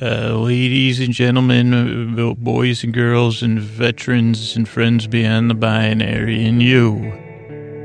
Uh, 0.00 0.34
ladies 0.36 1.00
and 1.00 1.12
gentlemen, 1.12 1.74
uh, 2.18 2.34
boys 2.34 2.84
and 2.84 2.94
girls, 2.94 3.42
and 3.42 3.58
veterans 3.58 4.54
and 4.54 4.68
friends 4.68 5.08
beyond 5.08 5.50
the 5.50 5.54
binary, 5.54 6.44
and 6.44 6.62
you, 6.62 7.12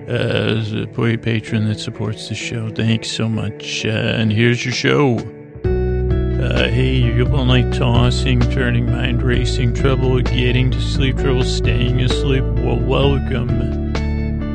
uh, 0.07 0.11
as 0.11 0.73
a 0.73 0.85
patron 1.17 1.67
that 1.67 1.79
supports 1.79 2.29
the 2.29 2.35
show, 2.35 2.69
thanks 2.69 3.09
so 3.09 3.27
much. 3.27 3.83
Uh, 3.83 3.89
and 3.89 4.31
here's 4.31 4.63
your 4.63 4.73
show. 4.73 5.17
Uh, 5.65 6.67
hey, 6.67 6.97
you 6.97 7.25
all 7.33 7.45
night 7.45 7.73
tossing, 7.73 8.39
turning, 8.51 8.85
mind 8.85 9.23
racing, 9.23 9.73
trouble 9.73 10.21
getting 10.21 10.69
to 10.69 10.81
sleep, 10.81 11.17
trouble 11.17 11.43
staying 11.43 11.99
asleep. 12.01 12.43
Well, 12.43 12.79
welcome. 12.79 13.82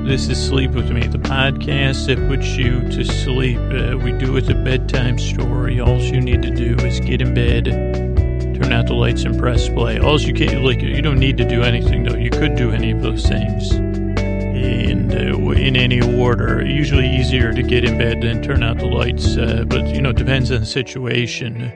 This 0.09 0.27
is 0.31 0.43
Sleep 0.43 0.71
With 0.71 0.91
Me, 0.91 1.07
the 1.07 1.19
podcast 1.19 2.07
that 2.07 2.17
puts 2.29 2.57
you 2.57 2.81
to 2.81 3.05
sleep. 3.05 3.59
Uh, 3.59 3.99
we 3.99 4.13
do 4.13 4.39
it 4.39 4.49
a 4.49 4.55
bedtime 4.55 5.19
story. 5.19 5.81
All 5.81 5.99
you 5.99 6.19
need 6.23 6.41
to 6.41 6.51
do 6.51 6.77
is 6.87 6.99
get 6.99 7.21
in 7.21 7.35
bed, 7.35 7.67
turn 7.67 8.73
out 8.73 8.87
the 8.87 8.95
lights, 8.95 9.25
and 9.25 9.39
press 9.39 9.69
play. 9.69 9.99
All 9.99 10.19
you 10.19 10.33
can't, 10.33 10.65
like, 10.65 10.81
you 10.81 11.03
don't 11.03 11.19
need 11.19 11.37
to 11.37 11.45
do 11.47 11.63
anything, 11.63 12.05
though. 12.05 12.17
You 12.17 12.31
could 12.31 12.57
do 12.57 12.71
any 12.71 12.91
of 12.91 13.03
those 13.03 13.29
things. 13.29 13.73
And 13.73 15.13
uh, 15.13 15.51
in 15.51 15.77
any 15.77 16.01
order, 16.01 16.65
usually 16.65 17.07
easier 17.07 17.53
to 17.53 17.63
get 17.63 17.85
in 17.85 17.99
bed 17.99 18.23
than 18.23 18.43
turn 18.43 18.63
out 18.63 18.79
the 18.79 18.87
lights, 18.87 19.37
uh, 19.37 19.65
but, 19.67 19.89
you 19.89 20.01
know, 20.01 20.09
it 20.09 20.17
depends 20.17 20.51
on 20.51 20.61
the 20.61 20.67
situation. 20.67 21.71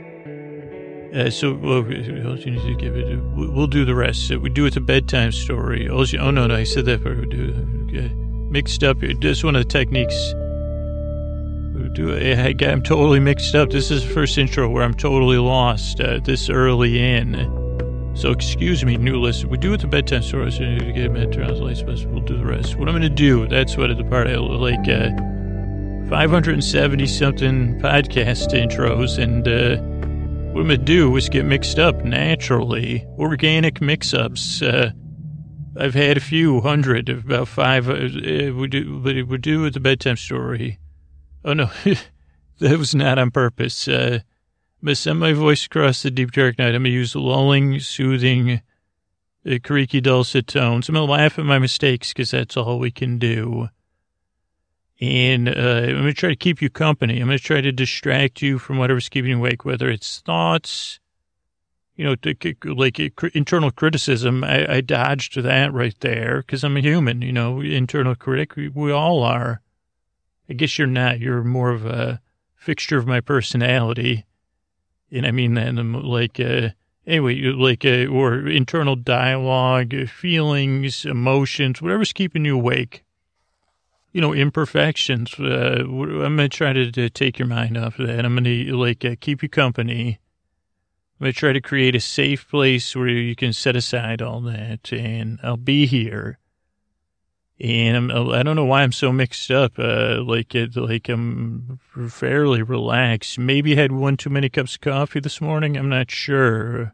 Uh, 1.14 1.28
so 1.28 1.52
well, 1.52 1.86
you 1.86 2.50
need 2.50 2.62
to 2.62 2.76
give 2.76 2.96
it. 2.96 3.18
We'll 3.34 3.66
do 3.66 3.84
the 3.84 3.94
rest. 3.94 4.30
We 4.30 4.48
do 4.48 4.64
it 4.64 4.76
a 4.76 4.80
bedtime 4.80 5.32
story. 5.32 5.86
Also, 5.86 6.16
oh 6.16 6.30
no, 6.30 6.46
no, 6.46 6.54
I 6.54 6.64
said 6.64 6.86
that. 6.86 7.04
Do 7.04 7.84
okay. 7.90 8.10
Mixed 8.52 8.84
up. 8.84 8.98
This 9.00 9.42
one 9.42 9.56
of 9.56 9.64
the 9.64 9.68
techniques. 9.68 10.34
Do. 11.94 12.14
I, 12.14 12.54
I'm 12.64 12.82
totally 12.82 13.20
mixed 13.20 13.54
up. 13.54 13.68
This 13.68 13.90
is 13.90 14.02
the 14.06 14.14
first 14.14 14.38
intro 14.38 14.66
where 14.68 14.82
I'm 14.82 14.94
totally 14.94 15.36
lost 15.36 16.00
uh, 16.00 16.20
this 16.20 16.48
early 16.48 17.02
in. 17.02 17.34
So 18.14 18.30
excuse 18.30 18.82
me, 18.84 18.96
new 18.96 19.20
listener. 19.20 19.50
We 19.50 19.58
do 19.58 19.74
it 19.74 19.80
the 19.80 19.88
bedtime 19.88 20.22
story. 20.22 20.52
So 20.52 20.62
you 20.62 20.92
get 20.92 21.12
bed, 21.12 21.32
turn 21.32 21.50
on 21.50 21.54
the 21.54 21.62
lights. 21.62 21.82
We'll 21.82 22.20
do 22.20 22.38
the 22.38 22.46
rest. 22.46 22.76
What 22.76 22.88
I'm 22.88 22.94
going 22.94 23.02
to 23.02 23.10
do. 23.10 23.46
That's 23.46 23.76
what 23.76 23.94
the 23.94 24.04
part 24.04 24.26
I 24.26 24.36
like. 24.36 24.88
Uh, 24.88 25.10
570 26.08 27.06
something 27.06 27.80
podcast 27.80 28.52
intros 28.52 29.18
and. 29.18 29.48
Uh, 29.48 29.82
what 30.52 30.60
I'm 30.60 30.66
going 30.66 30.80
to 30.80 30.84
do 30.84 31.16
is 31.16 31.30
get 31.30 31.46
mixed 31.46 31.78
up 31.78 32.04
naturally. 32.04 33.06
Organic 33.18 33.80
mix 33.80 34.12
ups. 34.12 34.60
Uh, 34.60 34.90
I've 35.76 35.94
had 35.94 36.16
a 36.16 36.20
few 36.20 36.60
hundred, 36.60 37.08
about 37.08 37.48
five. 37.48 37.88
Uh, 37.88 38.52
we 38.54 38.68
do, 38.68 38.98
but 38.98 39.14
we 39.26 39.38
do 39.38 39.62
with 39.62 39.74
the 39.74 39.80
bedtime 39.80 40.16
story. 40.16 40.78
Oh 41.44 41.54
no, 41.54 41.70
that 42.58 42.78
was 42.78 42.94
not 42.94 43.18
on 43.18 43.30
purpose. 43.30 43.88
Uh, 43.88 44.20
to 44.84 44.94
send 44.94 45.20
my 45.20 45.32
voice 45.32 45.66
across 45.66 46.02
the 46.02 46.10
deep 46.10 46.32
dark 46.32 46.58
night. 46.58 46.74
I'm 46.74 46.84
to 46.84 46.90
use 46.90 47.14
lulling, 47.14 47.78
soothing, 47.80 48.60
uh, 49.46 49.58
creaky, 49.62 50.00
dulcet 50.00 50.46
tones. 50.46 50.88
I'm 50.88 50.94
to 50.94 51.02
laugh 51.02 51.38
at 51.38 51.44
my 51.44 51.58
mistakes 51.58 52.08
because 52.12 52.32
that's 52.32 52.56
all 52.56 52.78
we 52.78 52.90
can 52.90 53.18
do. 53.18 53.68
And 55.00 55.48
uh, 55.48 55.52
I'm 55.88 56.04
to 56.04 56.12
try 56.12 56.30
to 56.30 56.36
keep 56.36 56.62
you 56.62 56.70
company. 56.70 57.20
I'm 57.20 57.28
to 57.28 57.38
try 57.38 57.60
to 57.60 57.72
distract 57.72 58.42
you 58.42 58.58
from 58.58 58.78
whatever's 58.78 59.08
keeping 59.08 59.30
you 59.30 59.38
awake, 59.38 59.64
whether 59.64 59.88
it's 59.88 60.20
thoughts, 60.20 61.00
you 62.02 62.08
know, 62.08 62.74
like 62.74 62.98
internal 63.32 63.70
criticism. 63.70 64.42
I, 64.42 64.76
I 64.76 64.80
dodged 64.80 65.40
that 65.40 65.72
right 65.72 65.94
there 66.00 66.38
because 66.38 66.64
I'm 66.64 66.76
a 66.76 66.80
human, 66.80 67.22
you 67.22 67.30
know, 67.30 67.60
internal 67.60 68.16
critic. 68.16 68.56
We, 68.56 68.68
we 68.68 68.90
all 68.90 69.22
are. 69.22 69.60
I 70.50 70.54
guess 70.54 70.78
you're 70.78 70.88
not. 70.88 71.20
You're 71.20 71.44
more 71.44 71.70
of 71.70 71.86
a 71.86 72.20
fixture 72.56 72.98
of 72.98 73.06
my 73.06 73.20
personality. 73.20 74.24
And 75.12 75.24
I 75.24 75.30
mean 75.30 75.54
like, 76.02 76.40
uh, 76.40 76.70
anyway, 77.06 77.40
like, 77.40 77.84
uh, 77.84 78.06
or 78.06 78.48
internal 78.48 78.96
dialogue, 78.96 79.94
feelings, 80.08 81.04
emotions, 81.04 81.80
whatever's 81.80 82.12
keeping 82.12 82.44
you 82.44 82.56
awake 82.56 83.04
you 84.12 84.20
know, 84.20 84.34
imperfections. 84.34 85.34
Uh, 85.38 85.84
I'm 85.84 86.36
going 86.36 86.36
to 86.36 86.48
try 86.50 86.74
to, 86.74 86.92
to, 86.92 87.08
take 87.08 87.38
your 87.38 87.48
mind 87.48 87.78
off 87.78 87.98
of 87.98 88.08
that. 88.08 88.26
I'm 88.26 88.34
going 88.34 88.44
to, 88.44 88.76
like, 88.76 89.06
uh, 89.06 89.14
keep 89.18 89.42
you 89.42 89.48
company. 89.48 90.18
I'm 91.22 91.26
going 91.26 91.34
to 91.34 91.38
try 91.38 91.52
to 91.52 91.60
create 91.60 91.94
a 91.94 92.00
safe 92.00 92.48
place 92.48 92.96
where 92.96 93.06
you 93.06 93.36
can 93.36 93.52
set 93.52 93.76
aside 93.76 94.20
all 94.20 94.40
that, 94.40 94.92
and 94.92 95.38
I'll 95.40 95.56
be 95.56 95.86
here. 95.86 96.40
And 97.60 97.96
I'm, 97.96 98.30
I 98.32 98.42
don't 98.42 98.56
know 98.56 98.64
why 98.64 98.82
I'm 98.82 98.90
so 98.90 99.12
mixed 99.12 99.48
up. 99.52 99.78
Uh, 99.78 100.20
like, 100.26 100.52
it, 100.56 100.74
like 100.74 101.08
I'm 101.08 101.78
fairly 102.08 102.64
relaxed. 102.64 103.38
Maybe 103.38 103.70
I 103.70 103.82
had 103.82 103.92
one 103.92 104.16
too 104.16 104.30
many 104.30 104.48
cups 104.48 104.74
of 104.74 104.80
coffee 104.80 105.20
this 105.20 105.40
morning. 105.40 105.76
I'm 105.76 105.88
not 105.88 106.10
sure. 106.10 106.92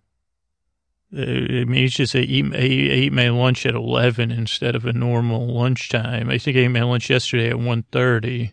Uh, 1.10 1.24
maybe 1.64 1.84
it's 1.84 1.94
just 1.94 2.14
I 2.14 2.18
eat, 2.18 2.54
I 2.54 2.58
ate 2.58 3.14
my 3.14 3.30
lunch 3.30 3.64
at 3.64 3.74
11 3.74 4.30
instead 4.30 4.76
of 4.76 4.84
a 4.84 4.92
normal 4.92 5.46
lunchtime. 5.46 6.28
I 6.28 6.36
think 6.36 6.58
I 6.58 6.60
ate 6.60 6.68
my 6.68 6.82
lunch 6.82 7.08
yesterday 7.08 7.48
at 7.48 7.56
1.30. 7.56 8.52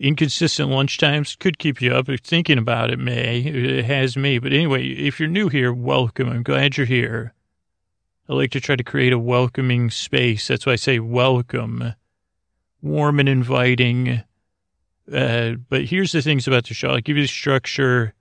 Inconsistent 0.00 0.70
lunch 0.70 0.96
times 0.96 1.36
could 1.36 1.58
keep 1.58 1.82
you 1.82 1.94
up. 1.94 2.08
Thinking 2.22 2.56
about 2.56 2.90
it 2.90 2.98
may. 2.98 3.40
It 3.40 3.84
has 3.84 4.16
me. 4.16 4.38
But 4.38 4.52
anyway, 4.52 4.86
if 4.88 5.20
you're 5.20 5.28
new 5.28 5.48
here, 5.48 5.72
welcome. 5.72 6.28
I'm 6.28 6.42
glad 6.42 6.76
you're 6.76 6.86
here. 6.86 7.34
I 8.28 8.32
like 8.32 8.50
to 8.52 8.60
try 8.60 8.76
to 8.76 8.82
create 8.82 9.12
a 9.12 9.18
welcoming 9.18 9.90
space. 9.90 10.48
That's 10.48 10.64
why 10.64 10.72
I 10.72 10.76
say 10.76 11.00
welcome. 11.00 11.94
Warm 12.80 13.20
and 13.20 13.28
inviting. 13.28 14.22
Uh, 15.12 15.52
but 15.68 15.84
here's 15.84 16.12
the 16.12 16.22
things 16.22 16.48
about 16.48 16.66
the 16.66 16.74
show. 16.74 16.90
I'll 16.90 17.00
give 17.00 17.18
you 17.18 17.24
the 17.24 17.28
structure 17.28 18.14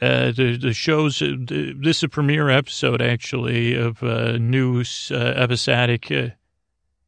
uh, 0.00 0.32
the 0.32 0.58
the 0.60 0.74
show's 0.74 1.22
uh, 1.22 1.34
this 1.38 1.98
is 1.98 2.02
a 2.02 2.08
premiere 2.08 2.50
episode 2.50 3.00
actually 3.00 3.74
of 3.74 4.02
a 4.02 4.38
new 4.38 4.82
uh, 5.10 5.14
episodic. 5.14 6.10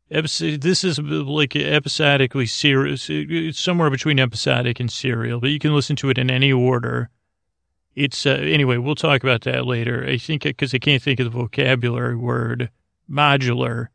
This 0.09 0.85
is 0.85 0.99
like 0.99 1.57
episodically 1.57 2.47
serious. 2.47 3.09
It's 3.11 3.61
somewhere 3.61 3.91
between 3.91 4.21
episodic 4.21 4.79
and 4.79 4.91
serial, 4.91 5.41
but 5.41 5.51
you 5.51 5.59
can 5.59 5.75
listen 5.75 5.97
to 5.97 6.11
it 6.11 6.19
in 6.19 6.31
any 6.31 6.53
order. 6.53 7.11
It's 7.95 8.27
uh, 8.27 8.31
anyway. 8.31 8.77
We'll 8.77 8.95
talk 8.95 9.23
about 9.23 9.41
that 9.43 9.67
later. 9.67 10.07
I 10.07 10.19
think 10.19 10.43
because 10.43 10.75
I 10.75 10.79
can't 10.79 11.03
think 11.03 11.19
of 11.19 11.25
the 11.25 11.31
vocabulary 11.31 12.15
word 12.15 12.71
modular. 13.11 13.89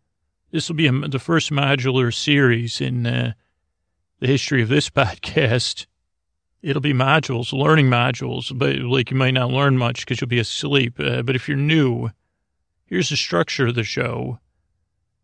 This 0.51 0.67
will 0.67 0.75
be 0.75 0.87
a, 0.87 0.91
the 0.91 1.19
first 1.19 1.51
modular 1.51 2.13
series 2.13 2.81
in 2.81 3.05
uh, 3.05 3.33
the 4.19 4.27
history 4.27 4.61
of 4.61 4.69
this 4.69 4.89
podcast 4.91 5.85
it'll 6.61 6.81
be 6.81 6.93
modules, 6.93 7.53
learning 7.53 7.87
modules, 7.87 8.57
but 8.57 8.77
like 8.77 9.11
you 9.11 9.17
might 9.17 9.33
not 9.33 9.51
learn 9.51 9.77
much 9.77 10.01
because 10.01 10.21
you'll 10.21 10.27
be 10.27 10.39
asleep. 10.39 10.99
Uh, 10.99 11.21
but 11.21 11.35
if 11.35 11.47
you're 11.47 11.57
new, 11.57 12.09
here's 12.85 13.09
the 13.09 13.17
structure 13.17 13.67
of 13.67 13.75
the 13.75 13.83
show. 13.83 14.39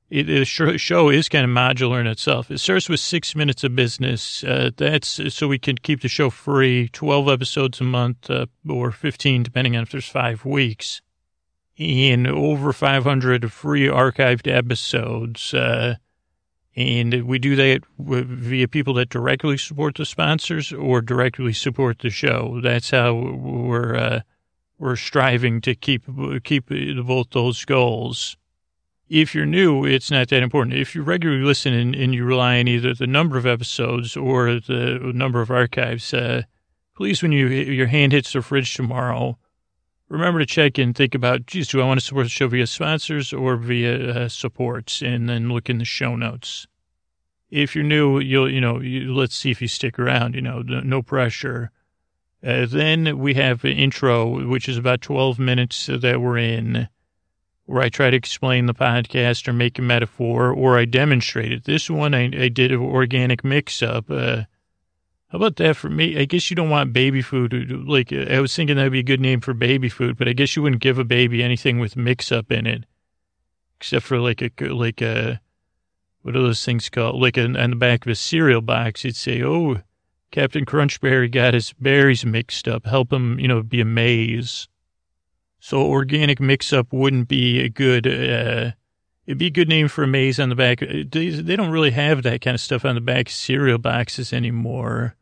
It, 0.10 0.24
the 0.24 0.46
show 0.46 1.10
is 1.10 1.28
kind 1.28 1.44
of 1.44 1.52
modular 1.52 2.00
in 2.00 2.08
itself. 2.08 2.50
It 2.50 2.60
starts 2.60 2.88
with 2.88 3.02
six 3.02 3.36
minutes 3.36 3.66
of 3.66 3.76
business. 3.76 4.42
Uh, 4.44 4.70
that's 4.76 5.20
so 5.34 5.48
we 5.50 5.60
can 5.60 5.78
keep 5.78 6.02
the 6.02 6.08
show 6.08 6.30
free, 6.30 6.90
12 6.94 7.28
episodes 7.28 7.82
a 7.82 7.84
month 7.84 8.30
uh, 8.30 8.46
or 8.70 8.92
15, 8.92 9.44
depending 9.44 9.76
on 9.76 9.84
if 9.84 9.92
there's 9.92 10.08
five 10.08 10.46
weeks. 10.46 11.02
And 11.78 12.26
over 12.26 12.72
500 12.72 13.52
free 13.52 13.88
archived 13.88 14.52
episodes. 14.52 15.54
Uh, 15.54 15.96
and 16.78 17.24
we 17.24 17.38
do 17.38 17.56
that 17.56 17.82
via 18.00 18.68
people 18.68 18.94
that 18.94 19.10
directly 19.10 19.58
support 19.58 19.96
the 19.96 20.06
sponsors 20.06 20.72
or 20.72 21.02
directly 21.02 21.52
support 21.52 22.00
the 22.00 22.12
show. 22.12 22.62
That's 22.62 22.92
how 22.92 23.14
we're 23.14 23.96
uh, 23.96 24.20
we're 24.78 24.96
striving 24.96 25.60
to 25.62 25.74
keep 25.74 26.04
keep 26.44 26.70
both 26.70 27.32
those 27.32 27.66
goals. 27.66 28.38
If 29.10 29.34
you're 29.34 29.46
new, 29.46 29.86
it's 29.86 30.12
not 30.12 30.28
that 30.30 30.44
important. 30.44 30.76
If 30.76 30.94
you 30.94 31.02
regularly 31.02 31.44
listen 31.44 31.74
and, 31.74 31.96
and 31.96 32.14
you 32.14 32.26
rely 32.26 32.60
on 32.60 32.68
either 32.68 32.94
the 32.94 33.08
number 33.08 33.38
of 33.38 33.46
episodes 33.46 34.18
or 34.18 34.60
the 34.60 35.12
number 35.14 35.40
of 35.40 35.50
archives, 35.50 36.14
uh, 36.14 36.44
please, 36.96 37.22
when 37.22 37.32
you 37.32 37.48
your 37.48 37.88
hand 37.88 38.12
hits 38.12 38.34
the 38.34 38.42
fridge 38.42 38.74
tomorrow, 38.74 39.38
remember 40.10 40.40
to 40.40 40.46
check 40.46 40.78
and 40.78 40.94
think 40.94 41.16
about, 41.16 41.46
geez, 41.46 41.70
do 41.70 41.82
I 41.82 41.86
want 41.86 42.00
to 42.00 42.06
support 42.06 42.26
the 42.26 42.30
show 42.30 42.50
via 42.50 42.68
sponsors 42.68 43.32
or 43.32 43.56
via 43.56 44.10
uh, 44.10 44.30
supports? 44.30 45.02
And 45.02 45.30
then 45.30 45.50
look 45.50 45.70
in 45.70 45.78
the 45.78 45.86
show 45.86 46.18
notes. 46.18 46.68
If 47.50 47.76
you're 47.76 47.86
new, 47.86 48.20
you'll, 48.20 48.52
you 48.52 48.60
know, 48.60 48.82
you, 48.82 49.14
let's 49.14 49.36
see 49.36 49.52
if 49.52 49.62
you 49.62 49.70
stick 49.70 49.98
around, 49.98 50.36
you 50.36 50.42
know, 50.42 50.62
no 50.62 51.02
pressure. 51.02 51.72
Uh, 52.46 52.66
then 52.66 53.18
we 53.18 53.36
have 53.36 53.64
an 53.64 53.72
intro, 53.72 54.46
which 54.48 54.68
is 54.68 54.78
about 54.78 55.02
12 55.02 55.40
minutes 55.40 55.88
that 55.88 56.20
we're 56.20 56.38
in, 56.38 56.90
where 57.68 57.84
I 57.84 57.90
try 57.90 58.10
to 58.10 58.18
explain 58.18 58.66
the 58.66 58.74
podcast 58.74 59.48
or 59.48 59.54
make 59.54 59.78
a 59.78 59.82
metaphor 59.82 60.52
or 60.52 60.80
I 60.80 60.86
demonstrate 60.86 61.52
it. 61.52 61.66
This 61.66 61.90
one, 61.90 62.16
I, 62.16 62.24
I 62.26 62.48
did 62.48 62.72
an 62.72 62.80
organic 62.80 63.44
mix 63.44 63.84
up. 63.84 64.10
Uh, 64.10 64.44
how 65.28 65.36
about 65.36 65.58
that 65.58 65.76
for 65.76 65.90
me? 65.90 66.18
I 66.18 66.24
guess 66.24 66.50
you 66.50 66.56
don't 66.56 66.70
want 66.70 66.94
baby 66.94 67.22
food. 67.22 67.54
Like, 67.86 68.14
I 68.14 68.40
was 68.40 68.56
thinking 68.56 68.78
that'd 68.78 68.94
be 68.94 69.00
a 69.00 69.04
good 69.04 69.20
name 69.20 69.42
for 69.42 69.54
baby 69.54 69.90
food, 69.90 70.18
but 70.18 70.30
I 70.30 70.34
guess 70.34 70.56
you 70.56 70.62
wouldn't 70.64 70.82
give 70.82 70.98
a 70.98 71.04
baby 71.04 71.44
anything 71.44 71.78
with 71.78 71.98
mix 71.98 72.32
up 72.32 72.54
in 72.54 72.66
it, 72.66 72.86
except 73.76 74.06
for 74.06 74.18
like 74.20 74.42
a, 74.42 74.52
like 74.74 75.02
a, 75.02 75.42
what 76.22 76.38
are 76.38 76.42
those 76.42 76.64
things 76.64 76.88
called? 76.88 77.22
Like 77.22 77.38
on 77.38 77.52
the 77.54 77.76
back 77.76 78.06
of 78.06 78.12
a 78.12 78.16
cereal 78.16 78.62
box, 78.62 79.04
you'd 79.04 79.18
say, 79.18 79.44
oh, 79.44 79.82
Captain 80.32 80.66
Crunchberry 80.66 81.30
got 81.30 81.54
his 81.54 81.74
berries 81.74 82.26
mixed 82.26 82.68
up. 82.70 82.86
Help 82.86 83.12
him, 83.12 83.38
you 83.40 83.48
know, 83.50 83.62
be 83.62 83.82
a 83.82 83.86
maze. 83.86 84.70
So 85.60 85.82
organic 85.82 86.40
mix-up 86.40 86.94
wouldn't 86.94 87.28
be 87.28 87.62
a 87.62 87.70
good, 87.70 88.06
uh, 88.06 88.72
it'd 89.26 89.38
be 89.38 89.48
a 89.48 89.52
good 89.52 89.68
name 89.68 89.88
for 89.88 90.04
a 90.04 90.08
maze 90.08 90.40
on 90.40 90.50
the 90.50 90.56
back. 90.56 90.80
They, 90.80 91.30
they 91.30 91.56
don't 91.56 91.72
really 91.72 91.92
have 91.92 92.24
that 92.24 92.42
kind 92.42 92.56
of 92.56 92.62
stuff 92.62 92.86
on 92.86 92.96
the 92.96 93.02
back 93.02 93.30
cereal 93.30 93.78
boxes 93.78 94.32
anymore. 94.32 95.16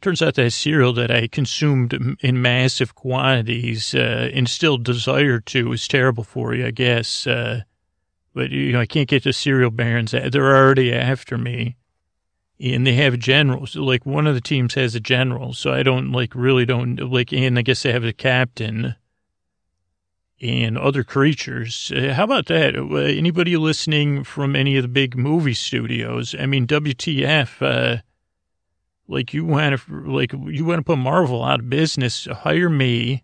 Turns 0.00 0.22
out 0.22 0.34
that 0.34 0.50
cereal 0.50 0.92
that 0.94 1.12
I 1.12 1.28
consumed 1.28 2.16
in 2.20 2.42
massive 2.42 2.94
quantities 2.96 3.94
uh, 3.94 4.30
and 4.34 4.48
still 4.48 4.76
desire 4.76 5.38
to 5.38 5.72
is 5.72 5.86
terrible 5.86 6.24
for 6.24 6.54
you, 6.54 6.66
I 6.66 6.72
guess. 6.72 7.26
Uh, 7.26 7.60
but, 8.34 8.50
you 8.50 8.72
know, 8.72 8.80
I 8.80 8.86
can't 8.86 9.08
get 9.08 9.22
the 9.22 9.32
cereal 9.32 9.70
barons. 9.70 10.10
They're 10.10 10.56
already 10.56 10.92
after 10.92 11.38
me. 11.38 11.76
And 12.58 12.86
they 12.86 12.94
have 12.94 13.18
generals. 13.18 13.76
Like, 13.76 14.06
one 14.06 14.26
of 14.26 14.34
the 14.34 14.40
teams 14.40 14.74
has 14.74 14.94
a 14.94 15.00
general, 15.00 15.52
so 15.52 15.72
I 15.72 15.82
don't, 15.82 16.10
like, 16.10 16.34
really 16.34 16.64
don't, 16.64 16.96
like, 16.96 17.32
and 17.32 17.58
I 17.58 17.62
guess 17.62 17.82
they 17.82 17.92
have 17.92 18.04
a 18.04 18.12
captain 18.12 18.94
and 20.42 20.76
other 20.76 21.04
creatures. 21.04 21.92
Uh, 21.94 22.12
how 22.14 22.24
about 22.24 22.46
that? 22.46 22.76
Uh, 22.76 22.96
anybody 22.96 23.56
listening 23.56 24.24
from 24.24 24.56
any 24.56 24.76
of 24.76 24.82
the 24.82 24.88
big 24.88 25.16
movie 25.16 25.54
studios? 25.54 26.34
I 26.38 26.46
mean, 26.46 26.66
WTF? 26.66 27.62
Uh, 27.62 28.02
like 29.06 29.32
you 29.32 29.44
want 29.44 29.80
to, 29.80 30.10
like 30.10 30.32
you 30.32 30.64
want 30.64 30.80
to 30.80 30.82
put 30.82 30.98
Marvel 30.98 31.44
out 31.44 31.60
of 31.60 31.70
business? 31.70 32.24
Hire 32.24 32.68
me, 32.68 33.22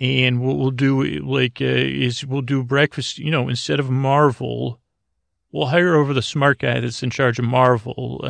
and 0.00 0.40
we'll, 0.40 0.56
we'll 0.56 0.70
do 0.72 1.04
like 1.20 1.60
uh, 1.60 1.64
is 1.64 2.26
we'll 2.26 2.42
do 2.42 2.64
breakfast. 2.64 3.18
You 3.18 3.30
know, 3.30 3.48
instead 3.48 3.78
of 3.78 3.88
Marvel, 3.88 4.80
we'll 5.52 5.66
hire 5.66 5.94
over 5.94 6.12
the 6.12 6.22
smart 6.22 6.58
guy 6.58 6.80
that's 6.80 7.02
in 7.02 7.10
charge 7.10 7.38
of 7.38 7.44
Marvel. 7.44 8.20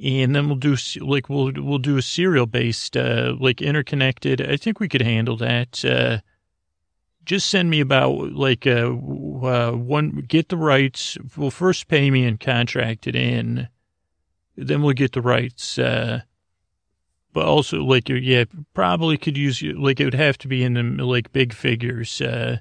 And 0.00 0.36
then 0.36 0.46
we'll 0.46 0.56
do 0.56 0.76
like 1.00 1.28
we'll 1.28 1.52
we'll 1.56 1.78
do 1.78 1.96
a 1.96 2.02
serial 2.02 2.46
based 2.46 2.94
like 2.96 3.60
interconnected. 3.60 4.40
I 4.40 4.56
think 4.56 4.78
we 4.78 4.88
could 4.88 5.02
handle 5.02 5.36
that. 5.38 6.22
Uh, 7.28 7.34
just 7.34 7.50
send 7.50 7.70
me 7.70 7.80
about 7.80 8.32
like 8.32 8.66
uh, 8.66 8.88
uh, 8.90 9.72
one 9.72 10.24
get 10.28 10.48
the 10.48 10.56
rights. 10.56 11.18
Well, 11.36 11.50
first 11.50 11.88
pay 11.88 12.10
me 12.10 12.24
and 12.24 12.40
contract 12.40 13.06
it 13.06 13.14
in, 13.14 13.68
then 14.56 14.82
we'll 14.82 14.94
get 14.94 15.12
the 15.12 15.22
rights. 15.22 15.78
Uh, 15.78 16.22
but 17.32 17.46
also 17.46 17.82
like 17.82 18.08
yeah, 18.08 18.44
probably 18.74 19.18
could 19.18 19.36
use 19.36 19.62
like 19.62 20.00
it 20.00 20.04
would 20.04 20.14
have 20.14 20.38
to 20.38 20.48
be 20.48 20.64
in 20.64 20.74
the 20.74 21.04
like 21.04 21.32
big 21.32 21.52
figures. 21.52 22.20
Uh, 22.20 22.58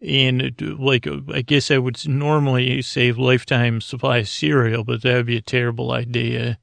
and 0.00 0.54
like 0.78 1.06
I 1.32 1.42
guess 1.42 1.70
I 1.70 1.78
would 1.78 2.06
normally 2.06 2.82
save 2.82 3.18
lifetime 3.18 3.80
supply 3.80 4.18
of 4.18 4.28
cereal, 4.28 4.84
but 4.84 5.02
that 5.02 5.14
would 5.16 5.26
be 5.26 5.38
a 5.38 5.42
terrible 5.42 5.92
idea. 5.92 6.58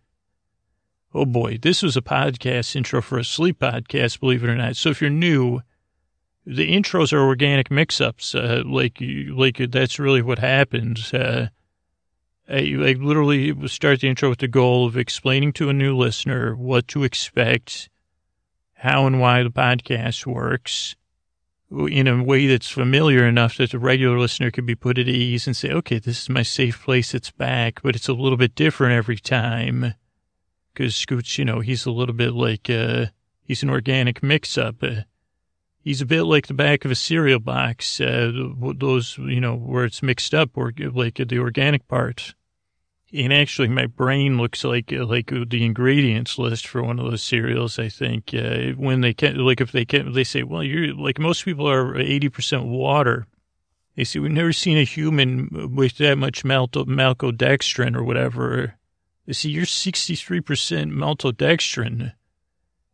Oh 1.13 1.25
boy, 1.25 1.57
this 1.61 1.81
was 1.81 1.95
a 1.95 2.01
podcast 2.01 2.75
intro 2.75 3.01
for 3.01 3.17
a 3.17 3.23
sleep 3.23 3.59
podcast, 3.59 4.19
believe 4.19 4.43
it 4.43 4.49
or 4.49 4.55
not. 4.55 4.75
So 4.75 4.89
if 4.89 5.01
you're 5.01 5.09
new 5.09 5.61
the 6.45 6.71
intros 6.71 7.11
are 7.11 7.25
organic 7.25 7.71
mix-ups. 7.71 8.35
Uh, 8.35 8.63
like, 8.65 8.97
like 9.01 9.57
that's 9.71 9.99
really 9.99 10.21
what 10.21 10.39
happens. 10.39 11.13
Uh, 11.13 11.47
I, 12.47 12.57
I 12.57 12.93
literally 12.93 13.67
start 13.67 14.01
the 14.01 14.09
intro 14.09 14.29
with 14.29 14.39
the 14.39 14.47
goal 14.47 14.85
of 14.85 14.97
explaining 14.97 15.53
to 15.53 15.69
a 15.69 15.73
new 15.73 15.97
listener 15.97 16.55
what 16.55 16.87
to 16.89 17.03
expect, 17.03 17.89
how 18.75 19.07
and 19.07 19.19
why 19.19 19.41
the 19.41 19.49
podcast 19.49 20.27
works 20.27 20.95
in 21.71 22.07
a 22.07 22.23
way 22.23 22.45
that's 22.45 22.69
familiar 22.69 23.25
enough 23.25 23.57
that 23.57 23.71
the 23.71 23.79
regular 23.79 24.19
listener 24.19 24.51
can 24.51 24.65
be 24.65 24.75
put 24.75 24.99
at 24.99 25.07
ease 25.07 25.47
and 25.47 25.57
say, 25.57 25.71
okay, 25.71 25.97
this 25.97 26.21
is 26.21 26.29
my 26.29 26.43
safe 26.43 26.83
place. 26.83 27.15
It's 27.15 27.31
back, 27.31 27.81
but 27.81 27.95
it's 27.95 28.07
a 28.07 28.13
little 28.13 28.37
bit 28.37 28.53
different 28.53 28.93
every 28.93 29.17
time. 29.17 29.95
Cause 30.75 30.95
Scoots, 30.95 31.37
you 31.39 31.45
know, 31.45 31.61
he's 31.61 31.85
a 31.85 31.91
little 31.91 32.13
bit 32.13 32.33
like, 32.33 32.69
uh, 32.69 33.07
he's 33.41 33.63
an 33.63 33.69
organic 33.69 34.21
mix 34.21 34.57
up. 34.57 34.83
Uh, 34.83 35.01
he's 35.85 36.01
a 36.01 36.05
bit 36.05 36.23
like 36.23 36.47
the 36.47 36.53
back 36.53 36.83
of 36.83 36.91
a 36.91 36.95
cereal 36.95 37.39
box, 37.39 38.01
uh, 38.01 38.31
those, 38.75 39.17
you 39.19 39.39
know, 39.39 39.55
where 39.55 39.85
it's 39.85 40.03
mixed 40.03 40.33
up 40.33 40.49
or 40.55 40.73
like 40.77 41.15
the 41.15 41.39
organic 41.39 41.87
part. 41.87 42.33
And 43.13 43.31
actually, 43.31 43.69
my 43.69 43.85
brain 43.85 44.37
looks 44.37 44.65
like 44.65 44.91
like 44.91 45.27
the 45.27 45.63
ingredients 45.63 46.37
list 46.37 46.67
for 46.67 46.83
one 46.83 46.99
of 46.99 47.09
those 47.09 47.23
cereals. 47.23 47.79
I 47.79 47.87
think 47.87 48.33
uh, 48.33 48.71
when 48.71 48.99
they 48.99 49.13
can, 49.13 49.37
like 49.37 49.61
if 49.61 49.71
they 49.71 49.85
can, 49.85 50.11
they 50.11 50.25
say, 50.25 50.43
well, 50.43 50.63
you're 50.63 50.93
like 50.93 51.17
most 51.17 51.45
people 51.45 51.69
are 51.69 51.97
eighty 51.97 52.27
percent 52.27 52.65
water. 52.65 53.27
They 53.95 54.03
say 54.03 54.19
we've 54.19 54.31
never 54.31 54.51
seen 54.51 54.77
a 54.77 54.83
human 54.83 55.71
with 55.73 55.97
that 55.99 56.17
much 56.17 56.43
maltodextrin 56.43 57.95
or 57.95 58.03
whatever. 58.03 58.73
They 59.27 59.33
say 59.33 59.49
you're 59.49 59.65
sixty 59.65 60.15
three 60.15 60.41
percent 60.41 60.91
maltodextrin, 60.91 62.11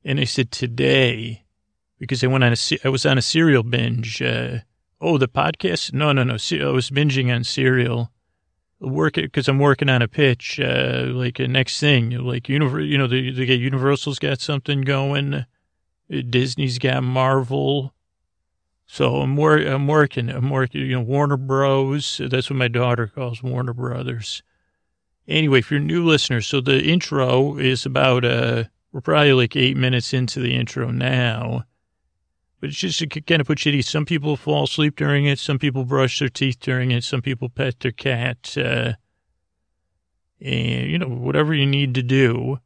and 0.03 0.19
I 0.19 0.25
said 0.25 0.51
today 0.51 1.40
because 2.01 2.23
I 2.23 2.27
went 2.27 2.43
on 2.43 2.51
a, 2.51 2.57
I 2.83 2.89
was 2.89 3.05
on 3.05 3.19
a 3.19 3.21
cereal 3.21 3.61
binge. 3.61 4.23
Uh, 4.23 4.57
oh, 4.99 5.19
the 5.19 5.27
podcast? 5.27 5.93
No, 5.93 6.11
no, 6.11 6.23
no. 6.23 6.33
I 6.33 6.71
was 6.71 6.89
binging 6.89 7.33
on 7.33 7.43
cereal. 7.43 8.09
Work 8.79 9.19
it 9.19 9.25
because 9.25 9.47
I'm 9.47 9.59
working 9.59 9.87
on 9.87 10.01
a 10.01 10.07
pitch, 10.07 10.59
uh, 10.59 11.05
like 11.09 11.37
next 11.37 11.79
thing, 11.79 12.09
like 12.09 12.49
you 12.49 12.57
know, 12.57 13.07
the, 13.07 13.31
the 13.31 13.45
Universal's 13.55 14.17
got 14.17 14.41
something 14.41 14.81
going. 14.81 15.45
Disney's 16.09 16.79
got 16.79 17.03
Marvel. 17.03 17.93
So 18.87 19.17
I'm, 19.17 19.37
wor- 19.37 19.59
I'm 19.59 19.87
working, 19.87 20.29
I'm 20.29 20.49
working, 20.49 20.81
you 20.81 20.95
know, 20.95 21.01
Warner 21.01 21.37
Bros. 21.37 22.19
That's 22.23 22.49
what 22.49 22.57
my 22.57 22.67
daughter 22.67 23.05
calls 23.05 23.43
Warner 23.43 23.73
Brothers. 23.73 24.41
Anyway, 25.27 25.59
if 25.59 25.69
you're 25.69 25.79
new 25.79 26.03
listener, 26.03 26.41
so 26.41 26.59
the 26.59 26.81
intro 26.81 27.59
is 27.59 27.85
about, 27.85 28.25
uh, 28.25 28.63
we're 28.91 29.01
probably 29.01 29.33
like 29.33 29.55
eight 29.55 29.77
minutes 29.77 30.11
into 30.11 30.39
the 30.39 30.55
intro 30.55 30.89
now. 30.89 31.65
But 32.61 32.69
it's 32.69 32.77
just 32.77 33.03
kind 33.25 33.41
of 33.41 33.47
put 33.47 33.57
shitty. 33.57 33.83
Some 33.83 34.05
people 34.05 34.37
fall 34.37 34.65
asleep 34.65 34.95
during 34.95 35.25
it. 35.25 35.39
Some 35.39 35.57
people 35.57 35.83
brush 35.83 36.19
their 36.19 36.29
teeth 36.29 36.59
during 36.59 36.91
it. 36.91 37.03
Some 37.03 37.23
people 37.23 37.49
pet 37.49 37.79
their 37.79 37.91
cat. 37.91 38.55
Uh, 38.55 38.93
and, 40.39 40.89
you 40.89 40.99
know, 40.99 41.07
whatever 41.07 41.55
you 41.55 41.65
need 41.65 41.95
to 41.95 42.03
do. 42.03 42.59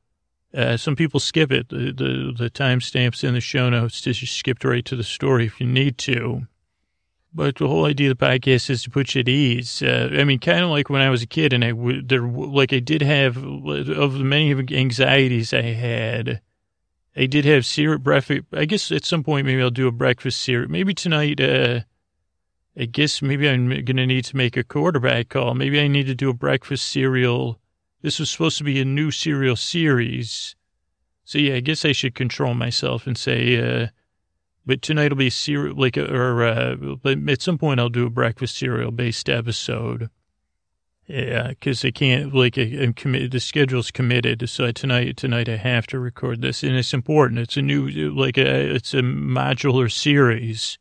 Uh, 0.53 0.75
some 0.75 0.97
people 0.97 1.21
skip 1.21 1.49
it. 1.49 1.69
The, 1.69 1.93
the, 1.93 2.33
the 2.37 2.49
timestamps 2.49 3.23
in 3.23 3.33
the 3.33 3.41
show 3.41 3.69
notes 3.69 4.01
just 4.01 4.21
skipped 4.27 4.65
right 4.65 4.83
to 4.83 4.97
the 4.97 5.03
story 5.03 5.45
if 5.45 5.61
you 5.61 5.67
need 5.67 5.97
to. 5.99 6.45
But 7.33 7.55
the 7.55 7.67
whole 7.67 7.85
idea 7.85 8.11
of 8.11 8.17
the 8.17 8.25
podcast 8.25 8.69
is 8.69 8.83
to 8.83 8.89
put 8.89 9.15
you 9.15 9.21
at 9.21 9.29
ease. 9.29 9.81
Uh, 9.81 10.09
I 10.11 10.25
mean, 10.25 10.39
kind 10.39 10.63
of 10.63 10.69
like 10.69 10.89
when 10.89 11.01
I 11.01 11.09
was 11.09 11.21
a 11.21 11.27
kid 11.27 11.53
and 11.53 11.63
I 11.63 11.71
would, 11.71 12.09
there, 12.09 12.21
like 12.21 12.71
I 12.73 12.79
did 12.79 13.01
have, 13.01 13.37
of 13.37 14.13
the 14.13 14.23
many 14.23 14.53
anxieties 14.73 15.53
I 15.53 15.61
had, 15.61 16.41
I 17.17 17.25
did 17.27 17.45
have 17.45 17.65
cereal 17.65 17.99
breakfast. 17.99 18.41
I 18.53 18.65
guess 18.65 18.91
at 18.91 19.05
some 19.05 19.23
point 19.23 19.45
maybe 19.45 19.61
I'll 19.61 19.69
do 19.69 19.87
a 19.87 19.91
breakfast 19.91 20.41
cereal. 20.41 20.69
Maybe 20.69 20.93
tonight. 20.93 21.39
Uh, 21.39 21.81
I 22.77 22.85
guess 22.85 23.21
maybe 23.21 23.47
I'm 23.47 23.69
to 23.69 23.93
need 23.93 24.25
to 24.25 24.35
make 24.35 24.57
a 24.57 24.63
quarterback 24.63 25.29
call. 25.29 25.53
Maybe 25.53 25.79
I 25.79 25.87
need 25.87 26.07
to 26.07 26.15
do 26.15 26.29
a 26.29 26.33
breakfast 26.33 26.87
cereal. 26.89 27.59
This 28.01 28.19
was 28.19 28.29
supposed 28.29 28.57
to 28.57 28.65
be 28.65 28.81
a 28.81 28.85
new 28.85 29.11
cereal 29.11 29.55
series. 29.55 30.55
So 31.23 31.37
yeah, 31.37 31.55
I 31.55 31.59
guess 31.61 31.85
I 31.85 31.93
should 31.93 32.15
control 32.15 32.53
myself 32.53 33.07
and 33.07 33.17
say, 33.17 33.57
uh, 33.57 33.87
but 34.65 34.81
tonight 34.81 35.11
will 35.11 35.17
be 35.17 35.29
cereal, 35.29 35.75
like, 35.75 35.97
or, 35.97 36.43
uh, 36.43 36.75
but 37.01 37.17
at 37.29 37.41
some 37.41 37.57
point 37.57 37.79
I'll 37.79 37.89
do 37.89 38.05
a 38.05 38.09
breakfast 38.09 38.57
cereal 38.57 38.91
based 38.91 39.29
episode. 39.29 40.09
Yeah, 41.07 41.49
because 41.49 41.85
I 41.85 41.91
can't 41.91 42.33
like 42.33 42.57
uh, 42.57 42.61
I'm 42.61 42.93
committed. 42.93 43.31
The 43.31 43.39
schedule's 43.39 43.91
committed, 43.91 44.49
so 44.49 44.71
tonight 44.71 45.17
tonight 45.17 45.47
I 45.47 45.57
have 45.57 45.85
to 45.87 45.99
record 45.99 46.41
this, 46.41 46.63
and 46.63 46.75
it's 46.75 46.95
important. 46.95 47.39
It's 47.39 47.57
a 47.57 47.61
new 47.61 47.89
like 48.09 48.39
a 48.39 48.73
it's 48.75 48.95
a 48.95 49.01
modular 49.01 49.91
series. 49.91 50.79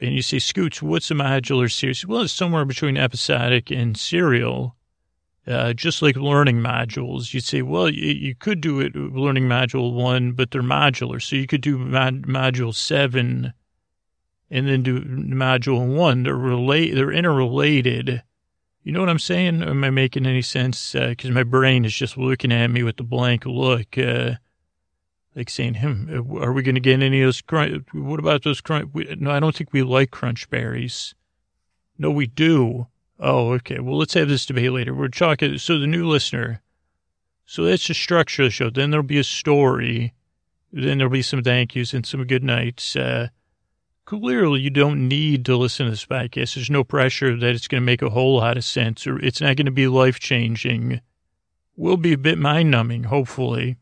And 0.00 0.14
you 0.14 0.22
say, 0.22 0.38
Scooch, 0.38 0.82
what's 0.82 1.10
a 1.10 1.14
modular 1.14 1.70
series? 1.70 2.06
Well, 2.06 2.22
it's 2.22 2.32
somewhere 2.32 2.64
between 2.64 2.96
episodic 2.96 3.70
and 3.70 3.96
serial, 3.96 4.74
uh, 5.46 5.72
just 5.74 6.02
like 6.02 6.16
learning 6.16 6.60
modules. 6.60 7.32
You'd 7.32 7.44
say, 7.44 7.62
well, 7.62 7.88
you, 7.88 8.10
you, 8.12 8.34
could 8.34 8.60
do 8.60 8.80
it 8.80 8.96
uh, 8.96 8.98
learning 8.98 9.44
module 9.44 9.94
one, 9.94 10.32
but 10.32 10.50
they're 10.50 10.62
modular, 10.62 11.22
so 11.22 11.36
you 11.36 11.46
could 11.46 11.60
do 11.60 11.78
mod, 11.78 12.22
module 12.22 12.74
seven, 12.74 13.52
and 14.50 14.66
then 14.66 14.82
do 14.82 15.00
module 15.00 15.94
one. 15.94 16.24
They're 16.24 16.34
relate, 16.34 16.94
they're 16.94 17.12
interrelated 17.12 18.22
you 18.84 18.92
know 18.92 19.00
what 19.00 19.08
I'm 19.08 19.18
saying? 19.18 19.62
Am 19.62 19.82
I 19.82 19.88
making 19.88 20.26
any 20.26 20.42
sense? 20.42 20.92
Because 20.92 21.30
uh, 21.30 21.32
my 21.32 21.42
brain 21.42 21.86
is 21.86 21.94
just 21.94 22.18
looking 22.18 22.52
at 22.52 22.68
me 22.68 22.82
with 22.82 22.98
the 22.98 23.02
blank 23.02 23.46
look, 23.46 23.96
uh, 23.96 24.34
like 25.34 25.48
saying, 25.48 25.74
"Him, 25.74 26.06
hmm, 26.06 26.36
are 26.36 26.52
we 26.52 26.62
going 26.62 26.74
to 26.74 26.82
get 26.82 27.02
any 27.02 27.22
of 27.22 27.42
those? 27.48 27.82
What 27.92 28.20
about 28.20 28.44
those 28.44 28.60
crunch? 28.60 28.90
No, 28.94 29.30
I 29.30 29.40
don't 29.40 29.56
think 29.56 29.72
we 29.72 29.82
like 29.82 30.10
crunch 30.10 30.50
berries. 30.50 31.14
No, 31.98 32.10
we 32.10 32.26
do. 32.26 32.88
Oh, 33.18 33.52
okay. 33.54 33.80
Well, 33.80 33.96
let's 33.96 34.14
have 34.14 34.28
this 34.28 34.44
debate 34.44 34.72
later. 34.72 34.94
We're 34.94 35.08
talking. 35.08 35.56
So 35.56 35.78
the 35.78 35.86
new 35.86 36.06
listener. 36.06 36.60
So 37.46 37.64
that's 37.64 37.88
the 37.88 37.94
structure 37.94 38.42
of 38.42 38.48
the 38.48 38.50
show. 38.50 38.70
Then 38.70 38.90
there'll 38.90 39.04
be 39.04 39.18
a 39.18 39.24
story. 39.24 40.12
Then 40.72 40.98
there'll 40.98 41.10
be 41.10 41.22
some 41.22 41.42
thank 41.42 41.74
yous 41.74 41.94
and 41.94 42.04
some 42.04 42.24
good 42.26 42.44
nights. 42.44 42.96
Uh, 42.96 43.28
clearly 44.04 44.60
you 44.60 44.70
don't 44.70 45.08
need 45.08 45.44
to 45.46 45.56
listen 45.56 45.86
to 45.86 45.90
this 45.90 46.06
podcast. 46.06 46.54
There's 46.54 46.70
no 46.70 46.84
pressure 46.84 47.36
that 47.36 47.54
it's 47.54 47.68
going 47.68 47.80
to 47.80 47.86
make 47.86 48.02
a 48.02 48.10
whole 48.10 48.36
lot 48.36 48.56
of 48.56 48.64
sense 48.64 49.06
or 49.06 49.18
it's 49.18 49.40
not 49.40 49.56
going 49.56 49.66
to 49.66 49.72
be 49.72 49.86
life 49.86 50.20
changing. 50.20 51.00
will 51.76 51.96
be 51.96 52.12
a 52.12 52.18
bit 52.18 52.38
mind 52.38 52.70
numbing, 52.70 53.04
hopefully. 53.04 53.76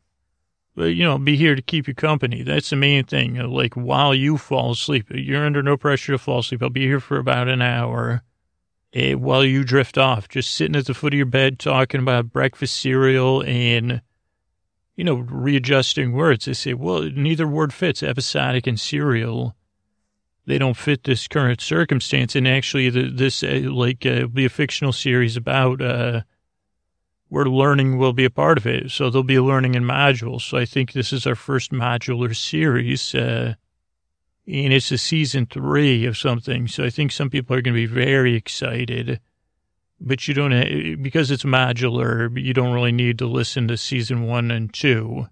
But, 0.75 0.95
you 0.95 1.05
know, 1.05 1.19
be 1.19 1.37
here 1.37 1.55
to 1.55 1.61
keep 1.61 1.87
you 1.87 1.95
company. 1.95 2.43
That's 2.43 2.71
the 2.71 2.77
main 2.77 3.05
thing. 3.05 3.35
Like, 3.35 3.75
while 3.75 4.15
you 4.15 4.39
fall 4.39 4.73
asleep, 4.73 5.09
you're 5.11 5.45
under 5.45 5.63
no 5.63 5.77
pressure 5.77 6.13
to 6.13 6.19
fall 6.19 6.39
asleep. 6.39 6.63
I'll 6.63 6.71
be 6.71 6.87
here 6.87 7.01
for 7.01 7.19
about 7.19 7.49
an 7.49 7.61
hour 7.61 8.23
eh, 8.95 9.13
while 9.13 9.45
you 9.45 9.65
drift 9.65 9.99
off, 9.99 10.29
just 10.29 10.55
sitting 10.55 10.77
at 10.77 10.87
the 10.87 10.95
foot 10.95 11.13
of 11.13 11.19
your 11.19 11.27
bed 11.27 11.59
talking 11.59 12.01
about 12.01 12.33
breakfast 12.33 12.81
cereal 12.81 13.43
and, 13.43 14.01
you 14.97 15.05
know, 15.05 15.17
readjusting 15.17 16.13
words. 16.13 16.47
They 16.47 16.55
say, 16.55 16.73
well, 16.73 17.03
neither 17.03 17.47
word 17.47 17.75
fits 17.75 18.03
episodic 18.03 18.67
and 18.67 18.81
serial. 18.81 19.55
They 20.47 20.59
don't 20.59 20.77
fit 20.77 21.05
this 21.05 21.29
current 21.29 21.61
circumstance. 21.61 22.35
And 22.35 22.49
actually, 22.49 22.91
the, 22.91 23.11
this, 23.11 23.43
uh, 23.43 23.63
like, 23.65 24.05
uh, 24.05 24.27
be 24.27 24.45
a 24.45 24.49
fictional 24.49 24.93
series 24.93 25.37
about, 25.37 25.81
uh, 25.81 26.23
where 27.29 27.47
learning 27.47 27.97
will 27.99 28.13
be 28.13 28.25
a 28.25 28.31
part 28.31 28.59
of 28.59 28.67
it. 28.67 28.91
So 28.91 29.09
there'll 29.09 29.23
be 29.23 29.41
learning 29.41 29.75
in 29.75 29.85
modules. 29.85 30.43
So 30.43 30.59
I 30.59 30.65
think 30.65 30.93
this 30.93 31.13
is 31.13 31.27
our 31.27 31.35
first 31.35 31.71
modular 31.71 32.37
series. 32.37 33.15
Uh, 33.15 33.55
and 34.47 34.73
it's 34.73 34.91
a 34.91 34.99
season 34.99 35.47
three 35.47 36.05
of 36.05 36.19
something. 36.19 36.67
So 36.67 36.85
I 36.85 36.91
think 36.91 37.13
some 37.13 37.31
people 37.31 37.55
are 37.57 37.63
going 37.63 37.75
to 37.75 37.81
be 37.81 37.87
very 37.87 38.35
excited. 38.35 39.21
But 40.01 40.27
you 40.27 40.35
don't, 40.35 41.01
because 41.01 41.31
it's 41.31 41.45
modular, 41.45 42.29
you 42.37 42.53
don't 42.53 42.75
really 42.75 42.91
need 42.91 43.19
to 43.19 43.27
listen 43.27 43.69
to 43.69 43.77
season 43.77 44.27
one 44.27 44.51
and 44.51 44.75
two. 44.75 45.29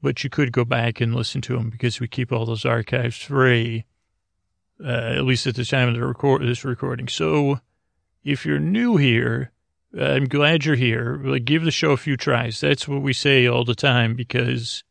But 0.00 0.22
you 0.22 0.30
could 0.30 0.52
go 0.52 0.64
back 0.64 1.00
and 1.00 1.14
listen 1.14 1.40
to 1.42 1.56
them 1.56 1.70
because 1.70 1.98
we 1.98 2.06
keep 2.06 2.30
all 2.30 2.46
those 2.46 2.64
archives 2.64 3.16
free, 3.16 3.86
uh, 4.82 5.14
at 5.16 5.24
least 5.24 5.46
at 5.46 5.56
the 5.56 5.64
time 5.64 5.88
of 5.88 5.94
the 5.94 6.06
record, 6.06 6.42
this 6.42 6.64
recording. 6.64 7.08
So 7.08 7.60
if 8.24 8.46
you're 8.46 8.58
new 8.58 8.96
here, 8.96 9.52
I'm 9.98 10.24
glad 10.24 10.64
you're 10.64 10.74
here. 10.74 11.20
Like, 11.22 11.44
give 11.44 11.64
the 11.64 11.70
show 11.70 11.92
a 11.92 11.96
few 11.96 12.16
tries. 12.16 12.60
That's 12.60 12.88
what 12.88 13.02
we 13.02 13.12
say 13.12 13.46
all 13.46 13.64
the 13.64 13.74
time 13.74 14.14
because, 14.14 14.82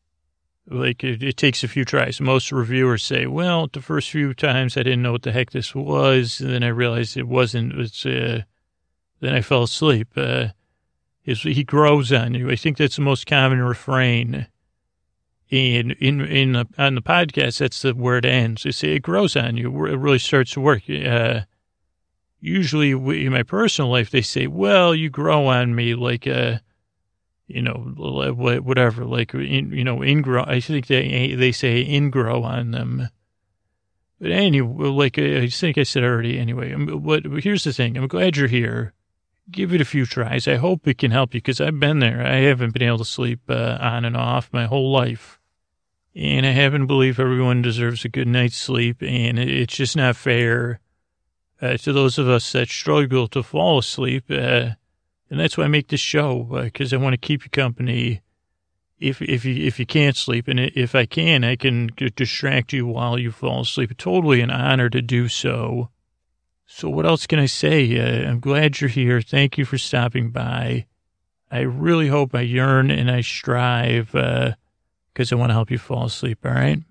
like, 0.67 1.03
it, 1.03 1.21
it, 1.21 1.35
takes 1.35 1.63
a 1.63 1.67
few 1.67 1.83
tries. 1.83 2.21
Most 2.21 2.51
reviewers 2.51 3.03
say, 3.03 3.25
well, 3.25 3.67
the 3.67 3.81
first 3.81 4.11
few 4.11 4.33
times 4.33 4.77
I 4.77 4.83
didn't 4.83 5.01
know 5.01 5.11
what 5.11 5.23
the 5.23 5.33
heck 5.33 5.51
this 5.51 5.75
was. 5.75 6.39
And 6.39 6.51
then 6.51 6.63
I 6.63 6.69
realized 6.69 7.17
it 7.17 7.27
wasn't. 7.27 7.73
It's, 7.73 8.05
uh, 8.05 8.43
then 9.19 9.33
I 9.33 9.41
fell 9.41 9.63
asleep. 9.63 10.09
Uh, 10.15 10.49
he 11.23 11.63
grows 11.63 12.11
on 12.11 12.33
you. 12.33 12.49
I 12.49 12.55
think 12.55 12.77
that's 12.77 12.97
the 12.97 13.01
most 13.01 13.25
common 13.25 13.61
refrain. 13.61 14.47
And 15.53 15.91
in, 15.99 16.21
in 16.21 16.53
the, 16.53 16.67
on 16.79 16.95
the 16.95 17.01
podcast, 17.01 17.59
that's 17.59 17.83
the 17.83 17.93
where 17.93 18.17
it 18.17 18.25
ends. 18.25 18.63
They 18.63 18.71
say 18.71 18.95
it 18.95 19.03
grows 19.03 19.35
on 19.35 19.55
you. 19.55 19.69
It 19.85 19.97
really 19.97 20.17
starts 20.17 20.53
to 20.53 20.61
work. 20.61 20.81
Uh, 20.89 21.41
usually 22.39 22.89
in 22.91 23.31
my 23.31 23.43
personal 23.43 23.91
life, 23.91 24.09
they 24.09 24.23
say, 24.23 24.47
well, 24.47 24.95
you 24.95 25.11
grow 25.11 25.45
on 25.45 25.75
me 25.75 25.93
like 25.93 26.25
a, 26.25 26.59
you 27.45 27.61
know, 27.61 27.73
whatever, 27.95 29.05
like, 29.05 29.35
in, 29.35 29.71
you 29.71 29.83
know, 29.83 29.97
ingrow. 29.97 30.47
I 30.47 30.59
think 30.59 30.87
they, 30.87 31.35
they 31.35 31.51
say 31.51 31.85
ingrow 31.85 32.43
on 32.43 32.71
them. 32.71 33.09
But 34.19 34.31
anyway, 34.31 34.87
like 34.87 35.19
I 35.19 35.49
think 35.49 35.77
I 35.77 35.83
said 35.83 36.03
already 36.03 36.39
anyway, 36.39 36.73
what, 36.73 37.25
here's 37.43 37.63
the 37.63 37.73
thing. 37.73 37.95
I'm 37.95 38.07
glad 38.07 38.37
you're 38.37 38.47
here. 38.47 38.93
Give 39.51 39.71
it 39.71 39.81
a 39.81 39.85
few 39.85 40.07
tries. 40.07 40.47
I 40.47 40.55
hope 40.55 40.87
it 40.87 40.97
can 40.97 41.11
help 41.11 41.35
you 41.35 41.41
because 41.41 41.61
I've 41.61 41.79
been 41.79 41.99
there. 41.99 42.25
I 42.25 42.37
haven't 42.37 42.73
been 42.73 42.81
able 42.81 42.97
to 42.97 43.05
sleep 43.05 43.41
uh, 43.49 43.77
on 43.79 44.03
and 44.03 44.17
off 44.17 44.49
my 44.51 44.65
whole 44.65 44.91
life. 44.91 45.39
And 46.15 46.45
I 46.45 46.51
happen 46.51 46.81
to 46.81 46.87
believe 46.87 47.19
everyone 47.19 47.61
deserves 47.61 48.05
a 48.05 48.09
good 48.09 48.27
night's 48.27 48.57
sleep. 48.57 49.01
And 49.01 49.39
it's 49.39 49.75
just 49.75 49.95
not 49.95 50.15
fair 50.15 50.79
uh, 51.61 51.77
to 51.77 51.93
those 51.93 52.17
of 52.17 52.27
us 52.27 52.51
that 52.51 52.69
struggle 52.69 53.27
to 53.29 53.41
fall 53.41 53.79
asleep. 53.79 54.25
Uh, 54.29 54.71
and 55.29 55.39
that's 55.39 55.57
why 55.57 55.63
I 55.63 55.69
make 55.69 55.87
this 55.87 55.99
show 55.99 56.43
because 56.43 56.93
uh, 56.93 56.97
I 56.97 56.99
want 56.99 57.13
to 57.13 57.17
keep 57.17 57.43
you 57.43 57.49
company. 57.49 58.21
If 58.99 59.21
if 59.21 59.43
you 59.43 59.65
if 59.65 59.79
you 59.79 59.85
can't 59.85 60.15
sleep, 60.15 60.47
and 60.47 60.59
if 60.59 60.95
I 60.95 61.05
can, 61.05 61.43
I 61.43 61.55
can 61.55 61.89
distract 62.15 62.71
you 62.71 62.85
while 62.85 63.17
you 63.17 63.31
fall 63.31 63.61
asleep. 63.61 63.97
Totally 63.97 64.39
an 64.41 64.51
honor 64.51 64.89
to 64.89 65.01
do 65.01 65.27
so. 65.27 65.89
So 66.65 66.89
what 66.89 67.05
else 67.05 67.27
can 67.27 67.39
I 67.39 67.47
say? 67.47 67.99
Uh, 67.99 68.29
I'm 68.29 68.39
glad 68.39 68.79
you're 68.79 68.89
here. 68.89 69.21
Thank 69.21 69.57
you 69.57 69.65
for 69.65 69.77
stopping 69.77 70.29
by. 70.29 70.85
I 71.51 71.59
really 71.61 72.07
hope 72.07 72.33
I 72.33 72.41
yearn 72.41 72.89
and 72.91 73.11
I 73.11 73.21
strive 73.21 74.15
because 75.13 75.31
I 75.31 75.35
want 75.35 75.49
to 75.49 75.53
help 75.53 75.71
you 75.71 75.77
fall 75.77 76.05
asleep. 76.05 76.39
All 76.45 76.51
right. 76.51 76.81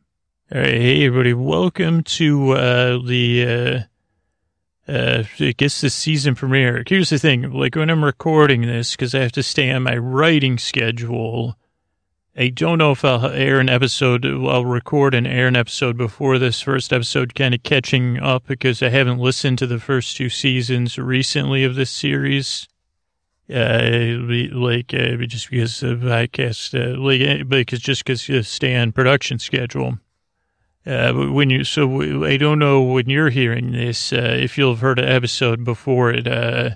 All 0.55 0.61
right. 0.61 0.75
Hey 0.75 1.07
everybody, 1.07 1.35
welcome 1.35 2.03
to 2.05 2.53
uh, 2.53 2.99
the 3.05 3.87
uh, 4.89 4.91
uh, 4.93 5.25
I 5.41 5.53
guess 5.57 5.81
the 5.81 5.91
season 5.91 6.35
premiere. 6.35 6.85
Here's 6.87 7.11
the 7.11 7.19
thing, 7.19 7.53
like 7.53 7.75
when 7.75 7.91
I'm 7.91 8.05
recording 8.05 8.63
this, 8.63 8.93
because 8.93 9.15
I 9.15 9.21
have 9.21 9.33
to 9.33 9.43
stay 9.43 9.71
on 9.71 9.85
my 9.85 9.97
writing 9.97 10.59
schedule, 10.59 11.57
I 12.37 12.49
don't 12.49 12.79
know 12.79 12.93
if 12.93 13.05
I'll 13.05 13.27
air 13.27 13.61
an 13.61 13.69
episode, 13.69 14.27
I'll 14.27 14.65
record 14.65 15.15
and 15.15 15.27
air 15.27 15.49
an 15.49 15.57
episode 15.57 15.97
before 15.97 16.39
this 16.39 16.61
first 16.61 16.93
episode, 16.93 17.35
kind 17.35 17.55
of 17.55 17.63
catching 17.63 18.19
up 18.19 18.47
because 18.47 18.83
I 18.83 18.89
haven't 18.89 19.19
listened 19.19 19.59
to 19.59 19.67
the 19.67 19.79
first 19.81 20.17
two 20.17 20.29
seasons 20.29 20.99
recently 20.99 21.65
of 21.65 21.75
this 21.75 21.91
series. 21.91 22.69
Uh, 23.53 24.17
like, 24.57 24.95
uh, 24.95 25.17
just 25.27 25.51
because 25.51 25.83
of 25.83 25.99
podcast, 26.01 26.73
uh, 26.75 26.99
like, 26.99 27.21
uh, 27.21 27.45
because 27.45 27.81
just 27.81 28.03
because 28.03 28.29
you 28.29 28.43
stay 28.43 28.75
on 28.77 28.93
production 28.93 29.39
schedule. 29.39 29.99
Uh, 30.87 31.13
when 31.13 31.51
you, 31.51 31.63
so 31.63 32.25
I 32.25 32.37
don't 32.37 32.59
know 32.59 32.83
when 32.83 33.09
you're 33.09 33.31
hearing 33.31 33.73
this, 33.73 34.13
uh, 34.13 34.37
if 34.41 34.57
you'll 34.57 34.73
have 34.73 34.81
heard 34.81 34.99
an 34.99 35.09
episode 35.09 35.65
before 35.65 36.11
it, 36.11 36.27
uh, 36.27 36.71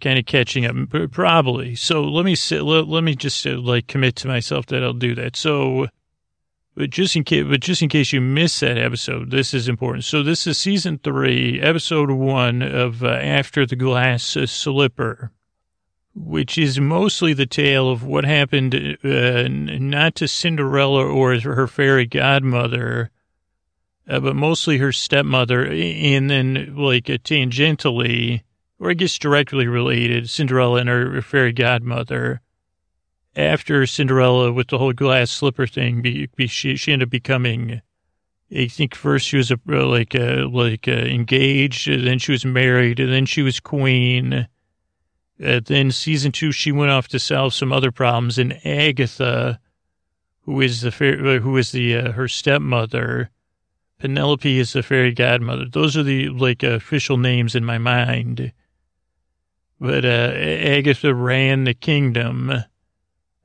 kind 0.00 0.18
of 0.18 0.26
catching 0.26 0.64
up, 0.66 0.74
probably. 1.12 1.74
So 1.74 2.02
let 2.02 2.24
me 2.24 2.34
say, 2.34 2.60
let, 2.60 2.88
let 2.88 3.04
me 3.04 3.14
just 3.14 3.46
uh, 3.46 3.58
like 3.58 3.86
commit 3.86 4.16
to 4.16 4.28
myself 4.28 4.66
that 4.66 4.82
I'll 4.82 4.92
do 4.92 5.14
that. 5.14 5.36
So, 5.36 5.86
but 6.74 6.90
just 6.90 7.16
in 7.16 7.24
case, 7.24 7.44
but 7.48 7.60
just 7.60 7.82
in 7.82 7.88
case 7.88 8.12
you 8.12 8.20
miss 8.20 8.60
that 8.60 8.78
episode, 8.78 9.30
this 9.30 9.54
is 9.54 9.68
important. 9.68 10.04
So 10.04 10.22
this 10.22 10.46
is 10.46 10.58
season 10.58 10.98
three, 11.02 11.60
episode 11.60 12.10
one 12.10 12.62
of 12.62 13.04
uh, 13.04 13.08
After 13.08 13.66
the 13.66 13.76
Glass 13.76 14.36
uh, 14.36 14.46
Slipper 14.46 15.32
which 16.16 16.56
is 16.56 16.80
mostly 16.80 17.34
the 17.34 17.46
tale 17.46 17.90
of 17.90 18.02
what 18.02 18.24
happened 18.24 18.74
uh, 18.74 19.48
not 19.48 20.14
to 20.14 20.26
Cinderella 20.26 21.04
or 21.04 21.38
her 21.38 21.66
fairy 21.66 22.06
godmother, 22.06 23.10
uh, 24.08 24.20
but 24.20 24.34
mostly 24.34 24.78
her 24.78 24.92
stepmother, 24.92 25.66
and 25.66 26.30
then 26.30 26.74
like 26.74 27.10
uh, 27.10 27.18
tangentially, 27.18 28.42
or 28.80 28.90
I 28.90 28.94
guess 28.94 29.18
directly 29.18 29.66
related, 29.66 30.30
Cinderella 30.30 30.80
and 30.80 30.88
her, 30.88 31.20
fairy 31.20 31.52
godmother. 31.52 32.40
After 33.36 33.86
Cinderella, 33.86 34.50
with 34.50 34.68
the 34.68 34.78
whole 34.78 34.94
glass 34.94 35.30
slipper 35.30 35.66
thing, 35.66 36.00
be, 36.00 36.30
be, 36.34 36.46
she, 36.46 36.76
she 36.76 36.94
ended 36.94 37.08
up 37.08 37.10
becoming. 37.10 37.82
I 38.50 38.68
think 38.68 38.94
first 38.94 39.26
she 39.26 39.36
was 39.36 39.50
a, 39.50 39.58
like 39.66 40.14
uh, 40.14 40.48
like 40.48 40.88
uh, 40.88 40.92
engaged, 40.92 41.88
then 41.88 42.18
she 42.18 42.32
was 42.32 42.46
married, 42.46 43.00
and 43.00 43.12
then 43.12 43.26
she 43.26 43.42
was 43.42 43.60
queen 43.60 44.48
uh, 45.44 45.60
then 45.64 45.90
season 45.90 46.32
two, 46.32 46.52
she 46.52 46.72
went 46.72 46.90
off 46.90 47.08
to 47.08 47.18
solve 47.18 47.54
some 47.54 47.72
other 47.72 47.92
problems. 47.92 48.38
And 48.38 48.58
Agatha, 48.66 49.60
who 50.42 50.60
is 50.60 50.80
the 50.80 50.90
fairy, 50.90 51.40
who 51.40 51.56
is 51.56 51.72
the 51.72 51.96
uh, 51.96 52.12
her 52.12 52.28
stepmother, 52.28 53.30
Penelope 53.98 54.58
is 54.58 54.72
the 54.72 54.82
fairy 54.82 55.12
godmother. 55.12 55.66
Those 55.66 55.96
are 55.96 56.02
the 56.02 56.28
like 56.28 56.62
official 56.62 57.16
names 57.16 57.54
in 57.54 57.64
my 57.64 57.78
mind. 57.78 58.52
But 59.78 60.04
uh, 60.04 60.32
Agatha 60.34 61.14
ran 61.14 61.64
the 61.64 61.74
kingdom 61.74 62.64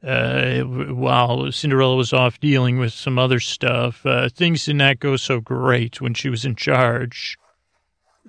uh, 0.04 0.62
while 0.62 1.52
Cinderella 1.52 1.96
was 1.96 2.14
off 2.14 2.40
dealing 2.40 2.80
with 2.80 2.94
some 2.94 3.20
other 3.20 3.40
stuff. 3.40 4.06
Uh, 4.06 4.30
things 4.30 4.66
did 4.66 4.78
not 4.78 5.00
go 5.00 5.16
so 5.18 5.40
great 5.40 6.02
when 6.02 6.14
she 6.14 6.30
was 6.30 6.46
in 6.46 6.56
charge. 6.56 7.38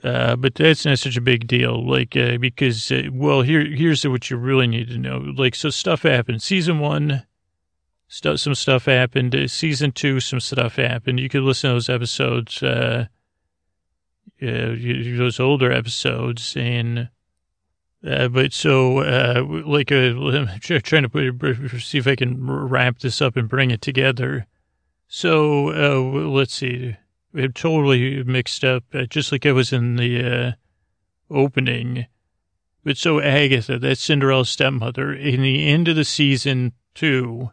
Uh, 0.02 0.34
but 0.34 0.56
that's 0.56 0.84
not 0.84 0.98
such 0.98 1.16
a 1.16 1.20
big 1.20 1.46
deal, 1.46 1.88
like, 1.88 2.16
uh, 2.16 2.36
because, 2.38 2.90
uh, 2.90 3.02
well, 3.12 3.42
here, 3.42 3.64
here's 3.64 4.04
what 4.04 4.30
you 4.30 4.36
really 4.36 4.66
need 4.66 4.88
to 4.88 4.98
know. 4.98 5.18
Like, 5.18 5.54
so 5.54 5.70
stuff 5.70 6.02
happened. 6.02 6.42
Season 6.42 6.80
one, 6.80 7.24
stuff, 8.08 8.40
some 8.40 8.56
stuff 8.56 8.86
happened. 8.86 9.36
Season 9.48 9.92
two, 9.92 10.18
some 10.18 10.40
stuff 10.40 10.74
happened. 10.74 11.20
You 11.20 11.28
could 11.28 11.42
listen 11.42 11.70
to 11.70 11.74
those 11.74 11.88
episodes, 11.88 12.62
uh, 12.64 13.06
uh 14.42 14.74
those 15.16 15.38
older 15.38 15.70
episodes. 15.70 16.56
And, 16.56 17.08
uh, 18.04 18.26
but 18.26 18.52
so, 18.52 18.98
uh, 18.98 19.44
like, 19.64 19.92
I'm 19.92 20.48
trying 20.58 21.04
to 21.04 21.08
put, 21.08 21.80
see 21.80 21.98
if 21.98 22.08
I 22.08 22.16
can 22.16 22.44
wrap 22.44 22.98
this 22.98 23.22
up 23.22 23.36
and 23.36 23.48
bring 23.48 23.70
it 23.70 23.80
together. 23.80 24.48
So, 25.06 25.68
uh, 25.68 26.28
let's 26.28 26.54
see 26.54 26.96
it 27.34 27.54
totally 27.54 28.22
mixed 28.24 28.64
up, 28.64 28.84
uh, 28.94 29.04
just 29.04 29.32
like 29.32 29.46
I 29.46 29.52
was 29.52 29.72
in 29.72 29.96
the 29.96 30.24
uh, 30.24 30.52
opening. 31.30 32.06
But 32.84 32.96
so 32.96 33.20
Agatha, 33.20 33.78
that's 33.78 34.02
Cinderella's 34.02 34.50
stepmother, 34.50 35.12
in 35.12 35.42
the 35.42 35.68
end 35.68 35.88
of 35.88 35.96
the 35.96 36.04
season 36.04 36.72
two, 36.94 37.50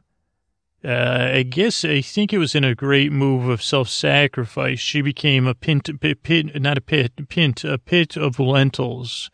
uh, 0.84 1.32
I 1.34 1.44
guess 1.44 1.84
I 1.84 2.02
think 2.02 2.32
it 2.32 2.38
was 2.38 2.56
in 2.56 2.64
a 2.64 2.74
great 2.74 3.12
move 3.12 3.50
of 3.50 3.62
self-sacrifice. 3.62 4.80
She 4.80 5.02
became 5.02 5.46
a 5.46 5.54
pint, 5.54 5.90
pit, 6.00 6.24
pit, 6.24 6.62
not 6.62 6.78
a 6.78 6.82
pit, 6.82 7.12
pint, 7.30 7.64
a 7.64 7.78
pit 7.78 8.16
of 8.16 8.40
lentils. 8.40 9.30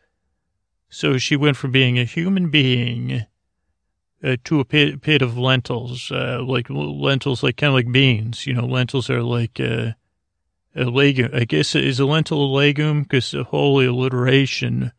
So 0.89 1.17
she 1.17 1.35
went 1.35 1.57
from 1.57 1.71
being 1.71 1.99
a 1.99 2.03
human 2.03 2.49
being 2.49 3.25
uh, 4.23 4.37
to 4.45 4.59
a 4.59 4.65
pit, 4.65 5.01
pit 5.01 5.21
of 5.21 5.37
lentils, 5.37 6.11
uh, 6.11 6.41
like 6.43 6.67
lentils, 6.69 7.43
like 7.43 7.57
kind 7.57 7.69
of 7.69 7.75
like 7.75 7.91
beans. 7.91 8.47
You 8.47 8.53
know, 8.53 8.65
lentils 8.65 9.09
are 9.09 9.21
like 9.21 9.59
uh, 9.59 9.91
a 10.75 10.85
legume. 10.85 11.31
I 11.33 11.45
guess 11.45 11.75
is 11.75 11.99
a 11.99 12.05
lentil 12.05 12.43
a 12.43 12.47
legume 12.47 13.03
because 13.03 13.33
of 13.33 13.47
holy 13.47 13.85
alliteration. 13.85 14.91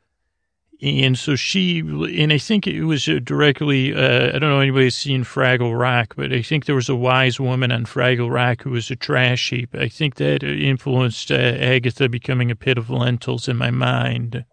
And 0.82 1.16
so 1.16 1.36
she, 1.36 1.78
and 1.78 2.30
I 2.30 2.36
think 2.36 2.66
it 2.66 2.84
was 2.84 3.06
directly, 3.06 3.94
uh, 3.94 4.28
I 4.28 4.38
don't 4.38 4.50
know 4.50 4.60
anybody's 4.60 4.94
seen 4.94 5.24
Fraggle 5.24 5.78
Rock, 5.78 6.14
but 6.16 6.34
I 6.34 6.42
think 6.42 6.66
there 6.66 6.74
was 6.74 6.90
a 6.90 6.94
wise 6.94 7.40
woman 7.40 7.72
on 7.72 7.86
Fraggle 7.86 8.30
Rock 8.30 8.62
who 8.62 8.70
was 8.72 8.90
a 8.90 8.96
trash 8.96 9.48
heap. 9.48 9.74
I 9.74 9.88
think 9.88 10.16
that 10.16 10.42
influenced 10.42 11.30
uh, 11.30 11.34
Agatha 11.34 12.10
becoming 12.10 12.50
a 12.50 12.56
pit 12.56 12.76
of 12.76 12.90
lentils 12.90 13.48
in 13.48 13.56
my 13.56 13.70
mind. 13.70 14.44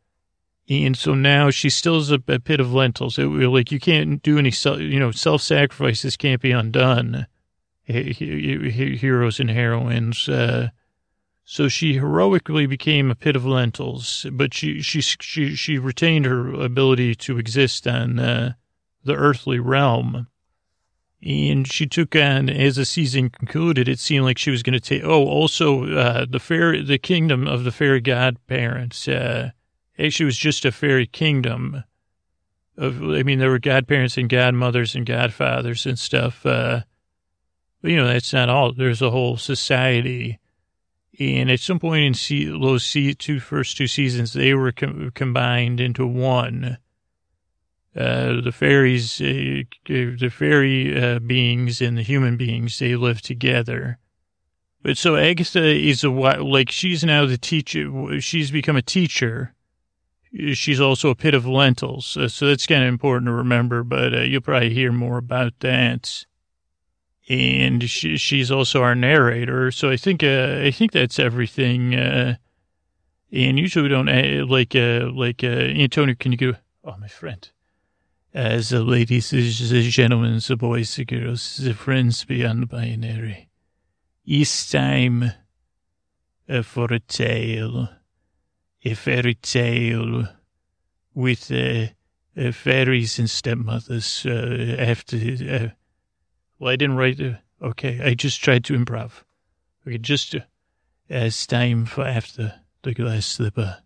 And 0.70 0.96
so 0.98 1.14
now 1.14 1.50
she 1.50 1.70
still 1.70 1.98
is 1.98 2.10
a, 2.10 2.24
a 2.30 2.40
pit 2.40 2.62
of 2.62 2.74
lentils. 2.74 3.20
It, 3.20 3.26
like 3.26 3.70
you 3.74 3.82
can't 3.82 4.24
do 4.24 4.40
any, 4.40 4.52
self, 4.52 4.80
you 4.80 5.00
know, 5.00 5.12
self-sacrifices 5.12 6.16
can't 6.16 6.42
be 6.42 6.52
undone. 6.52 7.28
Heroes 7.84 9.42
and 9.42 9.50
heroines, 9.50 10.30
uh, 10.30 10.70
so 11.46 11.68
she 11.68 11.94
heroically 11.94 12.66
became 12.66 13.12
a 13.12 13.16
pit 13.16 13.36
of 13.36 13.46
lentils, 13.46 14.26
but 14.32 14.54
she 14.54 14.82
she 14.82 15.02
she 15.02 15.56
she 15.56 15.78
retained 15.78 16.26
her 16.26 16.54
ability 16.54 17.16
to 17.16 17.38
exist 17.38 17.86
on 17.86 18.20
uh, 18.20 18.54
the 19.04 19.16
earthly 19.16 19.60
realm. 19.60 20.28
And 21.22 21.66
she 21.72 21.86
took 21.86 22.18
on, 22.18 22.50
as 22.50 22.76
the 22.76 22.84
season 22.84 23.30
concluded, 23.30 23.88
it 23.88 24.00
seemed 24.00 24.26
like 24.26 24.38
she 24.38 24.52
was 24.52 24.62
going 24.62 24.74
to 24.74 24.80
take. 24.80 25.04
Oh, 25.06 25.26
also 25.26 25.86
uh, 25.86 26.26
the 26.30 26.40
fairy, 26.40 26.84
the 26.84 26.98
kingdom 26.98 27.48
of 27.48 27.64
the 27.64 27.72
fairy 27.72 28.02
godparents. 28.02 29.08
Uh, 29.08 29.52
actually, 29.98 30.26
was 30.26 30.38
just 30.38 30.66
a 30.66 30.72
fairy 30.72 31.08
kingdom. 31.08 31.84
Of, 32.78 33.02
I 33.02 33.24
mean, 33.24 33.40
there 33.40 33.52
were 33.52 33.60
godparents 33.60 34.18
and 34.18 34.30
godmothers 34.30 34.96
and 34.96 35.06
godfathers 35.06 35.86
and 35.86 35.98
stuff. 35.98 36.46
Uh, 36.46 36.82
you 37.84 37.96
know, 37.96 38.08
that's 38.08 38.34
not 38.34 38.50
all. 38.50 38.74
There's 38.74 39.02
a 39.02 39.12
whole 39.12 39.38
society 39.38 40.40
and 41.20 41.52
at 41.52 41.60
some 41.60 41.80
point 41.80 42.28
in 42.28 42.60
those 42.60 42.84
see, 42.84 43.14
two 43.14 43.40
first 43.40 43.78
two 43.78 43.88
seasons, 43.88 44.34
they 44.34 44.54
were 44.54 44.72
com- 44.72 45.12
combined 45.14 45.80
into 45.80 46.08
one. 46.08 46.78
Uh, 47.96 48.42
the 48.42 48.52
fairies, 48.52 49.22
uh, 49.22 49.62
the 49.86 50.32
fairy 50.32 51.00
uh, 51.00 51.20
beings 51.20 51.80
and 51.80 51.96
the 51.96 52.02
human 52.02 52.38
beings, 52.38 52.80
they 52.80 52.96
live 52.96 53.22
together. 53.22 54.00
But 54.82 54.98
so 54.98 55.16
Agatha 55.16 55.64
is 55.64 56.04
a 56.04 56.10
like 56.10 56.72
she's 56.72 57.04
now 57.04 57.26
the 57.28 57.38
teacher. 57.38 58.20
She's 58.20 58.50
become 58.50 58.76
a 58.76 58.82
teacher. 58.82 59.54
She's 60.54 60.82
also 60.82 61.10
a 61.12 61.16
pit 61.16 61.36
of 61.36 61.46
lentils, 61.46 62.18
uh, 62.18 62.28
so 62.28 62.48
that's 62.48 62.66
kind 62.66 62.82
of 62.82 62.90
important 62.90 63.28
to 63.28 63.34
remember. 63.34 63.84
But 63.84 64.16
uh, 64.16 64.22
you'll 64.22 64.42
probably 64.42 64.74
hear 64.74 64.92
more 64.92 65.20
about 65.20 65.54
that 65.60 66.26
and 67.30 67.90
she, 67.90 68.18
she's 68.18 68.52
also 68.52 68.82
our 68.82 68.96
narrator. 68.96 69.72
So 69.72 69.90
I 69.90 69.98
think 69.98 70.24
uh, 70.24 70.60
I 70.62 70.72
think 70.72 70.92
that's 70.92 71.20
everything. 71.20 71.96
Uh, 71.96 72.36
and 73.32 73.58
usually 73.58 73.84
we 73.84 73.90
don't 73.90 74.10
uh, 74.10 74.46
like 74.48 74.76
uh, 74.76 75.10
like 75.14 75.44
uh, 75.44 75.48
Antonio. 75.48 76.16
Can 76.16 76.32
you 76.32 76.38
go? 76.38 76.54
Oh, 76.84 76.96
my 77.00 77.08
friend. 77.08 77.50
As 78.34 78.70
the 78.70 78.84
ladies, 78.84 79.30
the 79.30 79.90
gentlemen, 79.90 80.42
the 80.46 80.56
boys, 80.56 80.96
the 80.96 81.06
girls, 81.06 81.58
the 81.58 81.74
friends 81.76 82.26
beyond 82.26 82.64
the 82.64 82.66
binary. 82.66 83.50
It's 84.26 84.72
time 84.72 85.32
uh, 86.50 86.64
for 86.64 86.92
a 86.92 87.00
tale, 87.00 87.90
a 88.84 88.94
fairy 88.96 89.36
tale 89.36 90.28
with 91.14 91.52
uh, 91.52 91.88
uh, 92.36 92.52
fairies 92.52 93.20
and 93.20 93.30
stepmothers 93.30 94.26
after 94.26 95.76
well, 96.64 96.72
I 96.72 96.78
didn't 96.78 96.96
write. 96.96 97.20
Uh, 97.20 97.34
okay, 97.62 98.00
I 98.02 98.14
just 98.14 98.42
tried 98.42 98.64
to 98.66 98.74
improv. 98.74 99.24
Okay, 99.86 99.98
just 99.98 100.34
uh, 100.34 100.40
as 101.10 101.46
time 101.46 101.86
for 101.86 102.06
after 102.06 102.62
the 102.84 102.94
glass 102.94 103.26
slipper. 103.26 103.80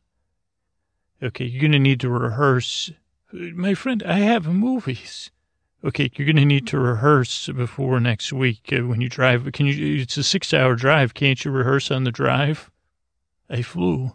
Okay, 1.24 1.46
you're 1.46 1.64
gonna 1.64 1.80
need 1.80 2.00
to 2.02 2.10
rehearse. 2.10 2.92
My 3.32 3.74
friend, 3.74 4.04
I 4.04 4.20
have 4.20 4.46
movies. 4.46 5.32
Okay, 5.84 6.12
you're 6.14 6.28
gonna 6.28 6.46
need 6.46 6.68
to 6.68 6.78
rehearse 6.78 7.48
before 7.48 8.00
next 8.00 8.32
week 8.32 8.72
uh, 8.72 8.86
when 8.86 9.02
you 9.02 9.10
drive. 9.10 9.52
Can 9.54 9.66
you? 9.66 10.02
It's 10.02 10.18
a 10.18 10.24
six-hour 10.24 10.76
drive. 10.76 11.16
Can't 11.16 11.44
you 11.44 11.50
rehearse 11.50 11.90
on 11.90 12.04
the 12.04 12.12
drive? 12.12 12.70
I 13.50 13.64
flew. 13.64 14.12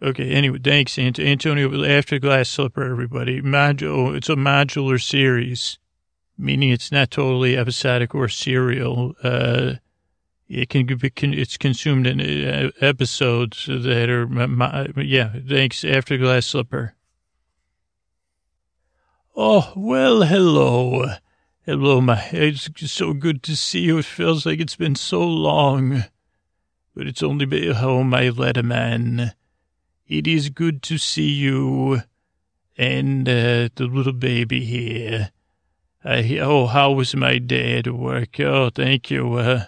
Okay. 0.00 0.30
Anyway, 0.30 0.60
thanks, 0.64 0.98
Antonio. 0.98 1.84
After 1.84 2.18
Glass 2.18 2.48
Slipper, 2.48 2.90
everybody. 2.90 3.42
Modular. 3.42 4.16
It's 4.16 4.30
a 4.30 4.36
modular 4.36 4.98
series 4.98 5.78
meaning 6.38 6.70
it's 6.70 6.92
not 6.92 7.10
totally 7.10 7.56
episodic 7.56 8.14
or 8.14 8.28
serial. 8.28 9.14
Uh, 9.22 9.74
it 10.48 10.68
can 10.70 10.86
be, 10.86 11.12
it's 11.14 11.56
consumed 11.58 12.06
in 12.06 12.20
uh, 12.20 12.70
episodes 12.80 13.66
that 13.66 14.08
are, 14.08 15.02
yeah, 15.02 15.34
thanks, 15.46 15.84
After 15.84 16.16
Glass 16.16 16.46
Slipper. 16.46 16.94
Oh, 19.36 19.72
well, 19.76 20.22
hello. 20.22 21.04
Hello, 21.66 22.00
my, 22.00 22.28
it's 22.32 22.70
so 22.90 23.12
good 23.12 23.42
to 23.42 23.54
see 23.54 23.80
you. 23.80 23.98
It 23.98 24.06
feels 24.06 24.46
like 24.46 24.58
it's 24.58 24.76
been 24.76 24.94
so 24.94 25.20
long, 25.20 26.04
but 26.94 27.06
it's 27.06 27.22
only 27.22 27.44
been, 27.44 27.76
oh, 27.76 28.02
my 28.02 28.30
letterman. 28.30 29.34
It 30.06 30.26
is 30.26 30.48
good 30.48 30.82
to 30.84 30.96
see 30.96 31.28
you 31.28 32.02
and 32.78 33.28
uh, 33.28 33.68
the 33.74 33.86
little 33.90 34.14
baby 34.14 34.64
here. 34.64 35.30
Oh, 36.10 36.66
how 36.66 36.92
was 36.92 37.14
my 37.14 37.36
day 37.36 37.78
at 37.78 37.88
work? 37.88 38.40
Oh, 38.40 38.70
thank 38.70 39.10
you. 39.10 39.34
Uh, 39.34 39.64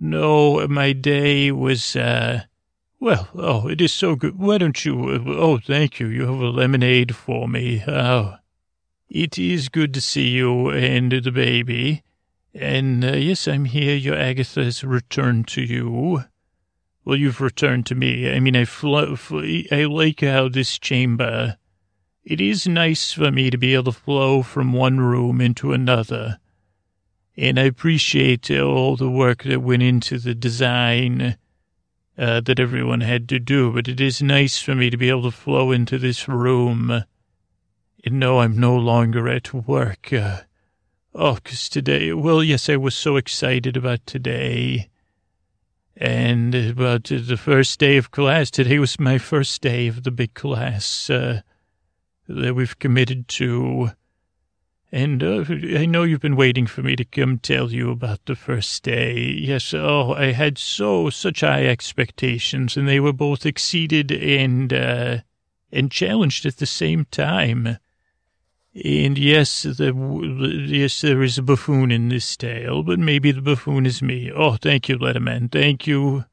no, 0.00 0.66
my 0.66 0.92
day 0.92 1.52
was, 1.52 1.94
uh, 1.94 2.42
well, 2.98 3.28
oh, 3.36 3.68
it 3.68 3.80
is 3.80 3.92
so 3.92 4.16
good. 4.16 4.36
Why 4.36 4.58
don't 4.58 4.84
you, 4.84 5.10
uh, 5.10 5.20
oh, 5.28 5.58
thank 5.58 6.00
you. 6.00 6.08
You 6.08 6.22
have 6.22 6.40
a 6.40 6.48
lemonade 6.48 7.14
for 7.14 7.46
me. 7.46 7.84
Oh, 7.86 8.34
it 9.08 9.38
is 9.38 9.68
good 9.68 9.94
to 9.94 10.00
see 10.00 10.30
you 10.30 10.70
and 10.70 11.12
the 11.12 11.30
baby. 11.30 12.02
And, 12.52 13.04
uh, 13.04 13.12
yes, 13.12 13.46
I'm 13.46 13.66
here. 13.66 13.94
Your 13.94 14.16
Agatha 14.16 14.64
has 14.64 14.82
returned 14.82 15.46
to 15.48 15.62
you. 15.62 16.24
Well, 17.04 17.16
you've 17.16 17.40
returned 17.40 17.86
to 17.86 17.94
me. 17.94 18.28
I 18.28 18.40
mean, 18.40 18.56
I, 18.56 18.64
fl- 18.64 18.96
I 18.96 19.84
like 19.84 20.20
how 20.20 20.48
this 20.48 20.80
chamber 20.80 21.58
it 22.24 22.40
is 22.40 22.66
nice 22.66 23.12
for 23.12 23.30
me 23.30 23.50
to 23.50 23.58
be 23.58 23.74
able 23.74 23.84
to 23.84 23.92
flow 23.92 24.42
from 24.42 24.72
one 24.72 24.98
room 24.98 25.40
into 25.40 25.72
another. 25.72 26.38
And 27.36 27.58
I 27.58 27.64
appreciate 27.64 28.50
all 28.50 28.96
the 28.96 29.10
work 29.10 29.42
that 29.42 29.60
went 29.60 29.82
into 29.82 30.18
the 30.18 30.34
design 30.34 31.36
uh, 32.16 32.40
that 32.40 32.60
everyone 32.60 33.02
had 33.02 33.28
to 33.28 33.38
do. 33.38 33.72
But 33.72 33.88
it 33.88 34.00
is 34.00 34.22
nice 34.22 34.58
for 34.58 34.74
me 34.74 34.88
to 34.88 34.96
be 34.96 35.10
able 35.10 35.24
to 35.24 35.30
flow 35.30 35.70
into 35.70 35.98
this 35.98 36.26
room 36.26 37.04
and 38.04 38.20
know 38.20 38.40
I'm 38.40 38.58
no 38.58 38.76
longer 38.76 39.28
at 39.28 39.52
work. 39.52 40.12
Uh, 40.12 40.42
oh, 41.14 41.34
because 41.34 41.68
today, 41.68 42.12
well, 42.12 42.42
yes, 42.42 42.70
I 42.70 42.76
was 42.76 42.94
so 42.94 43.16
excited 43.16 43.76
about 43.76 44.06
today 44.06 44.88
and 45.96 46.54
about 46.54 47.04
the 47.04 47.36
first 47.36 47.78
day 47.78 47.96
of 47.96 48.10
class. 48.10 48.50
Today 48.50 48.78
was 48.78 48.98
my 48.98 49.18
first 49.18 49.60
day 49.60 49.88
of 49.88 50.04
the 50.04 50.10
big 50.10 50.34
class. 50.34 51.10
Uh, 51.10 51.42
that 52.28 52.54
we've 52.54 52.78
committed 52.78 53.28
to. 53.28 53.90
And 54.92 55.22
uh, 55.22 55.44
I 55.76 55.86
know 55.86 56.04
you've 56.04 56.20
been 56.20 56.36
waiting 56.36 56.66
for 56.66 56.82
me 56.82 56.94
to 56.96 57.04
come 57.04 57.38
tell 57.38 57.72
you 57.72 57.90
about 57.90 58.24
the 58.26 58.36
first 58.36 58.82
day. 58.84 59.18
Yes, 59.18 59.74
oh, 59.74 60.12
I 60.12 60.26
had 60.32 60.56
so, 60.56 61.10
such 61.10 61.40
high 61.40 61.66
expectations, 61.66 62.76
and 62.76 62.88
they 62.88 63.00
were 63.00 63.12
both 63.12 63.44
exceeded 63.44 64.12
and, 64.12 64.72
uh, 64.72 65.18
and 65.72 65.90
challenged 65.90 66.46
at 66.46 66.58
the 66.58 66.66
same 66.66 67.06
time. 67.10 67.78
And 68.74 69.18
yes, 69.18 69.62
the, 69.62 69.92
yes, 70.68 71.00
there 71.00 71.22
is 71.22 71.38
a 71.38 71.42
buffoon 71.42 71.90
in 71.90 72.08
this 72.08 72.36
tale, 72.36 72.82
but 72.82 72.98
maybe 72.98 73.32
the 73.32 73.42
buffoon 73.42 73.86
is 73.86 74.02
me. 74.02 74.32
Oh, 74.32 74.56
thank 74.56 74.88
you, 74.88 74.98
Letterman. 74.98 75.50
Thank 75.50 75.86
you, 75.86 76.24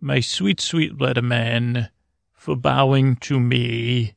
my 0.00 0.20
sweet, 0.20 0.60
sweet 0.60 0.96
Letterman, 0.98 1.88
for 2.32 2.56
bowing 2.56 3.16
to 3.16 3.40
me 3.40 4.14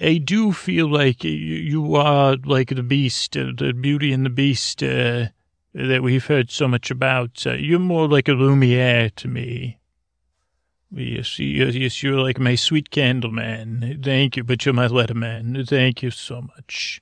I 0.00 0.18
do 0.18 0.52
feel 0.52 0.88
like 0.88 1.22
you 1.22 1.94
are 1.94 2.36
like 2.44 2.70
the 2.70 2.82
beast, 2.82 3.36
uh, 3.36 3.52
the 3.56 3.72
beauty 3.72 4.12
and 4.12 4.26
the 4.26 4.30
beast 4.30 4.82
uh, 4.82 5.26
that 5.72 6.02
we've 6.02 6.26
heard 6.26 6.50
so 6.50 6.66
much 6.66 6.90
about. 6.90 7.46
Uh, 7.46 7.52
you're 7.52 7.78
more 7.78 8.08
like 8.08 8.28
a 8.28 8.32
Lumiere 8.32 9.10
to 9.10 9.28
me. 9.28 9.78
Yes, 10.90 11.38
yes, 11.38 12.02
you're 12.02 12.20
like 12.20 12.38
my 12.38 12.54
sweet 12.54 12.90
candle 12.90 13.30
man. 13.30 14.00
Thank 14.02 14.36
you, 14.36 14.44
but 14.44 14.64
you're 14.64 14.74
my 14.74 14.86
letter 14.86 15.14
man. 15.14 15.64
Thank 15.66 16.02
you 16.02 16.10
so 16.10 16.42
much. 16.42 17.00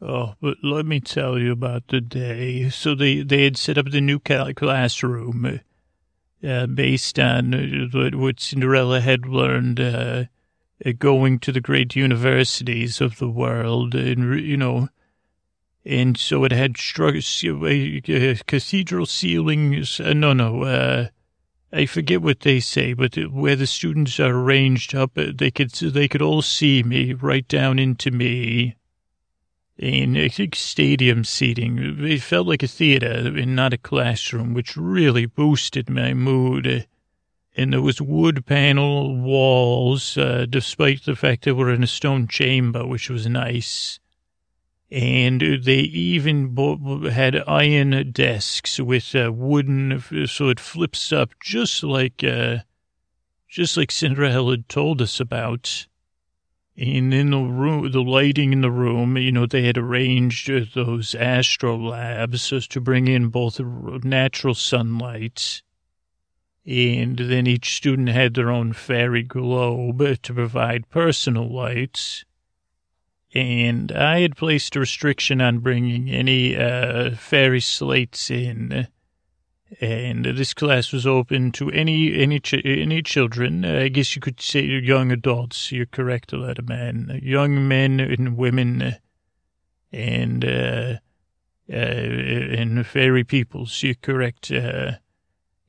Oh, 0.00 0.34
but 0.40 0.58
let 0.62 0.84
me 0.84 1.00
tell 1.00 1.38
you 1.38 1.52
about 1.52 1.88
the 1.88 2.00
day. 2.02 2.68
So 2.68 2.94
they, 2.94 3.22
they 3.22 3.44
had 3.44 3.56
set 3.56 3.78
up 3.78 3.90
the 3.90 4.00
new 4.00 4.18
classroom 4.18 5.60
uh, 6.46 6.66
based 6.66 7.18
on 7.18 7.54
uh, 7.54 8.10
what 8.16 8.40
Cinderella 8.40 9.00
had 9.00 9.26
learned 9.26 9.80
uh, 9.80 10.24
going 10.98 11.38
to 11.40 11.52
the 11.52 11.60
great 11.60 11.96
universities 11.96 13.00
of 13.00 13.18
the 13.18 13.28
world 13.28 13.94
and, 13.94 14.40
you 14.40 14.56
know, 14.56 14.88
and 15.86 16.18
so 16.18 16.42
it 16.42 16.50
had 16.50 16.74
stru- 16.74 17.20
uh, 18.08 18.42
cathedral 18.46 19.06
ceilings. 19.06 20.00
Uh, 20.00 20.12
no, 20.12 20.32
no, 20.32 20.64
uh, 20.64 21.06
I 21.72 21.86
forget 21.86 22.22
what 22.22 22.40
they 22.40 22.58
say, 22.58 22.92
but 22.92 23.14
where 23.30 23.54
the 23.54 23.68
students 23.68 24.18
are 24.18 24.34
arranged 24.34 24.96
up, 24.96 25.16
uh, 25.16 25.26
they 25.32 25.52
could 25.52 25.70
they 25.70 26.08
could 26.08 26.22
all 26.22 26.42
see 26.42 26.82
me 26.82 27.12
right 27.12 27.46
down 27.46 27.78
into 27.78 28.10
me. 28.10 28.74
And 29.78 30.18
I 30.18 30.28
think 30.28 30.56
stadium 30.56 31.22
seating. 31.22 31.78
It 32.00 32.22
felt 32.22 32.48
like 32.48 32.62
a 32.62 32.68
theater 32.68 33.32
and 33.36 33.54
not 33.54 33.74
a 33.74 33.78
classroom, 33.78 34.54
which 34.54 34.76
really 34.76 35.26
boosted 35.26 35.88
my 35.88 36.14
mood. 36.14 36.88
And 37.56 37.72
there 37.72 37.82
was 37.82 38.00
wood 38.00 38.44
panel 38.46 39.16
walls, 39.16 40.16
uh, 40.18 40.46
despite 40.48 41.04
the 41.04 41.16
fact 41.16 41.44
that 41.44 41.54
we're 41.54 41.72
in 41.72 41.82
a 41.82 41.88
stone 41.88 42.28
chamber, 42.28 42.86
which 42.86 43.08
was 43.08 43.26
nice 43.26 43.98
and 44.90 45.40
they 45.64 45.78
even 45.78 46.54
had 47.10 47.42
iron 47.48 48.12
desks 48.12 48.78
with 48.78 49.14
uh, 49.14 49.32
wooden, 49.32 50.02
so 50.26 50.48
it 50.48 50.60
flips 50.60 51.12
up 51.12 51.30
just 51.42 51.82
like, 51.82 52.22
uh, 52.22 52.58
just 53.48 53.76
like 53.76 53.90
Cinderella 53.90 54.52
had 54.52 54.68
told 54.68 55.02
us 55.02 55.18
about. 55.18 55.86
And 56.76 57.12
in 57.12 57.30
the 57.30 57.38
room, 57.38 57.90
the 57.90 58.02
lighting 58.02 58.52
in 58.52 58.60
the 58.60 58.70
room, 58.70 59.16
you 59.16 59.32
know, 59.32 59.46
they 59.46 59.62
had 59.62 59.78
arranged 59.78 60.48
those 60.74 61.14
astrolabes 61.18 62.40
so 62.40 62.56
as 62.56 62.68
to 62.68 62.80
bring 62.80 63.08
in 63.08 63.28
both 63.28 63.58
natural 63.58 64.54
sunlight. 64.54 65.62
And 66.66 67.16
then 67.16 67.46
each 67.46 67.76
student 67.76 68.08
had 68.08 68.34
their 68.34 68.50
own 68.50 68.72
fairy 68.72 69.22
globe 69.22 70.20
to 70.22 70.34
provide 70.34 70.90
personal 70.90 71.48
lights 71.48 72.24
and 73.36 73.92
I 73.92 74.20
had 74.20 74.34
placed 74.34 74.76
a 74.76 74.80
restriction 74.80 75.42
on 75.42 75.58
bringing 75.58 76.08
any 76.10 76.56
uh, 76.56 77.14
fairy 77.16 77.60
slates 77.60 78.30
in. 78.30 78.88
And 79.78 80.24
this 80.24 80.54
class 80.54 80.90
was 80.90 81.06
open 81.06 81.52
to 81.52 81.70
any 81.70 82.14
any 82.14 82.40
ch- 82.40 82.64
any 82.64 83.02
children. 83.02 83.64
I 83.64 83.88
guess 83.88 84.14
you 84.14 84.22
could 84.22 84.40
say 84.40 84.62
young 84.62 85.12
adults. 85.12 85.70
You're 85.70 85.86
correct, 85.86 86.32
man. 86.32 87.20
Young 87.22 87.66
men 87.68 88.00
and 88.00 88.38
women, 88.38 88.94
and 89.92 90.44
uh, 90.44 90.94
uh, 91.68 91.74
and 91.74 92.86
fairy 92.86 93.24
peoples. 93.24 93.82
You're 93.82 93.94
correct. 93.94 94.50
Uh, 94.52 94.92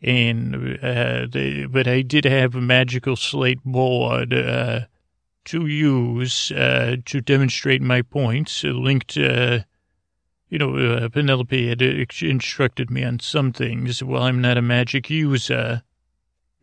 and 0.01 0.79
uh, 0.83 1.27
they, 1.31 1.65
but 1.65 1.87
I 1.87 2.01
did 2.01 2.25
have 2.25 2.55
a 2.55 2.61
magical 2.61 3.15
slate 3.15 3.63
board. 3.63 4.33
Uh, 4.33 4.81
to 5.47 5.65
use 5.65 6.51
uh, 6.51 6.97
to 7.05 7.21
demonstrate 7.21 7.81
my 7.81 8.01
points. 8.01 8.65
Uh, 8.65 8.69
linked, 8.69 9.17
uh, 9.17 9.59
you 10.49 10.59
know, 10.59 10.75
uh, 10.75 11.07
Penelope 11.07 11.69
had 11.69 11.81
instructed 11.81 12.91
me 12.91 13.03
on 13.03 13.19
some 13.19 13.53
things. 13.53 14.03
While 14.03 14.23
I'm 14.23 14.41
not 14.41 14.57
a 14.57 14.61
magic 14.61 15.09
user, 15.09 15.83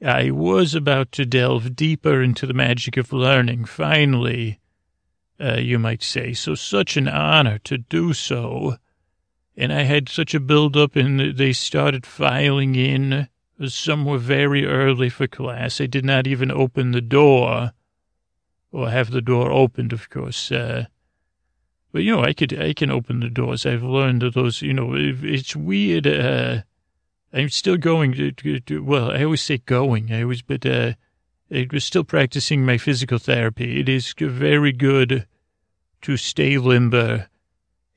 I 0.05 0.31
was 0.31 0.75
about 0.75 1.12
to 1.12 1.25
delve 1.25 1.75
deeper 1.75 2.23
into 2.23 2.47
the 2.47 2.53
magic 2.53 2.99
of 2.99 3.11
learning. 3.11 3.64
Finally, 3.64 4.61
uh, 5.40 5.57
you 5.57 5.79
might 5.79 6.03
say. 6.03 6.35
So 6.35 6.55
such 6.55 6.99
an 6.99 7.09
honor 7.09 7.59
to 7.61 7.79
do 7.79 8.12
so. 8.12 8.77
And 9.57 9.73
I 9.73 9.83
had 9.83 10.09
such 10.09 10.35
a 10.35 10.40
build-up, 10.40 10.97
and 10.97 11.37
they 11.37 11.53
started 11.53 12.05
filing 12.07 12.75
in. 12.75 13.29
Some 13.67 14.05
were 14.05 14.19
very 14.19 14.67
early 14.67 15.09
for 15.09 15.29
class. 15.29 15.81
I 15.81 15.87
did 15.87 16.05
not 16.05 16.27
even 16.27 16.51
open 16.51 16.90
the 16.90 17.01
door 17.01 17.73
or 18.73 18.90
have 18.90 19.12
the 19.12 19.23
door 19.23 19.53
opened, 19.53 19.93
of 19.93 20.11
course. 20.11 20.51
Uh, 20.51 20.87
but 21.93 22.03
you 22.03 22.17
know, 22.17 22.25
I 22.25 22.33
could, 22.33 22.59
I 22.61 22.73
can 22.73 22.90
open 22.90 23.21
the 23.21 23.31
doors. 23.31 23.64
I've 23.64 23.85
learned 23.85 24.23
that 24.23 24.35
those, 24.35 24.61
you 24.61 24.75
know, 24.75 24.93
it's 24.95 25.55
weird. 25.55 26.09
Uh, 26.09 26.62
I'm 27.33 27.49
still 27.51 27.77
going 27.77 28.14
to, 28.14 28.33
to, 28.33 28.59
to, 28.59 28.83
well, 28.83 29.12
I 29.12 29.23
always 29.23 29.43
say 29.43 29.59
going. 29.59 30.12
I 30.12 30.23
always, 30.23 30.43
but, 30.43 30.67
uh, 30.67 30.95
I 31.53 31.69
was 31.73 31.85
still 31.85 32.03
practicing 32.03 32.67
my 32.67 32.79
physical 32.79 33.19
therapy. 33.19 33.79
It 33.79 33.88
is 33.88 34.12
very 34.19 34.73
good 34.73 35.29
to 36.03 36.17
stay 36.17 36.59
limber 36.59 37.29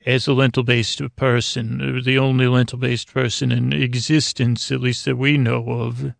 as 0.08 0.26
a 0.26 0.32
lentil 0.32 0.62
based 0.62 1.02
person, 1.16 2.00
the 2.02 2.18
only 2.18 2.46
lentil 2.46 2.78
based 2.78 3.12
person 3.12 3.52
in 3.52 3.74
existence, 3.74 4.72
at 4.72 4.80
least 4.80 5.04
that 5.04 5.16
we 5.16 5.36
know 5.36 5.68
of. 5.68 6.14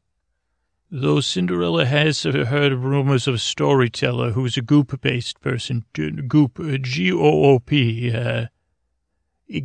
Though 0.90 1.20
Cinderella 1.20 1.86
has 1.86 2.22
heard 2.24 2.74
rumors 2.74 3.26
of 3.26 3.36
a 3.36 3.38
storyteller 3.38 4.32
who's 4.32 4.58
a 4.58 4.62
goop-based 4.62 5.40
person, 5.40 5.86
goop, 5.94 6.60
G-O-O-P, 6.82 8.12
uh, 8.14 8.46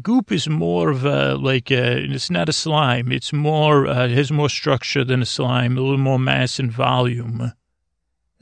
goop 0.02 0.32
is 0.32 0.48
more 0.48 0.90
of 0.90 1.04
a, 1.04 1.36
like, 1.36 1.70
a, 1.70 1.98
it's 2.04 2.30
not 2.30 2.48
a 2.48 2.54
slime. 2.54 3.12
It's 3.12 3.34
more, 3.34 3.88
uh, 3.88 4.08
has 4.08 4.32
more 4.32 4.50
structure 4.50 5.04
than 5.04 5.22
a 5.22 5.26
slime, 5.26 5.78
a 5.78 5.82
little 5.82 5.98
more 5.98 6.20
mass 6.20 6.60
and 6.60 6.72
volume, 6.72 7.52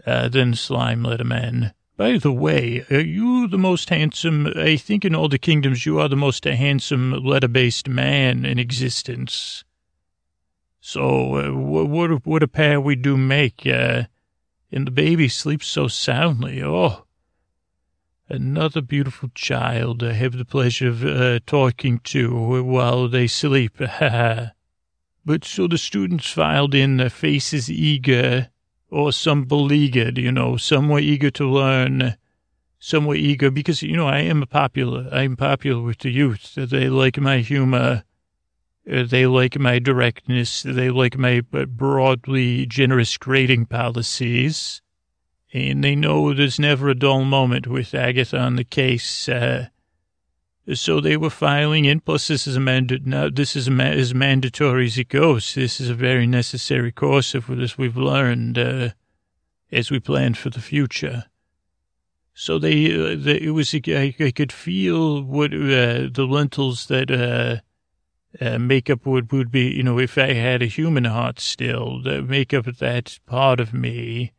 uh, 0.06 0.30
than 0.30 0.54
slime, 0.54 1.04
Little 1.04 1.26
man. 1.26 1.74
By 2.02 2.18
the 2.18 2.32
way, 2.32 2.84
are 2.90 3.00
you 3.00 3.48
the 3.48 3.60
most 3.60 3.92
handsome, 3.92 4.52
I 4.56 4.76
think 4.76 5.06
in 5.06 5.14
all 5.14 5.30
the 5.30 5.38
kingdoms 5.38 5.86
you 5.86 6.00
are 6.00 6.10
the 6.10 6.16
most 6.16 6.46
handsome 6.46 7.12
letter-based 7.12 7.88
man 7.88 8.44
in 8.44 8.58
existence. 8.58 9.64
So 10.80 11.36
uh, 11.36 11.52
what, 11.54 12.26
what 12.26 12.42
a 12.42 12.48
pair 12.48 12.82
we 12.82 12.96
do 12.96 13.18
make, 13.18 13.68
uh, 13.68 14.06
and 14.72 14.88
the 14.88 14.92
baby 14.92 15.28
sleeps 15.28 15.68
so 15.68 15.88
soundly. 15.88 16.64
Oh, 16.64 17.06
another 18.28 18.82
beautiful 18.82 19.30
child 19.36 20.02
I 20.02 20.14
have 20.14 20.40
the 20.40 20.44
pleasure 20.44 20.88
of 20.88 21.06
uh, 21.06 21.40
talking 21.46 22.00
to 22.06 22.64
while 22.64 23.10
they 23.10 23.28
sleep. 23.28 23.78
but 24.00 24.56
so 25.44 25.68
the 25.68 25.78
students 25.78 26.32
filed 26.32 26.74
in, 26.74 26.98
their 26.98 27.12
faces 27.12 27.70
eager, 27.70 28.50
or 28.92 29.12
some 29.12 29.46
beleaguered, 29.46 30.18
you 30.18 30.32
know, 30.32 30.58
some 30.58 30.90
were 30.90 31.00
eager 31.00 31.32
to 31.32 31.50
learn, 31.50 32.18
some 32.78 33.06
were 33.06 33.16
eager 33.16 33.50
because, 33.50 33.82
you 33.82 33.96
know, 33.96 34.08
I 34.08 34.20
am 34.20 34.46
popular. 34.46 35.10
I'm 35.12 35.36
popular 35.36 35.82
with 35.82 36.00
the 36.00 36.12
youth. 36.12 36.54
They 36.56 36.90
like 36.90 37.18
my 37.18 37.40
humor 37.40 38.04
uh, 38.90 39.04
they 39.04 39.28
like 39.28 39.60
my 39.60 39.80
directness. 39.80 40.64
They 40.64 40.90
like 40.90 41.18
my 41.18 41.44
uh, 41.54 41.66
broadly 41.66 42.66
generous 42.66 43.18
grading 43.18 43.68
policies. 43.68 44.82
And 45.54 45.84
they 45.84 45.96
know 45.96 46.34
there's 46.34 46.60
never 46.60 46.90
a 46.90 46.96
dull 46.96 47.24
moment 47.26 47.68
with 47.68 47.94
Agatha 47.94 48.40
on 48.40 48.56
the 48.56 48.64
case. 48.64 49.30
Uh, 49.30 49.68
so 50.74 51.00
they 51.00 51.18
were 51.18 51.30
filing 51.30 51.86
in. 51.86 52.00
Plus, 52.00 52.28
this 52.28 52.48
is 52.48 52.56
a 52.56 52.60
manda- 52.60 53.00
now, 53.04 53.30
this 53.30 53.56
is 53.56 53.70
ma- 53.70 53.84
as 53.84 54.14
mandatory 54.14 54.86
as 54.86 54.98
it 54.98 55.10
goes. 55.10 55.54
This 55.56 55.82
is 55.82 55.90
a 55.90 55.96
very 55.96 56.28
necessary 56.28 56.92
course 56.92 57.34
of 57.34 57.48
this 57.48 57.78
we've 57.78 57.98
learned 57.98 58.58
uh, 58.58 58.90
as 59.72 59.92
we 59.92 60.00
plan 60.00 60.34
for 60.34 60.50
the 60.50 60.62
future. 60.62 61.26
So 62.34 62.58
they, 62.60 62.94
uh, 62.94 63.16
they 63.18 63.42
it 63.42 63.52
was 63.52 63.74
I, 63.74 64.16
I 64.20 64.32
could 64.32 64.52
feel 64.52 65.22
what 65.22 65.54
uh, 65.54 66.08
the 66.12 66.28
lentils 66.30 66.88
that 66.88 67.12
uh, 67.12 68.58
makeup 68.58 69.06
would, 69.06 69.32
would 69.32 69.52
be, 69.52 69.70
you 69.70 69.84
know, 69.84 70.00
if 70.00 70.18
I 70.18 70.34
had 70.34 70.62
a 70.62 70.68
human 70.68 71.06
heart 71.06 71.40
still, 71.40 72.02
the 72.02 72.22
makeup 72.22 72.66
that 72.66 73.20
part 73.26 73.60
of 73.60 73.74
me, 73.74 74.32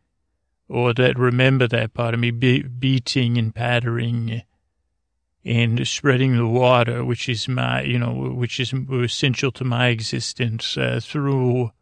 or 0.68 0.94
that 0.94 1.18
remember 1.18 1.68
that 1.68 1.92
part 1.92 2.14
of 2.14 2.20
me 2.20 2.30
be, 2.30 2.62
beating 2.62 3.36
and 3.36 3.54
pattering 3.54 4.42
and 5.44 5.86
spreading 5.86 6.36
the 6.36 6.46
water, 6.46 7.04
which 7.04 7.28
is 7.28 7.48
my, 7.48 7.82
you 7.82 7.98
know, 7.98 8.12
which 8.12 8.60
is 8.60 8.72
essential 8.72 9.50
to 9.52 9.64
my 9.64 9.88
existence 9.88 10.76
uh, 10.76 11.00
through 11.02 11.72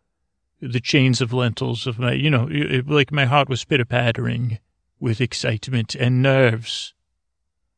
the 0.61 0.81
chains 0.81 1.20
of 1.20 1.33
lentils 1.33 1.87
of 1.87 1.99
my, 1.99 2.12
you 2.12 2.31
know, 2.31 2.49
it, 2.51 2.88
like 2.88 3.12
my 3.12 3.27
heart 3.27 3.49
was 3.49 3.64
pitter 3.64 3.85
pattering 3.85 4.59
with 4.99 5.20
excitement 5.20 5.94
and 5.94 6.23
nerves. 6.23 6.94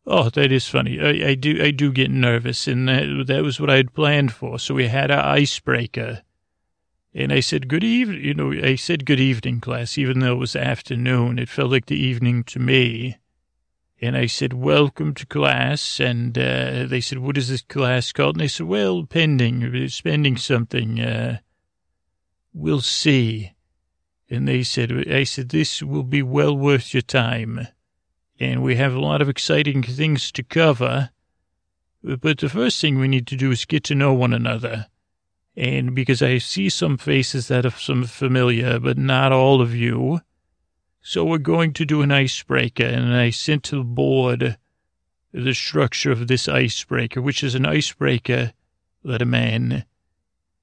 Oh, 0.04 0.30
that 0.30 0.50
is 0.50 0.68
funny. 0.68 1.00
I, 1.00 1.30
I, 1.30 1.34
do 1.34 1.62
I 1.62 1.70
do 1.70 1.92
get 1.92 2.10
nervous, 2.10 2.66
and 2.66 2.88
that, 2.88 3.24
that 3.28 3.44
was 3.44 3.60
what 3.60 3.70
I 3.70 3.76
had 3.76 3.94
planned 3.94 4.32
for. 4.32 4.58
So 4.58 4.74
we 4.74 4.88
had 4.88 5.12
our 5.12 5.24
icebreaker, 5.24 6.22
and 7.14 7.32
I 7.32 7.38
said 7.38 7.68
good 7.68 7.84
evening. 7.84 8.24
You 8.24 8.34
know, 8.34 8.52
I 8.52 8.74
said 8.74 9.06
good 9.06 9.20
evening, 9.20 9.60
class, 9.60 9.96
even 9.98 10.18
though 10.18 10.32
it 10.32 10.38
was 10.38 10.56
afternoon. 10.56 11.38
It 11.38 11.48
felt 11.48 11.70
like 11.70 11.86
the 11.86 11.96
evening 11.96 12.42
to 12.44 12.58
me. 12.58 13.18
And 14.02 14.16
I 14.16 14.26
said, 14.26 14.52
welcome 14.52 15.14
to 15.14 15.24
class. 15.24 16.00
And 16.00 16.36
uh, 16.36 16.86
they 16.86 17.00
said, 17.00 17.20
what 17.20 17.38
is 17.38 17.48
this 17.48 17.62
class 17.62 18.12
called? 18.12 18.34
And 18.36 18.42
I 18.42 18.48
said, 18.48 18.66
well, 18.66 19.06
pending, 19.06 19.88
spending 19.88 20.36
something. 20.36 21.00
Uh, 21.00 21.38
we'll 22.52 22.80
see. 22.80 23.52
And 24.28 24.48
they 24.48 24.64
said, 24.64 25.08
I 25.08 25.22
said, 25.22 25.50
this 25.50 25.82
will 25.82 26.02
be 26.02 26.22
well 26.22 26.56
worth 26.56 26.92
your 26.92 27.02
time 27.02 27.68
and 28.42 28.60
we 28.60 28.74
have 28.74 28.92
a 28.92 29.00
lot 29.00 29.22
of 29.22 29.28
exciting 29.28 29.84
things 29.84 30.32
to 30.32 30.42
cover. 30.42 31.10
But 32.02 32.38
the 32.38 32.48
first 32.48 32.80
thing 32.80 32.98
we 32.98 33.06
need 33.06 33.28
to 33.28 33.36
do 33.36 33.52
is 33.52 33.64
get 33.64 33.84
to 33.84 33.94
know 33.94 34.12
one 34.12 34.32
another. 34.32 34.88
And 35.56 35.94
because 35.94 36.22
I 36.22 36.38
see 36.38 36.68
some 36.68 36.98
faces 36.98 37.46
that 37.48 37.64
are 37.64 37.70
some 37.70 38.02
familiar, 38.04 38.80
but 38.80 38.98
not 38.98 39.30
all 39.30 39.60
of 39.60 39.76
you. 39.76 40.20
So 41.04 41.24
we're 41.24 41.38
going 41.38 41.72
to 41.74 41.84
do 41.84 42.02
an 42.02 42.12
icebreaker, 42.12 42.84
and 42.84 43.12
I 43.12 43.30
sent 43.30 43.64
to 43.64 43.76
the 43.76 43.84
board 43.84 44.56
the 45.32 45.52
structure 45.52 46.12
of 46.12 46.28
this 46.28 46.46
icebreaker, 46.46 47.20
which 47.20 47.42
is 47.42 47.56
an 47.56 47.66
icebreaker, 47.66 48.52
Letterman. 49.04 49.84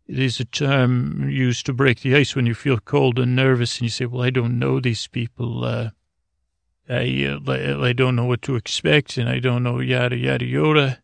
It 0.07 0.17
is 0.17 0.39
a 0.39 0.45
term 0.45 1.29
used 1.29 1.65
to 1.65 1.73
break 1.73 1.99
the 1.99 2.15
ice 2.15 2.35
when 2.35 2.45
you 2.45 2.55
feel 2.55 2.79
cold 2.79 3.19
and 3.19 3.35
nervous 3.35 3.77
and 3.77 3.83
you 3.83 3.89
say, 3.89 4.05
well, 4.05 4.23
I 4.23 4.29
don't 4.29 4.57
know 4.57 4.79
these 4.79 5.07
people. 5.07 5.65
Uh, 5.65 5.89
I, 6.87 7.25
uh, 7.25 7.81
I 7.81 7.93
don't 7.93 8.15
know 8.15 8.25
what 8.25 8.41
to 8.43 8.55
expect 8.55 9.17
and 9.17 9.27
I 9.27 9.39
don't 9.39 9.61
know 9.61 9.79
yada, 9.79 10.15
yada, 10.15 10.45
yada. 10.45 10.99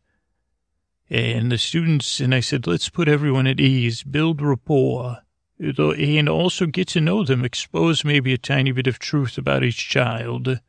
And 1.09 1.51
the 1.51 1.57
students, 1.57 2.19
and 2.19 2.33
I 2.33 2.39
said, 2.39 2.65
let's 2.65 2.89
put 2.89 3.07
everyone 3.07 3.45
at 3.45 3.59
ease, 3.59 4.01
build 4.01 4.41
rapport, 4.41 5.17
and 5.57 6.29
also 6.29 6.65
get 6.65 6.87
to 6.89 7.01
know 7.01 7.23
them, 7.23 7.45
expose 7.45 8.03
maybe 8.03 8.33
a 8.33 8.37
tiny 8.37 8.71
bit 8.71 8.87
of 8.87 8.99
truth 8.99 9.37
about 9.37 9.63
each 9.63 9.89
child, 9.89 10.59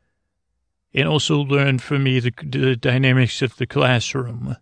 and 0.93 1.07
also 1.07 1.37
learn 1.37 1.79
for 1.79 1.99
me 1.99 2.19
the, 2.19 2.31
the 2.43 2.75
dynamics 2.75 3.41
of 3.41 3.57
the 3.57 3.67
classroom 3.67 4.55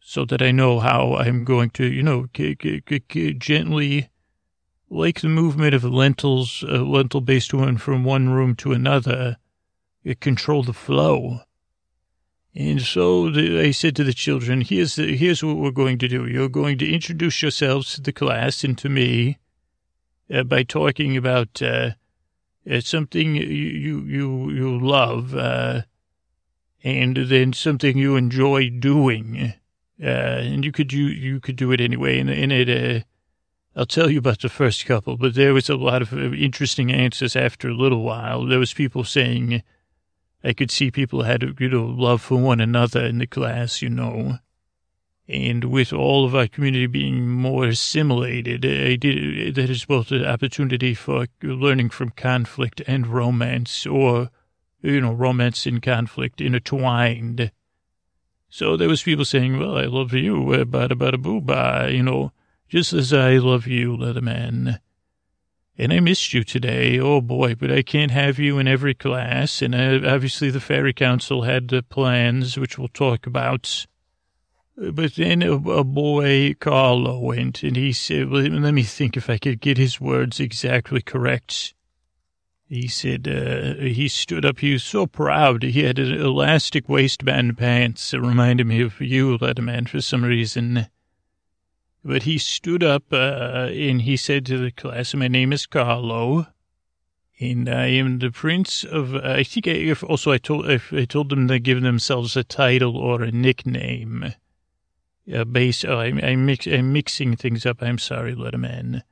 so 0.00 0.24
that 0.24 0.42
I 0.42 0.50
know 0.50 0.80
how 0.80 1.16
I'm 1.16 1.44
going 1.44 1.70
to, 1.70 1.86
you 1.86 2.02
know, 2.02 2.26
gently, 3.38 4.10
like 4.88 5.20
the 5.20 5.28
movement 5.28 5.74
of 5.74 5.84
lentils, 5.84 6.64
a 6.68 6.78
lentil-based 6.78 7.54
one 7.54 7.78
from 7.78 8.02
one 8.04 8.28
room 8.28 8.56
to 8.56 8.72
another, 8.72 9.36
it 10.02 10.20
control 10.20 10.62
the 10.62 10.72
flow. 10.72 11.42
And 12.54 12.82
so 12.82 13.30
the, 13.30 13.60
I 13.60 13.70
said 13.70 13.94
to 13.96 14.04
the 14.04 14.12
children, 14.12 14.60
here's, 14.60 14.96
here's 14.96 15.42
what 15.42 15.56
we're 15.56 15.70
going 15.70 15.98
to 15.98 16.08
do. 16.08 16.26
You're 16.26 16.48
going 16.48 16.78
to 16.78 16.92
introduce 16.92 17.42
yourselves 17.42 17.94
to 17.94 18.00
the 18.00 18.12
class 18.12 18.64
and 18.64 18.76
to 18.78 18.88
me 18.88 19.38
uh, 20.32 20.42
by 20.42 20.64
talking 20.64 21.16
about 21.16 21.62
uh, 21.62 21.90
uh, 22.68 22.80
something 22.80 23.36
you, 23.36 23.44
you, 23.44 24.00
you, 24.00 24.50
you 24.50 24.78
love 24.80 25.34
uh, 25.34 25.82
and 26.82 27.16
then 27.16 27.52
something 27.52 27.96
you 27.96 28.16
enjoy 28.16 28.68
doing. 28.68 29.54
Uh, 30.02 30.06
and 30.06 30.64
you 30.64 30.72
could, 30.72 30.92
you, 30.92 31.04
you 31.04 31.38
could 31.38 31.56
do 31.56 31.70
it 31.70 31.80
anyway. 31.80 32.18
And, 32.18 32.30
and 32.30 32.50
it, 32.50 32.68
uh, 32.68 33.04
I'll 33.76 33.86
tell 33.86 34.10
you 34.10 34.18
about 34.18 34.40
the 34.40 34.48
first 34.48 34.86
couple, 34.86 35.16
but 35.16 35.34
there 35.34 35.54
was 35.54 35.68
a 35.68 35.76
lot 35.76 36.02
of 36.02 36.12
interesting 36.34 36.90
answers 36.90 37.36
after 37.36 37.68
a 37.68 37.74
little 37.74 38.02
while. 38.02 38.44
There 38.44 38.58
was 38.58 38.74
people 38.74 39.04
saying, 39.04 39.62
I 40.42 40.52
could 40.52 40.70
see 40.70 40.90
people 40.90 41.22
had, 41.22 41.42
you 41.58 41.68
know, 41.68 41.84
love 41.84 42.22
for 42.22 42.36
one 42.36 42.60
another 42.60 43.04
in 43.04 43.18
the 43.18 43.26
class, 43.26 43.82
you 43.82 43.90
know. 43.90 44.38
And 45.28 45.64
with 45.64 45.92
all 45.92 46.24
of 46.24 46.34
our 46.34 46.48
community 46.48 46.86
being 46.86 47.28
more 47.28 47.66
assimilated, 47.66 48.64
I 48.64 48.96
did, 48.96 49.54
that 49.54 49.70
is 49.70 49.84
both 49.84 50.10
an 50.10 50.24
opportunity 50.24 50.94
for 50.94 51.26
learning 51.42 51.90
from 51.90 52.10
conflict 52.10 52.82
and 52.86 53.06
romance, 53.06 53.86
or, 53.86 54.30
you 54.82 55.00
know, 55.00 55.12
romance 55.12 55.66
and 55.66 55.80
conflict 55.80 56.40
intertwined. 56.40 57.52
So 58.48 58.76
there 58.76 58.88
was 58.88 59.04
people 59.04 59.24
saying, 59.24 59.58
well, 59.58 59.78
I 59.78 59.84
love 59.84 60.12
you, 60.12 60.52
uh, 60.52 60.64
bada 60.64 60.92
bada 60.92 61.22
boo 61.22 61.40
ba, 61.40 61.88
you 61.92 62.02
know, 62.02 62.32
just 62.68 62.92
as 62.92 63.12
I 63.12 63.36
love 63.36 63.68
you, 63.68 63.96
Letterman 63.96 64.80
and 65.78 65.92
I 65.92 66.00
missed 66.00 66.34
you 66.34 66.44
today. 66.44 66.98
Oh 66.98 67.20
boy, 67.20 67.54
but 67.54 67.70
I 67.70 67.82
can't 67.82 68.10
have 68.10 68.38
you 68.38 68.58
in 68.58 68.68
every 68.68 68.94
class. 68.94 69.62
And 69.62 69.74
uh, 69.74 70.00
obviously 70.06 70.50
the 70.50 70.60
Fairy 70.60 70.92
Council 70.92 71.42
had 71.42 71.68
the 71.68 71.82
plans, 71.82 72.58
which 72.58 72.78
we'll 72.78 72.88
talk 72.88 73.26
about. 73.26 73.86
But 74.76 75.14
then 75.16 75.42
a, 75.42 75.52
a 75.52 75.84
boy, 75.84 76.54
Carlo, 76.58 77.18
went 77.18 77.62
and 77.62 77.76
he 77.76 77.92
said, 77.92 78.30
well, 78.30 78.42
let 78.42 78.74
me 78.74 78.82
think 78.82 79.16
if 79.16 79.28
I 79.28 79.38
could 79.38 79.60
get 79.60 79.78
his 79.78 80.00
words 80.00 80.40
exactly 80.40 81.02
correct. 81.02 81.74
He 82.66 82.86
said, 82.86 83.26
uh, 83.26 83.82
he 83.82 84.06
stood 84.06 84.44
up. 84.44 84.60
He 84.60 84.72
was 84.72 84.84
so 84.84 85.06
proud. 85.06 85.64
He 85.64 85.82
had 85.82 85.98
elastic 85.98 86.88
waistband 86.88 87.58
pants. 87.58 88.14
It 88.14 88.20
reminded 88.20 88.66
me 88.66 88.80
of 88.80 89.00
you, 89.00 89.36
Letterman, 89.38 89.88
for 89.88 90.00
some 90.00 90.24
reason. 90.24 90.86
But 92.04 92.22
he 92.22 92.38
stood 92.38 92.82
up 92.82 93.12
uh, 93.12 93.68
and 93.72 94.02
he 94.02 94.16
said 94.16 94.46
to 94.46 94.58
the 94.58 94.70
class, 94.70 95.14
My 95.14 95.28
name 95.28 95.52
is 95.52 95.66
Carlo, 95.66 96.46
and 97.38 97.68
I 97.68 97.86
am 97.88 98.18
the 98.18 98.30
prince 98.30 98.84
of. 98.84 99.14
I 99.14 99.42
think 99.42 99.68
I, 99.68 99.92
also 100.06 100.32
I 100.32 100.38
told 100.38 100.70
I 100.70 101.04
told 101.04 101.28
them 101.28 101.48
to 101.48 101.58
give 101.58 101.82
themselves 101.82 102.36
a 102.36 102.44
title 102.44 102.96
or 102.96 103.22
a 103.22 103.30
nickname. 103.30 104.34
Uh, 105.32 105.44
based, 105.44 105.84
oh, 105.84 106.00
I'm, 106.00 106.18
I'm, 106.24 106.46
mix, 106.46 106.66
I'm 106.66 106.92
mixing 106.92 107.36
things 107.36 107.64
up. 107.64 107.82
I'm 107.82 107.98
sorry, 107.98 108.34
Letterman. 108.34 109.02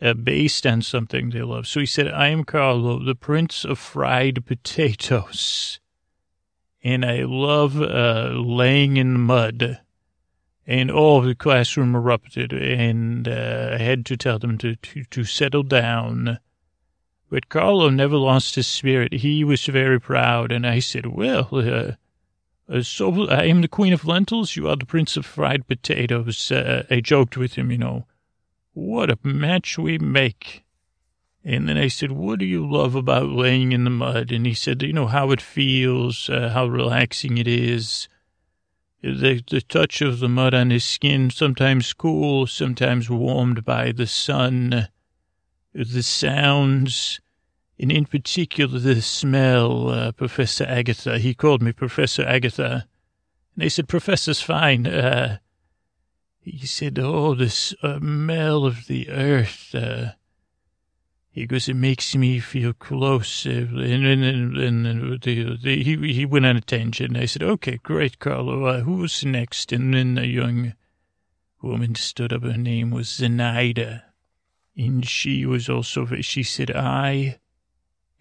Uh, 0.00 0.14
based 0.14 0.66
on 0.66 0.82
something 0.82 1.30
they 1.30 1.42
love. 1.42 1.66
So 1.66 1.80
he 1.80 1.86
said, 1.86 2.08
I 2.08 2.28
am 2.28 2.44
Carlo, 2.44 3.02
the 3.02 3.14
prince 3.14 3.64
of 3.64 3.78
fried 3.78 4.44
potatoes. 4.44 5.80
And 6.82 7.04
I 7.04 7.22
love 7.24 7.80
uh, 7.80 8.32
laying 8.34 8.96
in 8.96 9.20
mud 9.20 9.80
and 10.66 10.90
all 10.90 11.20
the 11.20 11.34
classroom 11.34 11.94
erupted, 11.94 12.52
and 12.52 13.28
uh, 13.28 13.70
I 13.74 13.78
had 13.78 14.04
to 14.06 14.16
tell 14.16 14.38
them 14.38 14.58
to, 14.58 14.74
to, 14.76 15.04
to 15.04 15.24
settle 15.24 15.62
down. 15.62 16.40
But 17.30 17.48
Carlo 17.48 17.88
never 17.88 18.16
lost 18.16 18.56
his 18.56 18.66
spirit. 18.66 19.12
He 19.12 19.44
was 19.44 19.64
very 19.66 20.00
proud, 20.00 20.50
and 20.50 20.66
I 20.66 20.80
said, 20.80 21.06
well, 21.06 21.48
uh, 21.52 21.92
uh, 22.68 22.82
so 22.82 23.28
I 23.28 23.44
am 23.44 23.60
the 23.60 23.68
queen 23.68 23.92
of 23.92 24.04
lentils, 24.04 24.56
you 24.56 24.68
are 24.68 24.76
the 24.76 24.86
prince 24.86 25.16
of 25.16 25.24
fried 25.24 25.68
potatoes. 25.68 26.50
Uh, 26.50 26.84
I 26.90 27.00
joked 27.00 27.36
with 27.36 27.54
him, 27.54 27.70
you 27.70 27.78
know, 27.78 28.06
what 28.72 29.10
a 29.10 29.18
match 29.22 29.78
we 29.78 29.98
make. 29.98 30.64
And 31.44 31.68
then 31.68 31.76
I 31.76 31.86
said, 31.86 32.10
what 32.10 32.40
do 32.40 32.44
you 32.44 32.68
love 32.68 32.96
about 32.96 33.28
laying 33.28 33.70
in 33.70 33.84
the 33.84 33.90
mud? 33.90 34.32
And 34.32 34.44
he 34.44 34.54
said, 34.54 34.82
you 34.82 34.92
know, 34.92 35.06
how 35.06 35.30
it 35.30 35.40
feels, 35.40 36.28
uh, 36.28 36.50
how 36.52 36.66
relaxing 36.66 37.38
it 37.38 37.46
is 37.46 38.08
the, 39.14 39.42
the 39.48 39.60
touch 39.60 40.02
of 40.02 40.18
the 40.18 40.28
mud 40.28 40.52
on 40.54 40.70
his 40.70 40.84
skin, 40.84 41.30
sometimes 41.30 41.92
cool, 41.92 42.46
sometimes 42.46 43.08
warmed 43.08 43.64
by 43.64 43.92
the 43.92 44.06
sun, 44.06 44.88
the 45.72 46.02
sounds, 46.02 47.20
and 47.78 47.92
in 47.92 48.06
particular 48.06 48.78
the 48.78 49.00
smell, 49.00 49.90
uh, 49.90 50.12
Professor 50.12 50.64
Agatha. 50.64 51.18
He 51.18 51.34
called 51.34 51.62
me 51.62 51.72
Professor 51.72 52.24
Agatha. 52.24 52.86
And 53.54 53.64
I 53.64 53.68
said, 53.68 53.88
Professor's 53.88 54.40
fine. 54.40 54.86
Uh, 54.86 55.38
he 56.40 56.66
said, 56.66 56.98
oh, 56.98 57.34
the 57.34 57.50
smell 57.50 58.64
of 58.64 58.86
the 58.86 59.08
earth. 59.08 59.74
Uh, 59.74 60.12
he 61.36 61.46
goes, 61.46 61.68
it 61.68 61.74
makes 61.74 62.16
me 62.16 62.40
feel 62.40 62.72
close. 62.72 63.44
And, 63.44 63.78
and, 63.78 64.24
and, 64.24 64.56
and 64.56 65.20
the, 65.20 65.58
the, 65.62 65.82
he, 65.82 66.14
he 66.14 66.24
went 66.24 66.46
on 66.46 66.56
a 66.56 66.62
tangent. 66.62 67.14
I 67.14 67.26
said, 67.26 67.42
okay, 67.42 67.78
great, 67.82 68.18
Carlo. 68.18 68.64
Uh, 68.64 68.80
who's 68.80 69.22
next? 69.22 69.70
And 69.70 69.92
then 69.92 70.16
a 70.16 70.24
young 70.24 70.72
woman 71.60 71.94
stood 71.94 72.32
up. 72.32 72.42
Her 72.42 72.56
name 72.56 72.90
was 72.90 73.08
Zenaida. 73.08 74.04
And 74.78 75.06
she 75.06 75.44
was 75.44 75.68
also, 75.68 76.06
she 76.22 76.42
said, 76.42 76.70
I 76.70 77.38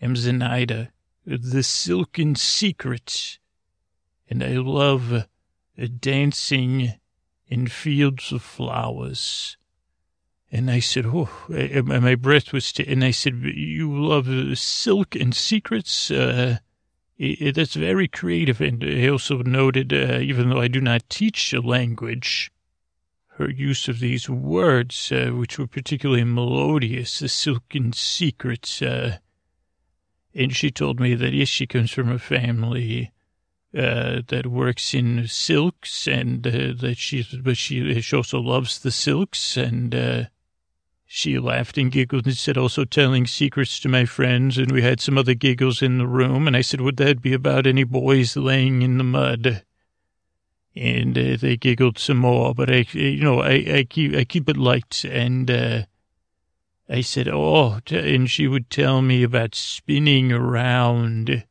am 0.01 0.15
Zenaida, 0.15 0.89
the 1.25 1.63
silken 1.63 2.35
secret. 2.35 3.39
And 4.29 4.43
I 4.43 4.57
love 4.57 5.25
dancing 6.01 6.95
in 7.47 7.67
fields 7.67 8.33
of 8.33 8.41
flowers. 8.41 9.55
And 10.51 10.71
I 10.71 10.79
said, 10.79 11.05
oh, 11.07 11.29
and 11.49 11.87
my 11.87 12.15
breath 12.15 12.53
was, 12.53 12.71
t- 12.71 12.85
and 12.87 13.03
I 13.03 13.11
said, 13.11 13.41
you 13.43 13.93
love 13.93 14.57
silk 14.57 15.15
and 15.15 15.35
secrets. 15.35 16.09
Uh, 16.09 16.59
that's 17.17 17.73
very 17.73 18.07
creative. 18.07 18.61
And 18.61 18.83
I 18.83 19.07
also 19.07 19.39
noted, 19.39 19.91
uh, 19.91 20.19
even 20.19 20.49
though 20.49 20.61
I 20.61 20.67
do 20.67 20.79
not 20.79 21.09
teach 21.09 21.51
a 21.51 21.59
language, 21.59 22.51
her 23.37 23.49
use 23.49 23.89
of 23.89 23.99
these 23.99 24.29
words, 24.29 25.11
uh, 25.11 25.31
which 25.31 25.59
were 25.59 25.67
particularly 25.67 26.23
melodious, 26.23 27.19
the 27.19 27.27
silken 27.27 27.91
secrets. 27.91 28.81
Uh, 28.81 29.17
and 30.33 30.55
she 30.55 30.71
told 30.71 30.99
me 30.99 31.15
that, 31.15 31.33
yes, 31.33 31.49
she 31.49 31.67
comes 31.67 31.91
from 31.91 32.09
a 32.09 32.19
family 32.19 33.11
uh, 33.77 34.21
that 34.27 34.47
works 34.47 34.93
in 34.93 35.27
silks 35.27 36.07
and 36.07 36.47
uh, 36.47 36.73
that 36.79 36.95
she, 36.97 37.27
but 37.43 37.57
she, 37.57 37.99
she 37.99 38.15
also 38.15 38.39
loves 38.39 38.79
the 38.79 38.91
silks 38.91 39.57
and, 39.57 39.93
uh, 39.93 40.23
she 41.05 41.37
laughed 41.39 41.77
and 41.77 41.91
giggled 41.91 42.25
and 42.25 42.37
said, 42.37 42.57
also 42.57 42.83
telling 42.83 43.27
secrets 43.27 43.79
to 43.79 43.89
my 43.89 44.05
friends. 44.05 44.57
And 44.57 44.71
we 44.71 44.81
had 44.81 44.99
some 44.99 45.17
other 45.17 45.33
giggles 45.33 45.81
in 45.81 45.97
the 45.97 46.07
room. 46.07 46.47
And 46.47 46.57
I 46.57 46.61
said, 46.61 46.81
would 46.81 46.97
that 46.97 47.21
be 47.21 47.33
about 47.33 47.67
any 47.67 47.83
boys 47.83 48.35
laying 48.35 48.81
in 48.81 48.97
the 48.97 49.03
mud? 49.03 49.63
And 50.75 51.17
uh, 51.17 51.37
they 51.39 51.55
giggled 51.55 51.97
some 51.97 52.17
more, 52.17 52.53
but 52.53 52.69
I, 52.69 52.85
you 52.91 53.23
know, 53.23 53.41
I, 53.41 53.53
I 53.53 53.87
keep, 53.89 54.13
I 54.15 54.25
keep 54.25 54.49
it 54.49 54.57
light. 54.57 55.05
And, 55.05 55.49
uh, 55.49 55.83
I 56.87 57.01
said, 57.01 57.27
oh, 57.27 57.79
and 57.89 58.29
she 58.29 58.47
would 58.47 58.69
tell 58.69 59.01
me 59.01 59.23
about 59.23 59.55
spinning 59.55 60.31
around 60.31 61.45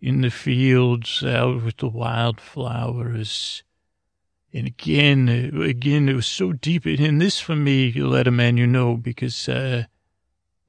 in 0.00 0.20
the 0.22 0.30
fields 0.30 1.22
out 1.24 1.62
with 1.62 1.76
the 1.76 1.88
wildflowers 1.88 3.62
and 4.52 4.66
again, 4.66 5.28
again, 5.28 6.08
it 6.08 6.14
was 6.14 6.26
so 6.26 6.52
deep. 6.52 6.86
And 6.86 7.20
this 7.20 7.40
for 7.40 7.56
me, 7.56 7.92
Letterman, 7.92 7.96
you 7.96 8.04
Letterman 8.04 8.58
you 8.58 8.66
know, 8.66 8.96
because 8.96 9.48
uh, 9.48 9.84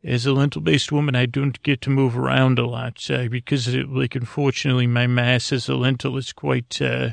as 0.04 0.26
a 0.26 0.34
lentil-based 0.34 0.92
woman, 0.92 1.16
I 1.16 1.26
don't 1.26 1.62
get 1.64 1.82
to 1.82 1.90
move 1.90 2.18
around 2.18 2.58
a 2.58 2.68
lot 2.68 3.10
uh, 3.10 3.28
because, 3.28 3.68
it, 3.68 3.90
like, 3.90 4.16
unfortunately, 4.16 4.88
my 4.88 5.08
mass 5.08 5.52
as 5.52 5.68
a 5.68 5.76
lentil 5.76 6.18
is 6.18 6.32
quite 6.32 6.82
uh, 6.82 7.10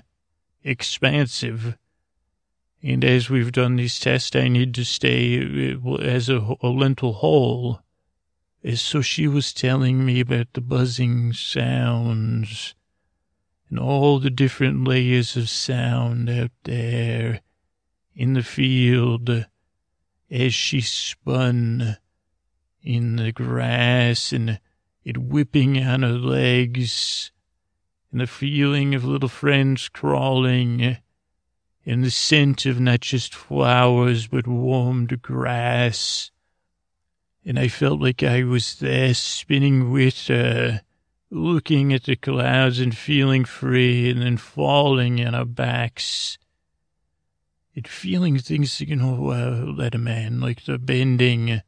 expansive. 0.63 1.77
And 2.83 3.05
as 3.05 3.29
we've 3.29 3.51
done 3.51 3.77
these 3.77 3.99
tests, 3.99 4.37
I 4.37 4.47
need 4.47 4.75
to 4.75 4.85
stay 4.85 5.75
uh, 5.75 5.95
as 5.95 6.29
a, 6.29 6.57
a 6.63 6.69
lentil 6.69 7.15
whole. 7.15 7.81
So 8.75 9.01
she 9.01 9.27
was 9.27 9.53
telling 9.53 10.05
me 10.07 10.21
about 10.21 10.53
the 10.53 10.61
buzzing 10.61 11.33
sounds 11.33 12.76
and 13.69 13.79
all 13.79 14.19
the 14.19 14.31
different 14.31 14.87
layers 14.87 15.37
of 15.37 15.49
sound 15.49 16.31
out 16.31 16.53
there 16.65 17.41
in 18.15 18.35
the 18.35 18.43
field 18.43 19.47
as 20.31 20.55
she 20.55 20.81
spun 20.81 21.97
in 22.83 23.17
the 23.17 23.33
grass 23.33 24.33
and 24.33 24.61
it 25.05 25.19
whipping 25.19 25.83
on 25.83 26.03
her 26.03 26.19
legs 26.19 27.31
and 28.11 28.21
the 28.21 28.27
feeling 28.27 28.95
of 28.95 29.05
little 29.05 29.29
friends 29.29 29.89
crawling 29.89 30.97
and 31.85 32.03
the 32.03 32.11
scent 32.11 32.67
of 32.67 32.81
not 32.81 33.01
just 33.01 33.35
flowers 33.35 34.27
but 34.27 34.47
warmed 34.47 35.23
grass. 35.23 36.31
And 37.45 37.59
I 37.59 37.69
felt 37.69 38.01
like 38.01 38.23
I 38.23 38.43
was 38.43 38.81
there 38.81 39.15
spinning 39.15 39.93
with 39.93 40.27
her, 40.27 40.83
looking 41.31 41.93
at 41.93 42.05
the 42.05 42.17
clouds 42.17 42.79
and 42.79 42.97
feeling 42.97 43.45
free 43.45 44.11
and 44.11 44.23
then 44.23 44.37
falling 44.37 45.25
on 45.25 45.35
our 45.35 45.45
backs. 45.45 46.39
And 47.75 47.87
feeling 47.87 48.39
things, 48.39 48.81
you 48.81 48.97
know, 48.97 49.31
uh, 49.31 49.65
Letterman, 49.67 50.41
like 50.41 50.65
the 50.65 50.79
bending, 50.79 51.61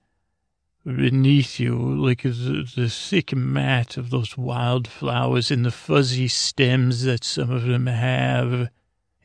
beneath 0.85 1.61
you, 1.61 1.77
like 1.77 2.23
the, 2.23 2.67
the 2.75 2.89
thick 2.89 3.35
mat 3.35 3.97
of 3.97 4.11
those 4.11 4.39
wildflowers 4.39 5.51
and 5.51 5.65
the 5.65 5.71
fuzzy 5.71 6.29
stems 6.29 7.05
that 7.05 7.25
some 7.25 7.51
of 7.51 7.65
them 7.65 7.87
have, 7.87 8.71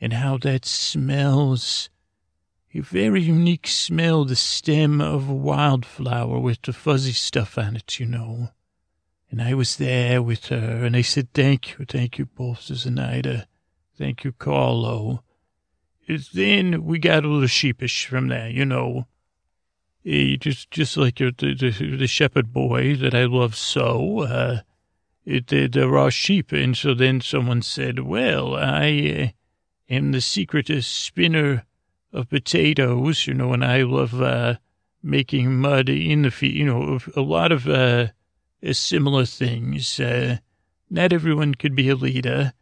and 0.00 0.12
how 0.12 0.36
that 0.38 0.66
smells. 0.66 1.88
A 2.74 2.80
very 2.80 3.22
unique 3.22 3.68
smell, 3.68 4.24
the 4.24 4.36
stem 4.36 5.00
of 5.00 5.28
a 5.28 5.34
wildflower 5.34 6.38
with 6.40 6.60
the 6.62 6.72
fuzzy 6.72 7.12
stuff 7.12 7.56
on 7.56 7.76
it, 7.76 7.98
you 7.98 8.06
know. 8.06 8.50
And 9.34 9.42
I 9.42 9.54
was 9.54 9.76
there 9.76 10.22
with 10.22 10.46
her, 10.46 10.84
and 10.84 10.94
I 10.94 11.02
said, 11.02 11.32
thank 11.34 11.76
you, 11.76 11.84
thank 11.86 12.18
you 12.18 12.26
both, 12.26 12.60
Zenaida. 12.60 13.46
Thank 13.98 14.22
you, 14.22 14.30
Carlo. 14.30 15.24
Then 16.32 16.84
we 16.84 16.98
got 16.98 17.24
a 17.24 17.28
little 17.28 17.48
sheepish 17.48 18.06
from 18.06 18.28
there, 18.28 18.48
you 18.48 18.64
know 18.64 19.06
uh, 20.06 20.36
just 20.38 20.70
just 20.70 20.96
like 20.96 21.16
the, 21.16 21.32
the, 21.32 21.96
the 21.96 22.06
shepherd 22.06 22.52
boy 22.52 22.94
that 22.96 23.14
I 23.14 23.24
love 23.24 23.56
so. 23.56 24.20
Uh, 24.20 24.60
it, 25.24 25.46
there 25.72 25.96
are 25.96 26.10
sheep, 26.10 26.52
and 26.52 26.76
so 26.76 26.92
then 26.92 27.20
someone 27.20 27.62
said, 27.62 28.00
"Well, 28.00 28.54
I 28.54 29.32
uh, 29.88 29.94
am 29.94 30.12
the 30.12 30.20
secret 30.20 30.70
spinner 30.84 31.64
of 32.12 32.28
potatoes, 32.28 33.26
you 33.26 33.34
know, 33.34 33.54
and 33.54 33.64
I 33.64 33.82
love 33.82 34.20
uh, 34.20 34.56
making 35.02 35.56
mud 35.56 35.88
in 35.88 36.22
the 36.22 36.30
feet, 36.30 36.54
you 36.54 36.66
know, 36.66 36.98
a 37.16 37.22
lot 37.22 37.50
of 37.50 37.66
uh, 37.66 38.08
similar 38.72 39.26
things. 39.26 40.00
Uh, 40.00 40.38
not 40.90 41.12
everyone 41.12 41.54
could 41.54 41.74
be 41.74 41.88
a 41.88 41.96
leader." 41.96 42.52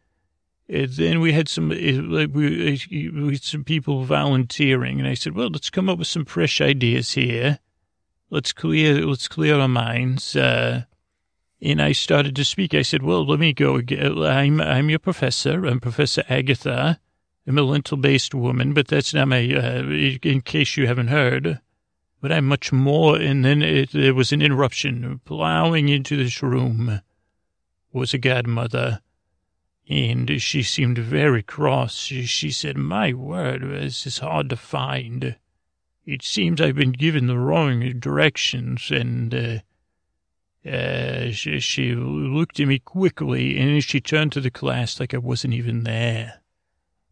And 0.69 0.89
then 0.89 1.19
we 1.19 1.33
had 1.33 1.49
some 1.49 1.69
like 1.69 2.29
we, 2.33 2.79
we 2.91 3.31
had 3.33 3.43
some 3.43 3.63
people 3.63 4.03
volunteering, 4.05 4.99
and 4.99 5.07
I 5.07 5.13
said, 5.13 5.35
"Well, 5.35 5.49
let's 5.49 5.69
come 5.69 5.89
up 5.89 5.99
with 5.99 6.07
some 6.07 6.25
fresh 6.25 6.61
ideas 6.61 7.11
here. 7.11 7.59
Let's 8.29 8.53
clear 8.53 9.05
let's 9.05 9.27
clear 9.27 9.59
our 9.59 9.67
minds." 9.67 10.35
Uh, 10.35 10.85
and 11.61 11.81
I 11.81 11.91
started 11.91 12.35
to 12.37 12.45
speak. 12.45 12.73
I 12.73 12.81
said, 12.81 13.03
"Well, 13.03 13.25
let 13.25 13.39
me 13.39 13.53
go. 13.53 13.75
again. 13.75 14.17
I'm 14.23 14.61
I'm 14.61 14.89
your 14.89 14.99
professor. 14.99 15.65
I'm 15.65 15.79
Professor 15.79 16.23
Agatha. 16.29 16.99
I'm 17.45 17.57
a 17.57 17.61
lentil-based 17.61 18.33
woman, 18.33 18.73
but 18.73 18.87
that's 18.87 19.13
not 19.13 19.27
my. 19.27 19.43
Uh, 19.43 19.83
in 19.83 20.41
case 20.41 20.77
you 20.77 20.87
haven't 20.87 21.09
heard." 21.09 21.59
But 22.23 22.31
I'm 22.31 22.45
much 22.45 22.71
more. 22.71 23.17
And 23.17 23.45
then 23.45 23.61
it, 23.61 23.91
there 23.91 24.15
was 24.15 24.31
an 24.31 24.41
interruption. 24.41 25.19
Plowing 25.25 25.89
into 25.89 26.17
this 26.17 26.41
room 26.41 27.01
was 27.91 28.13
a 28.15 28.17
godmother 28.17 29.01
and 29.89 30.41
she 30.41 30.63
seemed 30.63 30.97
very 30.97 31.43
cross. 31.43 31.95
She, 31.95 32.25
she 32.25 32.51
said, 32.51 32.77
My 32.77 33.11
word, 33.13 33.61
this 33.61 34.07
is 34.07 34.19
hard 34.19 34.49
to 34.49 34.55
find. 34.55 35.35
It 36.05 36.23
seems 36.23 36.61
I've 36.61 36.75
been 36.75 36.93
given 36.93 37.27
the 37.27 37.37
wrong 37.37 37.99
directions. 37.99 38.89
And 38.89 39.35
uh, 39.35 40.69
uh, 40.69 41.31
she, 41.31 41.59
she 41.59 41.93
looked 41.95 42.59
at 42.59 42.67
me 42.67 42.79
quickly, 42.79 43.59
and 43.59 43.83
she 43.83 43.99
turned 43.99 44.31
to 44.33 44.41
the 44.41 44.51
class 44.51 44.99
like 44.99 45.13
I 45.13 45.17
wasn't 45.17 45.53
even 45.53 45.83
there. 45.83 46.42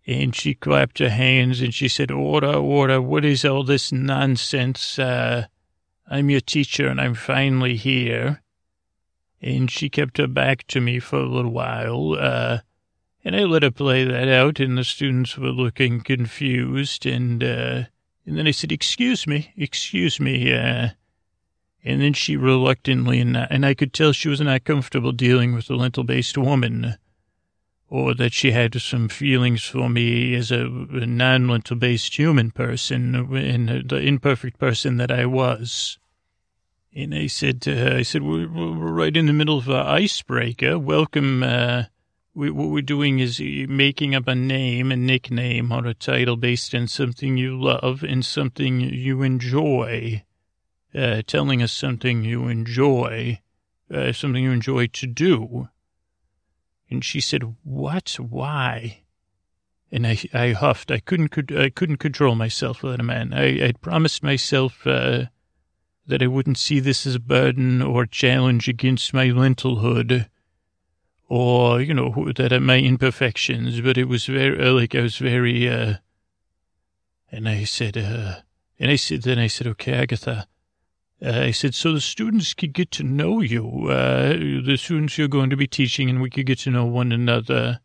And 0.08 0.36
she 0.36 0.54
clapped 0.54 1.00
her 1.00 1.10
hands 1.10 1.62
and 1.62 1.74
she 1.74 1.88
said, 1.88 2.12
Order, 2.12 2.54
order, 2.54 3.02
what 3.02 3.24
is 3.24 3.46
all 3.46 3.64
this 3.64 3.92
nonsense? 3.92 4.98
Uh, 4.98 5.46
I'm 6.08 6.30
your 6.30 6.42
teacher 6.42 6.88
and 6.88 7.00
I'm 7.00 7.14
finally 7.14 7.76
here 7.76 8.42
and 9.42 9.72
she 9.72 9.90
kept 9.90 10.18
her 10.18 10.28
back 10.28 10.68
to 10.68 10.80
me 10.80 11.00
for 11.00 11.20
a 11.20 11.28
little 11.28 11.52
while. 11.52 12.14
Uh, 12.14 12.60
and 13.24 13.36
I 13.36 13.44
let 13.44 13.64
her 13.64 13.72
play 13.72 14.04
that 14.04 14.28
out, 14.28 14.60
and 14.60 14.78
the 14.78 14.84
students 14.84 15.38
were 15.38 15.50
looking 15.50 16.02
confused. 16.02 17.06
And 17.06 17.44
uh, 17.44 17.84
and 18.26 18.38
then 18.38 18.48
I 18.48 18.52
said, 18.52 18.72
"Excuse 18.72 19.28
me, 19.28 19.54
excuse 19.58 20.20
me." 20.20 20.54
Uh, 20.54 20.90
and 21.84 22.02
then 22.02 22.14
she 22.14 22.38
reluctantly, 22.38 23.20
and, 23.20 23.36
and 23.36 23.66
I 23.66 23.74
could 23.74 23.92
tell 23.92 24.12
she 24.12 24.30
was 24.30 24.40
not 24.40 24.64
comfortable 24.64 25.12
dealing 25.12 25.56
with 25.56 25.68
a 25.72 25.76
lentil-based 25.76 26.38
woman, 26.38 26.96
or 27.92 28.16
that 28.16 28.32
she 28.32 28.52
had 28.52 28.82
some 28.82 29.10
feelings 29.10 29.66
for 29.66 29.90
me 29.90 30.34
as 30.34 30.50
a, 30.50 30.66
a 30.66 31.06
non-lentil-based 31.06 32.18
human 32.18 32.50
person, 32.50 33.14
and 33.36 33.90
the 33.90 33.98
imperfect 33.98 34.58
person 34.58 34.96
that 34.96 35.12
I 35.12 35.26
was. 35.26 36.00
And 36.96 37.14
I 37.14 37.28
said 37.28 37.62
to 37.64 37.76
her, 37.76 37.98
I 37.98 38.04
said, 38.04 38.24
we're, 38.24 38.48
we're 38.48 38.94
right 38.94 39.16
in 39.16 39.26
the 39.26 39.34
middle 39.34 39.58
of 39.58 39.68
an 39.68 39.76
icebreaker. 39.76 40.80
Welcome. 40.80 41.44
Uh, 41.44 41.84
we, 42.34 42.50
what 42.50 42.70
we're 42.70 42.82
doing 42.82 43.20
is 43.20 43.42
making 43.42 44.16
up 44.16 44.28
a 44.28 44.36
name, 44.36 44.90
a 44.94 44.96
nickname, 44.96 45.74
or 45.74 45.86
a 45.86 45.94
title 45.94 46.38
based 46.38 46.74
on 46.74 46.88
something 46.88 47.36
you 47.36 47.62
love 47.62 48.04
and 48.04 48.26
something 48.26 48.80
you 48.80 49.22
enjoy. 49.22 50.24
Uh, 50.94 51.22
telling 51.28 51.62
us 51.62 51.72
something 51.72 52.24
you 52.24 52.48
enjoy, 52.48 53.40
uh, 53.94 54.12
something 54.12 54.44
you 54.44 54.52
enjoy 54.52 54.88
to 54.88 55.08
do. 55.08 55.70
And 56.92 57.04
she 57.04 57.22
said, 57.22 57.56
what? 57.64 58.18
Why? 58.20 59.04
And 59.92 60.06
I, 60.06 60.20
I 60.34 60.52
huffed. 60.52 60.92
I 60.92 61.00
couldn't, 61.00 61.52
I 61.52 61.70
couldn't 61.70 61.98
control 61.98 62.36
myself 62.36 62.84
without 62.84 63.00
a 63.00 63.04
man. 63.04 63.34
I, 63.34 63.66
I'd 63.66 63.82
promised 63.82 64.22
myself, 64.22 64.86
uh, 64.86 65.26
that 66.08 66.22
I 66.22 66.28
wouldn't 66.28 66.58
see 66.58 66.80
this 66.80 67.08
as 67.08 67.16
a 67.16 67.20
burden 67.20 67.82
or 67.82 68.06
challenge 68.06 68.68
against 68.68 69.14
my 69.14 69.28
lentilhood 69.28 70.28
or, 71.30 71.80
you 71.80 71.94
know, 71.94 72.30
that 72.36 72.52
I 72.52 72.60
my 72.60 72.78
imperfections, 72.78 73.80
but 73.80 73.98
it 73.98 74.10
was 74.10 74.26
very, 74.26 74.62
uh, 74.62 74.74
like, 74.74 74.94
I 74.94 75.02
was 75.02 75.16
very, 75.16 75.70
uh, 75.70 75.96
and 77.32 77.48
I 77.48 77.64
said, 77.64 77.98
uh, 77.98 78.42
and 78.78 78.92
I 78.92 78.98
said, 78.98 79.22
then 79.22 79.40
I 79.40 79.48
said, 79.48 79.68
okay, 79.68 79.94
Agatha, 79.94 80.48
uh, 81.24 81.42
I 81.42 81.52
said, 81.52 81.76
so 81.76 81.94
the 81.94 82.02
students 82.02 82.54
could 82.54 82.74
get 82.74 82.90
to 82.92 83.04
know 83.04 83.42
you, 83.42 83.88
uh, 83.90 84.34
the 84.34 84.78
students 84.78 85.18
you're 85.18 85.28
going 85.28 85.52
to 85.52 85.58
be 85.58 85.68
teaching, 85.68 86.10
and 86.10 86.22
we 86.22 86.30
could 86.30 86.46
get 86.46 86.60
to 86.60 86.72
know 86.72 86.86
one 86.86 87.12
another. 87.12 87.80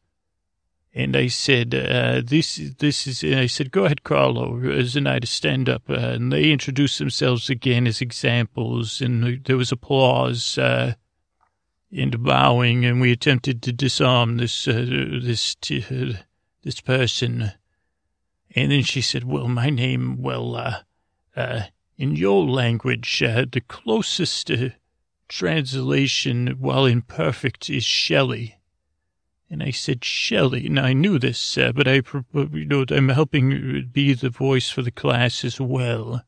And 0.95 1.15
I 1.15 1.27
said, 1.27 1.75
uh, 1.75 2.23
this, 2.25 2.57
this 2.79 3.07
is, 3.07 3.23
I 3.23 3.47
said, 3.47 3.71
go 3.71 3.85
ahead, 3.85 4.03
Carlo, 4.03 4.59
to 4.59 5.27
stand 5.27 5.69
up. 5.69 5.83
Uh, 5.91 5.95
and 5.95 6.33
they 6.33 6.51
introduced 6.51 6.99
themselves 6.99 7.51
again 7.51 7.87
as 7.87 8.01
examples, 8.01 9.03
and 9.03 9.45
there 9.45 9.59
was 9.59 9.71
applause, 9.71 10.57
uh, 10.57 10.95
and 11.93 12.25
bowing, 12.25 12.87
and 12.87 13.03
we 13.03 13.13
attempted 13.13 13.63
to 13.63 13.73
disarm 13.73 14.39
this, 14.39 14.67
uh, 14.67 14.73
this, 15.23 15.55
this 15.61 16.81
person. 16.81 17.53
And 18.55 18.73
then 18.73 18.83
she 18.83 19.03
said, 19.03 19.25
well, 19.25 19.49
my 19.49 19.69
name, 19.69 20.23
well, 20.23 20.83
in 21.99 22.17
your 22.17 22.45
language, 22.45 23.23
uh, 23.23 23.47
the 23.51 23.61
closest 23.61 24.51
uh, 24.51 24.69
translation, 25.29 26.57
while 26.59 26.85
imperfect, 26.85 27.71
is 27.71 27.85
Shelley. 27.85 28.57
And 29.49 29.63
I 29.63 29.71
said, 29.71 30.05
Shelley. 30.05 30.67
And 30.67 30.79
I 30.79 30.93
knew 30.93 31.19
this, 31.19 31.57
uh, 31.57 31.73
but 31.73 31.87
I, 31.87 32.03
you 32.35 32.65
know, 32.65 32.85
I'm 32.91 33.09
helping 33.11 33.89
be 33.93 34.13
the 34.13 34.31
voice 34.31 34.71
for 34.71 34.83
the 34.83 34.91
class 34.91 35.45
as 35.45 35.61
well. 35.61 36.23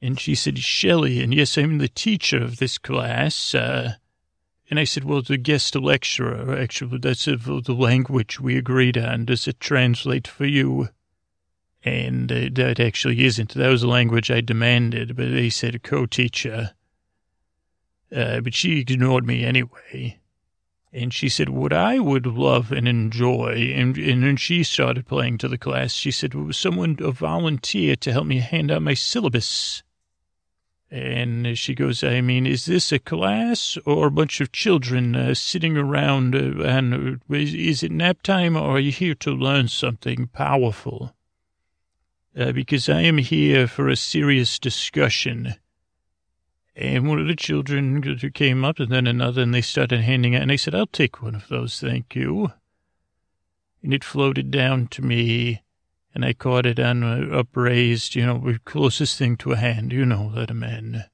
And 0.00 0.20
she 0.20 0.34
said, 0.34 0.58
Shelley. 0.58 1.22
And 1.22 1.32
yes, 1.32 1.56
I'm 1.56 1.78
the 1.78 1.88
teacher 1.88 2.42
of 2.42 2.58
this 2.58 2.76
class. 2.76 3.54
Uh, 3.54 3.94
and 4.70 4.78
I 4.78 4.84
said, 4.84 5.04
well, 5.04 5.22
the 5.22 5.38
guest 5.38 5.74
lecturer, 5.74 6.56
actually, 6.58 6.98
that's 6.98 7.24
the 7.24 7.76
language 7.76 8.40
we 8.40 8.56
agreed 8.56 8.98
on. 8.98 9.24
Does 9.24 9.48
it 9.48 9.60
translate 9.60 10.28
for 10.28 10.46
you? 10.46 10.88
And 11.84 12.32
uh, 12.32 12.48
that 12.52 12.80
actually 12.80 13.24
isn't. 13.24 13.54
That 13.54 13.68
was 13.68 13.82
the 13.82 13.88
language 13.88 14.30
I 14.30 14.40
demanded, 14.40 15.16
but 15.16 15.30
they 15.30 15.50
said 15.50 15.74
a 15.74 15.78
co-teacher. 15.78 16.72
Uh, 18.14 18.40
but 18.40 18.54
she 18.54 18.80
ignored 18.80 19.26
me 19.26 19.44
anyway. 19.44 20.18
And 20.92 21.12
she 21.12 21.28
said, 21.28 21.48
what 21.48 21.72
I 21.72 21.98
would 21.98 22.24
love 22.24 22.70
and 22.70 22.86
enjoy, 22.86 23.72
and, 23.74 23.98
and 23.98 24.22
then 24.22 24.36
she 24.36 24.62
started 24.62 25.08
playing 25.08 25.38
to 25.38 25.48
the 25.48 25.58
class. 25.58 25.92
She 25.92 26.12
said, 26.12 26.34
someone, 26.52 26.96
a 27.00 27.10
volunteer 27.10 27.96
to 27.96 28.12
help 28.12 28.26
me 28.26 28.38
hand 28.38 28.70
out 28.70 28.80
my 28.80 28.94
syllabus. 28.94 29.82
And 30.92 31.58
she 31.58 31.74
goes, 31.74 32.04
I 32.04 32.20
mean, 32.20 32.46
is 32.46 32.66
this 32.66 32.92
a 32.92 33.00
class 33.00 33.76
or 33.84 34.06
a 34.06 34.12
bunch 34.12 34.40
of 34.40 34.52
children 34.52 35.16
uh, 35.16 35.34
sitting 35.34 35.76
around? 35.76 36.36
Uh, 36.36 36.62
and 36.62 37.20
uh, 37.28 37.34
is, 37.34 37.52
is, 37.52 37.82
it 37.82 37.90
nap 37.90 38.22
time 38.22 38.56
or 38.56 38.76
are 38.76 38.80
you 38.80 38.92
here 38.92 39.16
to 39.16 39.32
learn 39.32 39.66
something 39.66 40.28
powerful? 40.28 41.13
Uh, 42.36 42.50
because 42.50 42.88
I 42.88 43.02
am 43.02 43.18
here 43.18 43.68
for 43.68 43.88
a 43.88 43.96
serious 43.96 44.58
discussion. 44.58 45.54
And 46.74 47.08
one 47.08 47.20
of 47.20 47.28
the 47.28 47.36
children 47.36 48.02
came 48.34 48.64
up 48.64 48.80
and 48.80 48.90
then 48.90 49.06
another, 49.06 49.42
and 49.42 49.54
they 49.54 49.60
started 49.60 50.00
handing 50.00 50.34
out, 50.34 50.42
and 50.42 50.50
I 50.50 50.56
said, 50.56 50.74
I'll 50.74 50.86
take 50.86 51.22
one 51.22 51.36
of 51.36 51.46
those, 51.46 51.78
thank 51.78 52.16
you. 52.16 52.52
And 53.82 53.94
it 53.94 54.02
floated 54.02 54.50
down 54.50 54.88
to 54.88 55.02
me, 55.02 55.62
and 56.12 56.24
I 56.24 56.32
caught 56.32 56.66
it 56.66 56.80
on 56.80 57.04
upraised, 57.32 58.16
you 58.16 58.26
know, 58.26 58.38
the 58.38 58.58
closest 58.64 59.16
thing 59.16 59.36
to 59.36 59.52
a 59.52 59.56
hand, 59.56 59.92
you 59.92 60.04
know, 60.04 60.32
that 60.34 60.50
a 60.50 60.54
man. 60.54 61.04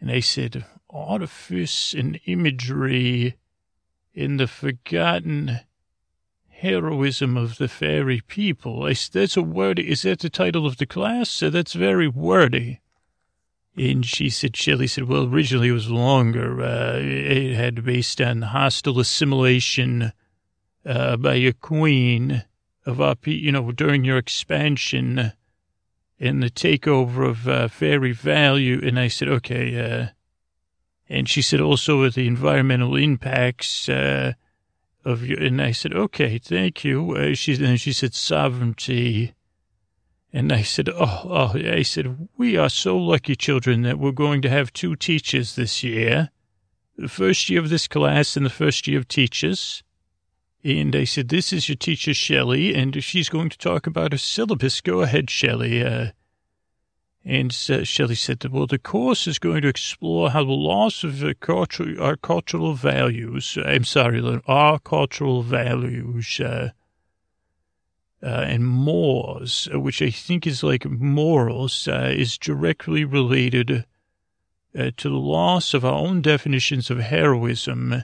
And 0.00 0.12
I 0.12 0.20
said, 0.20 0.64
artifice 0.88 1.92
and 1.92 2.20
imagery 2.26 3.36
in 4.14 4.36
the 4.36 4.46
forgotten 4.46 5.60
heroism 6.66 7.36
of 7.36 7.58
the 7.58 7.68
fairy 7.68 8.20
people. 8.20 8.84
I, 8.84 8.94
that's 9.12 9.36
a 9.36 9.42
word. 9.42 9.78
Is 9.78 10.02
that 10.02 10.18
the 10.18 10.30
title 10.30 10.66
of 10.66 10.76
the 10.76 10.86
class? 10.86 11.40
That's 11.40 11.72
very 11.72 12.08
wordy. 12.08 12.80
And 13.76 14.04
she 14.06 14.30
said, 14.30 14.56
Shelley 14.56 14.86
said, 14.86 15.04
well, 15.04 15.24
originally 15.24 15.68
it 15.68 15.72
was 15.72 15.90
longer. 15.90 16.62
Uh, 16.62 16.98
it 16.98 17.54
had 17.54 17.84
based 17.84 18.20
on 18.20 18.42
hostile 18.42 18.98
assimilation 18.98 20.12
uh, 20.84 21.16
by 21.16 21.34
your 21.34 21.52
queen 21.52 22.44
of 22.86 23.00
our, 23.00 23.16
you 23.24 23.52
know, 23.52 23.72
during 23.72 24.04
your 24.04 24.16
expansion 24.16 25.32
and 26.18 26.42
the 26.42 26.50
takeover 26.50 27.28
of 27.28 27.46
uh, 27.46 27.68
Fairy 27.68 28.12
Value. 28.12 28.80
And 28.82 28.98
I 28.98 29.08
said, 29.08 29.28
okay. 29.28 29.78
Uh, 29.78 30.06
and 31.08 31.28
she 31.28 31.42
said 31.42 31.60
also 31.60 32.00
with 32.00 32.14
the 32.14 32.26
environmental 32.26 32.96
impacts 32.96 33.88
uh, 33.88 34.32
of. 35.06 35.22
And 35.22 35.62
I 35.62 35.72
said, 35.72 35.94
okay, 35.94 36.38
thank 36.38 36.84
you. 36.84 37.16
Uh, 37.16 37.34
she, 37.34 37.54
then 37.54 37.76
she 37.76 37.92
said 37.92 38.14
sovereignty 38.14 39.34
and 40.36 40.52
I 40.52 40.60
said, 40.60 40.90
oh, 40.90 41.22
oh, 41.24 41.52
I 41.54 41.80
said, 41.80 42.28
we 42.36 42.58
are 42.58 42.68
so 42.68 42.98
lucky 42.98 43.34
children 43.34 43.80
that 43.82 43.98
we're 43.98 44.12
going 44.12 44.42
to 44.42 44.50
have 44.50 44.70
two 44.70 44.94
teachers 44.94 45.56
this 45.56 45.82
year. 45.82 46.30
The 46.98 47.08
first 47.08 47.48
year 47.48 47.60
of 47.60 47.70
this 47.70 47.88
class 47.88 48.36
and 48.36 48.44
the 48.44 48.50
first 48.50 48.86
year 48.86 48.98
of 48.98 49.08
teachers. 49.08 49.82
And 50.62 50.94
I 50.94 51.04
said, 51.04 51.30
this 51.30 51.54
is 51.54 51.70
your 51.70 51.76
teacher, 51.76 52.12
Shelley, 52.12 52.74
and 52.74 53.02
she's 53.02 53.30
going 53.30 53.48
to 53.48 53.56
talk 53.56 53.86
about 53.86 54.12
her 54.12 54.18
syllabus. 54.18 54.82
Go 54.82 55.00
ahead, 55.00 55.30
Shelley. 55.30 55.82
Uh, 55.82 56.08
and 57.28 57.50
uh, 57.68 57.82
Shelley 57.82 58.14
said, 58.14 58.44
well, 58.44 58.68
the 58.68 58.78
course 58.78 59.26
is 59.26 59.40
going 59.40 59.62
to 59.62 59.68
explore 59.68 60.30
how 60.30 60.44
the 60.44 60.52
loss 60.52 61.02
of 61.02 61.24
uh, 61.24 61.34
culture, 61.40 62.00
our 62.00 62.16
cultural 62.16 62.74
values, 62.74 63.58
I'm 63.64 63.82
sorry, 63.82 64.40
our 64.46 64.78
cultural 64.78 65.42
values, 65.42 66.38
uh, 66.38 66.70
uh, 68.22 68.26
and 68.26 68.64
mores, 68.64 69.68
uh, 69.74 69.80
which 69.80 70.00
I 70.00 70.10
think 70.10 70.46
is 70.46 70.62
like 70.62 70.84
morals, 70.84 71.88
uh, 71.88 72.12
is 72.14 72.38
directly 72.38 73.04
related 73.04 73.84
uh, 74.78 74.90
to 74.96 75.08
the 75.08 75.16
loss 75.16 75.74
of 75.74 75.84
our 75.84 75.94
own 75.98 76.22
definitions 76.22 76.90
of 76.90 76.98
heroism 76.98 77.92
uh, 77.92 78.02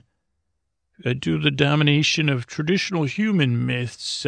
due 1.05 1.39
to 1.39 1.45
the 1.45 1.51
domination 1.53 2.29
of 2.29 2.47
traditional 2.47 3.05
human 3.05 3.65
myths. 3.65 4.27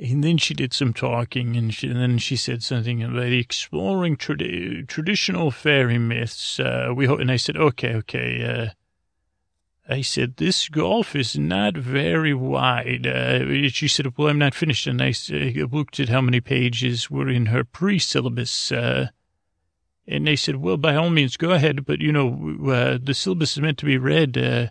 Uh, 0.00 0.04
and 0.04 0.24
then 0.24 0.38
she 0.38 0.54
did 0.54 0.72
some 0.72 0.92
talking, 0.92 1.56
and, 1.56 1.72
she, 1.72 1.88
and, 1.88 2.00
then 2.00 2.18
she 2.18 2.36
said 2.36 2.62
something 2.62 3.02
about 3.02 3.32
exploring 3.32 4.16
trad- 4.16 4.88
traditional 4.88 5.50
fairy 5.50 5.98
myths. 5.98 6.58
we 6.94 7.06
and 7.06 7.30
I 7.30 7.36
said, 7.36 7.56
okay, 7.56 7.94
okay 7.94 8.72
I 9.86 10.00
said, 10.00 10.36
this 10.36 10.68
gulf 10.70 11.14
is 11.14 11.36
not 11.36 11.76
very 11.76 12.32
wide. 12.32 13.06
Uh, 13.06 13.68
she 13.68 13.86
said, 13.86 14.16
well, 14.16 14.28
I'm 14.28 14.38
not 14.38 14.54
finished. 14.54 14.86
And 14.86 15.02
I 15.02 15.12
looked 15.70 16.00
at 16.00 16.08
how 16.08 16.22
many 16.22 16.40
pages 16.40 17.10
were 17.10 17.28
in 17.28 17.46
her 17.46 17.64
pre-syllabus. 17.64 18.72
Uh, 18.72 19.08
and 20.06 20.26
they 20.26 20.36
said, 20.36 20.56
well, 20.56 20.78
by 20.78 20.94
all 20.94 21.10
means, 21.10 21.36
go 21.36 21.50
ahead. 21.50 21.84
But, 21.84 22.00
you 22.00 22.12
know, 22.12 22.56
uh, 22.66 22.98
the 23.02 23.12
syllabus 23.12 23.52
is 23.52 23.60
meant 23.60 23.76
to 23.78 23.84
be 23.84 23.98
read, 23.98 24.38
uh, 24.38 24.68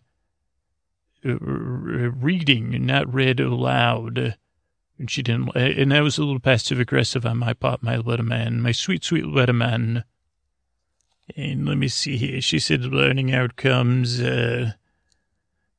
reading, 1.24 2.84
not 2.86 3.14
read 3.14 3.40
aloud. 3.40 4.36
And 5.04 5.12
she 5.12 5.22
didn't, 5.22 5.54
and 5.54 5.92
that 5.92 6.00
was 6.00 6.18
a 6.18 6.24
little 6.24 6.40
passive 6.40 6.80
aggressive 6.80 7.26
on 7.26 7.40
my 7.40 7.52
part, 7.52 7.84
my 7.84 7.98
little 7.98 8.26
man, 8.26 8.62
my 8.62 8.72
sweet, 8.72 9.04
sweet 9.04 9.26
little 9.26 9.54
man. 9.54 10.06
And 11.36 11.68
let 11.68 11.78
me 11.78 11.90
see 11.90 12.16
here. 12.16 12.40
She 12.40 12.58
said, 12.58 12.86
learning 12.86 13.34
outcomes, 13.34 14.22
uh, 14.22 14.72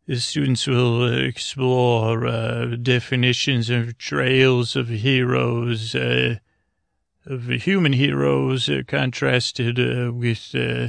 the 0.04 0.20
students 0.20 0.66
will 0.66 1.10
explore 1.24 2.26
uh, 2.26 2.76
definitions 2.76 3.70
of 3.70 3.96
trails 3.96 4.76
of 4.76 4.88
heroes, 4.88 5.94
uh, 5.94 6.34
of 7.24 7.46
human 7.46 7.94
heroes, 7.94 8.68
uh, 8.68 8.82
contrasted 8.86 9.80
uh, 9.80 10.12
with, 10.12 10.54
uh, 10.54 10.88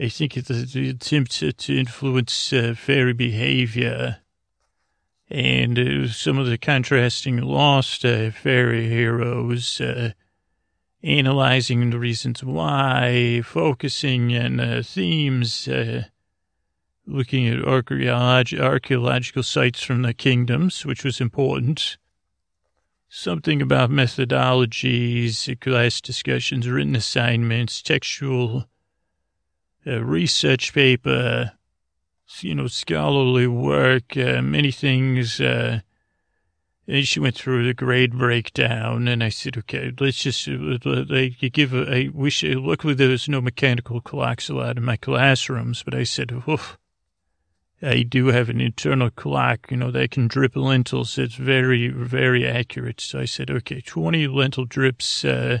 I 0.00 0.08
think, 0.08 0.36
it's 0.36 0.48
the 0.48 0.88
attempt 0.90 1.30
to 1.58 1.78
influence 1.78 2.52
uh, 2.52 2.74
fairy 2.76 3.12
behavior. 3.12 4.16
And 5.28 6.10
some 6.10 6.38
of 6.38 6.46
the 6.46 6.58
contrasting 6.58 7.38
lost 7.38 8.04
uh, 8.04 8.30
fairy 8.30 8.88
heroes, 8.88 9.80
uh, 9.80 10.12
analyzing 11.02 11.90
the 11.90 11.98
reasons 11.98 12.44
why, 12.44 13.42
focusing 13.44 14.36
on 14.36 14.60
uh, 14.60 14.82
themes 14.84 15.68
looking 17.06 17.46
at 17.46 17.64
archaeological 17.64 19.42
sites 19.42 19.82
from 19.82 20.02
the 20.02 20.12
kingdoms, 20.12 20.84
which 20.84 21.04
was 21.04 21.20
important. 21.20 21.96
Something 23.08 23.62
about 23.62 23.90
methodologies, 23.90 25.60
class 25.60 26.00
discussions, 26.00 26.68
written 26.68 26.96
assignments, 26.96 27.80
textual 27.80 28.66
uh, 29.86 30.02
research 30.02 30.74
paper, 30.74 31.52
you 32.40 32.54
know, 32.54 32.66
scholarly 32.66 33.46
work, 33.46 34.16
uh, 34.16 34.42
many 34.42 34.70
things. 34.70 35.40
Uh, 35.40 35.80
and 36.88 37.06
she 37.06 37.18
went 37.18 37.34
through 37.34 37.66
the 37.66 37.74
grade 37.74 38.16
breakdown, 38.16 39.08
and 39.08 39.24
I 39.24 39.28
said, 39.28 39.56
okay, 39.56 39.92
let's 39.98 40.22
just, 40.22 40.46
uh, 40.48 40.78
like, 41.08 41.40
give 41.52 41.74
a, 41.74 41.90
I 41.92 42.10
wish, 42.14 42.44
luckily 42.44 42.94
there 42.94 43.08
was 43.08 43.28
no 43.28 43.40
mechanical 43.40 44.00
clocks 44.00 44.48
allowed 44.48 44.78
in 44.78 44.84
my 44.84 44.96
classrooms, 44.96 45.82
but 45.82 45.94
I 45.94 46.04
said, 46.04 46.30
oof 46.48 46.78
I 47.82 48.02
do 48.02 48.28
have 48.28 48.48
an 48.48 48.60
internal 48.60 49.10
clock, 49.10 49.70
you 49.70 49.76
know, 49.76 49.90
that 49.90 50.10
can 50.10 50.28
drip 50.28 50.56
lentils. 50.56 51.18
It's 51.18 51.34
very, 51.34 51.88
very 51.88 52.46
accurate. 52.46 53.00
So 53.00 53.18
I 53.20 53.26
said, 53.26 53.50
okay, 53.50 53.82
20 53.82 54.26
lentil 54.28 54.64
drips. 54.64 55.24
Uh, 55.24 55.58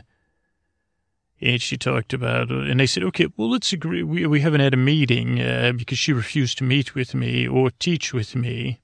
and 1.40 1.60
she 1.60 1.76
talked 1.76 2.12
about, 2.12 2.50
and 2.50 2.80
I 2.80 2.86
said, 2.86 3.02
okay, 3.04 3.26
well, 3.36 3.50
let's 3.50 3.72
agree. 3.72 4.02
We, 4.02 4.26
we 4.26 4.40
haven't 4.40 4.60
had 4.60 4.74
a 4.74 4.78
meeting 4.78 5.40
uh, 5.40 5.72
because 5.76 5.98
she 5.98 6.12
refused 6.12 6.58
to 6.58 6.64
meet 6.64 6.94
with 6.94 7.14
me 7.14 7.46
or 7.46 7.70
teach 7.70 8.14
with 8.14 8.34
me. 8.34 8.80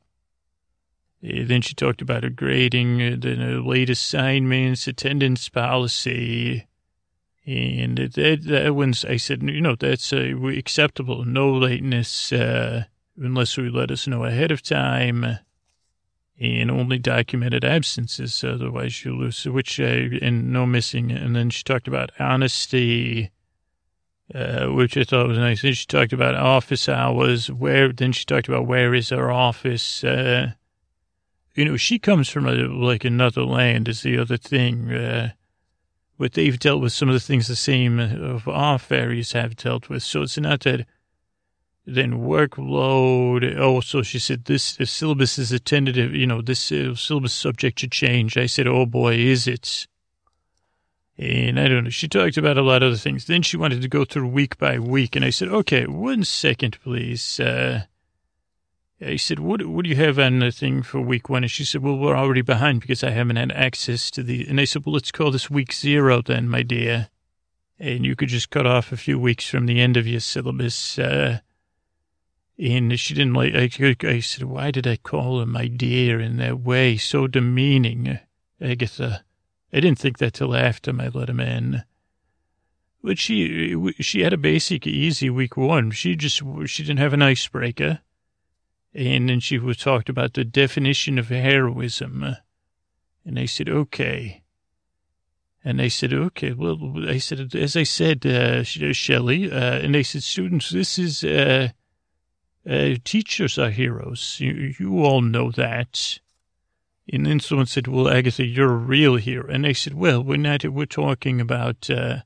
And 1.22 1.48
then 1.48 1.62
she 1.62 1.74
talked 1.74 2.02
about 2.02 2.24
her 2.24 2.30
grading, 2.30 3.00
uh, 3.00 3.16
the 3.18 3.62
late 3.64 3.88
assignments, 3.88 4.86
attendance 4.86 5.48
policy. 5.48 6.66
And 7.46 7.96
that, 7.96 8.42
that 8.44 8.74
one's, 8.74 9.04
I 9.04 9.16
said, 9.16 9.42
you 9.42 9.60
know, 9.60 9.74
that's 9.74 10.12
uh, 10.12 10.36
acceptable. 10.46 11.24
No 11.24 11.50
lateness. 11.52 12.32
Uh, 12.32 12.84
unless 13.16 13.56
we 13.56 13.68
let 13.70 13.90
us 13.90 14.06
know 14.06 14.24
ahead 14.24 14.50
of 14.50 14.62
time 14.62 15.38
and 16.42 16.70
only 16.70 16.98
documented 16.98 17.64
absences. 17.64 18.42
Otherwise, 18.42 19.04
you 19.04 19.16
lose, 19.16 19.44
which, 19.44 19.78
uh, 19.78 20.08
and 20.20 20.52
no 20.52 20.66
missing. 20.66 21.12
And 21.12 21.36
then 21.36 21.50
she 21.50 21.62
talked 21.62 21.86
about 21.86 22.10
honesty, 22.18 23.30
uh, 24.34 24.66
which 24.66 24.96
I 24.96 25.04
thought 25.04 25.28
was 25.28 25.38
nice. 25.38 25.62
Then 25.62 25.74
she 25.74 25.86
talked 25.86 26.12
about 26.12 26.34
office 26.34 26.88
hours, 26.88 27.50
where, 27.50 27.92
then 27.92 28.12
she 28.12 28.24
talked 28.24 28.48
about 28.48 28.66
where 28.66 28.92
is 28.94 29.12
our 29.12 29.30
office. 29.30 30.02
Uh, 30.02 30.52
you 31.54 31.64
know, 31.64 31.76
she 31.76 31.98
comes 31.98 32.28
from 32.28 32.46
a, 32.46 32.54
like 32.54 33.04
another 33.04 33.44
land 33.44 33.88
is 33.88 34.02
the 34.02 34.18
other 34.18 34.36
thing. 34.36 34.90
Uh, 34.90 35.30
but 36.18 36.32
they've 36.32 36.58
dealt 36.58 36.80
with 36.82 36.92
some 36.92 37.08
of 37.08 37.14
the 37.14 37.20
things 37.20 37.48
the 37.48 37.56
same 37.56 37.98
of 37.98 38.46
our 38.48 38.78
fairies 38.78 39.32
have 39.32 39.56
dealt 39.56 39.88
with. 39.88 40.02
So 40.02 40.22
it's 40.22 40.38
not 40.38 40.60
that 40.60 40.86
then 41.84 42.20
workload. 42.20 43.56
Oh, 43.58 43.80
so 43.80 44.02
she 44.02 44.18
said 44.18 44.44
this 44.44 44.78
syllabus 44.84 45.38
is 45.38 45.52
a 45.52 45.58
tentative, 45.58 46.14
you 46.14 46.26
know, 46.26 46.40
this 46.40 46.70
uh, 46.70 46.94
syllabus 46.94 47.32
subject 47.32 47.78
to 47.78 47.88
change. 47.88 48.36
I 48.36 48.46
said, 48.46 48.66
oh 48.66 48.86
boy, 48.86 49.14
is 49.14 49.48
it? 49.48 49.86
And 51.18 51.60
I 51.60 51.68
don't 51.68 51.84
know, 51.84 51.90
she 51.90 52.08
talked 52.08 52.36
about 52.36 52.56
a 52.56 52.62
lot 52.62 52.82
of 52.82 52.88
other 52.88 52.96
things. 52.96 53.26
Then 53.26 53.42
she 53.42 53.56
wanted 53.56 53.82
to 53.82 53.88
go 53.88 54.04
through 54.04 54.28
week 54.28 54.58
by 54.58 54.78
week. 54.78 55.14
And 55.14 55.24
I 55.24 55.30
said, 55.30 55.48
okay, 55.48 55.86
one 55.86 56.24
second, 56.24 56.78
please. 56.82 57.38
Uh, 57.38 57.82
I 59.00 59.16
said, 59.16 59.40
what, 59.40 59.66
what 59.66 59.84
do 59.84 59.90
you 59.90 59.96
have 59.96 60.18
on 60.18 60.38
the 60.38 60.52
thing 60.52 60.82
for 60.82 61.00
week 61.00 61.28
one? 61.28 61.42
And 61.42 61.50
she 61.50 61.64
said, 61.64 61.82
well, 61.82 61.96
we're 61.96 62.16
already 62.16 62.42
behind 62.42 62.80
because 62.80 63.02
I 63.02 63.10
haven't 63.10 63.36
had 63.36 63.52
access 63.52 64.10
to 64.12 64.22
the, 64.22 64.46
and 64.48 64.60
I 64.60 64.64
said, 64.64 64.86
well, 64.86 64.94
let's 64.94 65.10
call 65.10 65.30
this 65.32 65.50
week 65.50 65.72
zero 65.72 66.22
then, 66.22 66.48
my 66.48 66.62
dear. 66.62 67.08
And 67.78 68.06
you 68.06 68.14
could 68.14 68.28
just 68.28 68.50
cut 68.50 68.66
off 68.66 68.92
a 68.92 68.96
few 68.96 69.18
weeks 69.18 69.48
from 69.48 69.66
the 69.66 69.80
end 69.80 69.96
of 69.96 70.06
your 70.06 70.20
syllabus. 70.20 70.98
Uh, 70.98 71.40
and 72.58 72.98
she 72.98 73.14
didn't 73.14 73.34
like, 73.34 73.54
I, 73.54 73.96
I 74.06 74.20
said, 74.20 74.44
why 74.44 74.70
did 74.70 74.86
I 74.86 74.96
call 74.96 75.40
her 75.40 75.46
my 75.46 75.66
dear 75.66 76.20
in 76.20 76.36
that 76.36 76.60
way? 76.60 76.96
So 76.96 77.26
demeaning, 77.26 78.18
Agatha. 78.60 79.24
I 79.72 79.80
didn't 79.80 79.98
think 79.98 80.18
that 80.18 80.34
till 80.34 80.54
after 80.54 80.92
I 81.00 81.08
let 81.08 81.30
him 81.30 81.40
in. 81.40 81.84
But 83.02 83.18
she, 83.18 83.92
she 84.00 84.20
had 84.20 84.32
a 84.32 84.38
basic 84.38 84.86
easy 84.86 85.30
week 85.30 85.56
one. 85.56 85.90
She 85.90 86.14
just, 86.14 86.42
she 86.66 86.82
didn't 86.82 86.98
have 86.98 87.14
an 87.14 87.22
icebreaker. 87.22 88.00
And 88.94 89.28
then 89.28 89.40
she 89.40 89.58
was 89.58 89.78
talked 89.78 90.10
about 90.10 90.34
the 90.34 90.44
definition 90.44 91.18
of 91.18 91.28
heroism. 91.28 92.36
And 93.24 93.38
I 93.38 93.46
said, 93.46 93.68
okay. 93.68 94.42
And 95.64 95.80
I 95.80 95.88
said, 95.88 96.12
okay, 96.12 96.52
well, 96.52 97.08
I 97.08 97.18
said, 97.18 97.54
as 97.54 97.76
I 97.76 97.84
said, 97.84 98.26
uh, 98.26 98.62
Shelley, 98.62 99.50
uh, 99.50 99.78
and 99.78 99.94
they 99.94 100.02
said, 100.02 100.22
students, 100.22 100.70
this 100.70 100.98
is, 100.98 101.24
uh, 101.24 101.68
uh, 102.68 102.94
teachers 103.04 103.58
are 103.58 103.70
heroes. 103.70 104.36
You, 104.38 104.74
you 104.78 105.04
all 105.04 105.20
know 105.20 105.50
that. 105.52 106.18
And 107.12 107.26
then 107.26 107.40
someone 107.40 107.66
said, 107.66 107.88
well, 107.88 108.08
Agatha, 108.08 108.44
you're 108.44 108.72
a 108.72 108.76
real 108.76 109.16
hero. 109.16 109.48
And 109.50 109.66
I 109.66 109.72
said, 109.72 109.94
well, 109.94 110.22
we're 110.22 110.36
not, 110.36 110.64
we're 110.64 110.86
talking 110.86 111.40
about, 111.40 111.90
uh, 111.90 112.18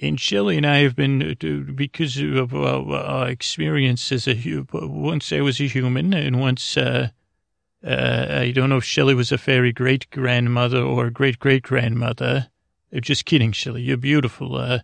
and 0.00 0.20
Shelley 0.20 0.56
and 0.56 0.66
I 0.66 0.78
have 0.78 0.94
been, 0.94 1.22
uh, 1.22 1.72
because 1.72 2.18
of 2.18 2.54
our 2.54 3.28
experience 3.28 4.12
as 4.12 4.28
a, 4.28 4.64
once 4.72 5.32
I 5.32 5.40
was 5.40 5.60
a 5.60 5.66
human 5.66 6.12
and 6.12 6.40
once, 6.40 6.76
uh, 6.76 7.08
uh, 7.82 8.26
I 8.30 8.50
don't 8.50 8.68
know 8.68 8.76
if 8.76 8.84
Shelley 8.84 9.14
was 9.14 9.32
a 9.32 9.38
fairy 9.38 9.72
great 9.72 10.10
grandmother 10.10 10.82
or 10.82 11.08
great 11.08 11.38
great 11.38 11.62
grandmother. 11.62 12.48
Just 13.00 13.24
kidding, 13.24 13.52
Shelley. 13.52 13.82
You're 13.82 13.96
beautiful. 13.96 14.56
Uh, 14.56 14.80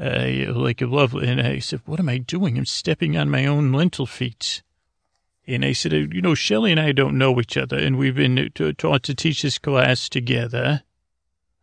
uh, 0.00 0.52
like 0.54 0.80
a 0.80 0.86
lovely. 0.86 1.28
And 1.28 1.40
I 1.40 1.58
said, 1.58 1.82
what 1.84 2.00
am 2.00 2.08
I 2.08 2.18
doing? 2.18 2.56
I'm 2.56 2.64
stepping 2.64 3.16
on 3.16 3.30
my 3.30 3.46
own 3.46 3.72
lentil 3.72 4.06
feet. 4.06 4.62
And 5.46 5.64
I 5.64 5.72
said, 5.72 5.92
you 5.92 6.22
know, 6.22 6.34
Shelley 6.34 6.70
and 6.70 6.80
I 6.80 6.92
don't 6.92 7.18
know 7.18 7.40
each 7.40 7.56
other, 7.56 7.76
and 7.76 7.98
we've 7.98 8.14
been 8.14 8.50
taught 8.78 9.02
to 9.04 9.14
teach 9.14 9.42
this 9.42 9.58
class 9.58 10.08
together. 10.08 10.82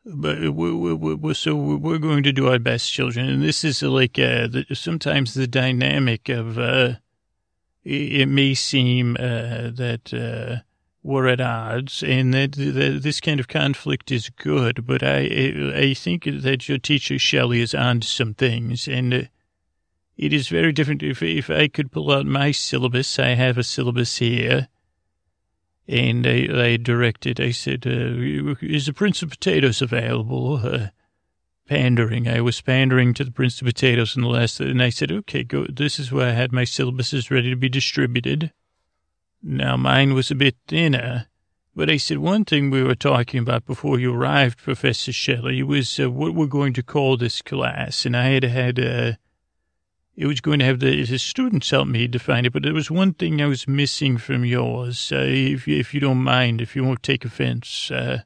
But 0.04 0.54
we're, 0.54 0.76
we're, 0.76 1.16
we're, 1.16 1.34
so 1.34 1.56
we're 1.56 1.98
going 1.98 2.24
to 2.24 2.32
do 2.32 2.48
our 2.48 2.60
best, 2.60 2.92
children. 2.92 3.30
And 3.30 3.44
this 3.44 3.64
is 3.64 3.82
like 3.84 4.18
uh, 4.18 4.48
the, 4.48 4.66
sometimes 4.74 5.34
the 5.34 5.48
dynamic 5.48 6.30
of 6.30 6.58
uh, 6.58 6.96
it, 7.84 8.28
may 8.28 8.54
seem 8.54 9.16
uh, 9.20 9.72
that 9.72 10.14
uh, 10.14 10.64
we're 11.04 11.28
at 11.28 11.40
odds, 11.40 12.04
and 12.04 12.34
that, 12.34 12.54
that, 12.54 13.00
this 13.02 13.22
kind 13.22 13.40
of 13.40 13.48
conflict 13.48 14.12
is 14.12 14.30
good. 14.30 14.86
But 14.86 15.04
I 15.04 15.72
I 15.76 15.94
think 15.94 16.26
that 16.26 16.68
your 16.68 16.78
teacher 16.78 17.18
Shelley 17.18 17.62
is 17.62 17.74
on 17.74 18.02
to 18.02 18.08
some 18.08 18.34
things, 18.34 18.88
and 18.88 19.30
it 20.18 20.34
is 20.34 20.50
very 20.50 20.72
different. 20.72 21.04
If, 21.04 21.22
if 21.22 21.50
I 21.50 21.68
could 21.68 21.92
pull 21.92 22.12
out 22.12 22.26
my 22.26 22.52
syllabus, 22.52 23.20
I 23.20 23.30
have 23.30 23.58
a 23.58 23.64
syllabus 23.64 24.18
here. 24.18 24.68
And 25.90 26.28
I, 26.28 26.48
I 26.52 26.78
directed, 26.78 27.40
I 27.40 27.52
said, 27.52 27.88
uh, 27.88 28.56
is 28.62 28.88
the 28.88 28.94
Prince 28.94 29.22
of 29.22 29.30
Potatoes 29.30 29.82
available? 29.82 30.60
Uh, 30.62 30.88
pandering. 31.68 32.28
I 32.28 32.42
was 32.42 32.62
pandering 32.62 33.14
to 33.16 33.24
the 33.24 33.32
Prince 33.32 33.62
of 33.62 33.68
Potatoes 33.68 34.16
in 34.16 34.24
the 34.24 34.30
last, 34.30 34.60
and 34.60 34.82
I 34.82 34.90
said, 34.90 35.12
okay, 35.12 35.44
go. 35.44 35.66
This 35.70 36.00
is 36.00 36.12
where 36.12 36.30
I 36.30 36.32
had 36.32 36.52
my 36.52 36.64
syllabuses 36.64 37.30
ready 37.30 37.50
to 37.50 37.56
be 37.56 37.70
distributed. 37.70 38.52
Now 39.42 39.78
mine 39.78 40.14
was 40.14 40.32
a 40.32 40.36
bit 40.36 40.56
thinner, 40.68 41.28
but 41.76 41.90
I 41.90 41.98
said 41.98 42.18
one 42.18 42.44
thing 42.44 42.70
we 42.70 42.84
were 42.84 42.96
talking 42.96 43.40
about 43.40 43.66
before 43.66 44.00
you 44.00 44.14
arrived, 44.14 44.58
Professor 44.58 45.12
Shelley, 45.12 45.62
was 45.62 46.00
uh, 46.00 46.10
what 46.10 46.34
we're 46.34 46.48
going 46.48 46.74
to 46.74 46.84
call 46.84 47.18
this 47.18 47.42
class, 47.42 48.06
and 48.06 48.18
I 48.18 48.30
had 48.30 48.44
had, 48.44 48.80
uh, 48.80 49.12
it 50.16 50.26
was 50.26 50.42
going 50.42 50.60
to 50.60 50.66
have 50.66 50.80
the, 50.80 51.06
the 51.06 51.20
students 51.20 51.70
help 51.70 51.88
me 51.88 52.08
define 52.08 52.46
it, 52.46 52.54
but 52.54 52.64
there 52.64 52.74
was 52.74 52.90
one 52.90 53.14
thing 53.14 53.40
I 53.40 53.46
was 53.46 53.68
missing 53.68 54.18
from 54.18 54.44
yours. 54.44 55.12
Uh, 55.12 55.24
if, 55.28 55.68
if 55.68 55.94
you 55.94 56.00
don't 56.00 56.24
mind, 56.24 56.60
if 56.60 56.76
you 56.76 56.84
won't 56.84 57.04
take 57.04 57.24
offense, 57.24 57.92
uh, 57.92 58.22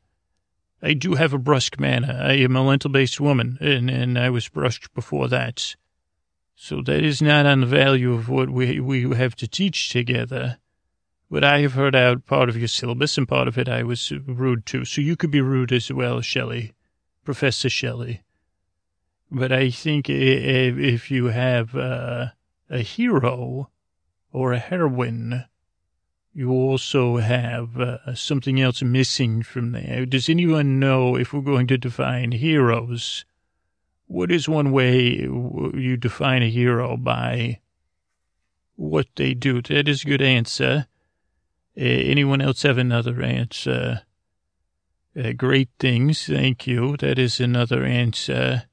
I 0.81 0.93
do 0.93 1.15
have 1.15 1.33
a 1.33 1.37
brusque 1.37 1.77
manner. 1.77 2.19
I 2.23 2.37
am 2.37 2.55
a 2.55 2.65
lentil-based 2.65 3.19
woman, 3.19 3.57
and, 3.59 3.89
and 3.89 4.17
I 4.17 4.29
was 4.29 4.47
brusque 4.47 4.91
before 4.93 5.27
that. 5.27 5.75
So 6.55 6.81
that 6.83 7.03
is 7.03 7.21
not 7.21 7.45
on 7.45 7.59
the 7.59 7.67
value 7.67 8.13
of 8.13 8.29
what 8.29 8.49
we, 8.49 8.79
we 8.79 9.13
have 9.15 9.35
to 9.35 9.47
teach 9.47 9.89
together. 9.89 10.57
But 11.31 11.45
I 11.45 11.61
have 11.61 11.73
heard 11.73 11.95
out 11.95 12.25
part 12.25 12.49
of 12.49 12.57
your 12.57 12.67
syllabus, 12.67 13.17
and 13.17 13.25
part 13.25 13.47
of 13.47 13.57
it 13.57 13.69
I 13.69 13.83
was 13.83 14.11
rude 14.11 14.65
to. 14.65 14.83
So 14.83 14.99
you 14.99 15.15
could 15.15 15.31
be 15.31 15.39
rude 15.39 15.71
as 15.71 15.89
well, 15.89 16.19
Shelley, 16.19 16.73
Professor 17.23 17.69
Shelley. 17.69 18.23
But 19.31 19.53
I 19.53 19.69
think 19.69 20.09
if 20.09 21.09
you 21.09 21.27
have 21.27 21.73
a 21.73 22.33
hero 22.69 23.69
or 24.33 24.51
a 24.51 24.59
heroine, 24.59 25.45
you 26.33 26.51
also 26.51 27.17
have 27.17 27.79
uh, 27.79 28.13
something 28.13 28.59
else 28.59 28.81
missing 28.81 29.41
from 29.41 29.71
there. 29.71 30.05
Does 30.05 30.27
anyone 30.27 30.79
know 30.79 31.15
if 31.15 31.31
we're 31.31 31.39
going 31.39 31.67
to 31.67 31.77
define 31.77 32.33
heroes? 32.33 33.23
What 34.07 34.33
is 34.33 34.49
one 34.49 34.73
way 34.73 34.99
you 35.21 35.95
define 35.95 36.43
a 36.43 36.49
hero 36.49 36.97
by 36.97 37.61
what 38.75 39.07
they 39.15 39.33
do? 39.33 39.61
That 39.61 39.87
is 39.87 40.03
a 40.03 40.07
good 40.07 40.21
answer. 40.21 40.87
Uh, 41.77 41.83
anyone 41.83 42.41
else 42.41 42.63
have 42.63 42.77
another 42.77 43.21
answer? 43.21 44.01
Uh, 45.15 45.31
great 45.33 45.69
things, 45.79 46.25
thank 46.25 46.67
you. 46.67 46.97
That 46.97 47.19
is 47.19 47.39
another 47.39 47.83
answer 47.83 48.63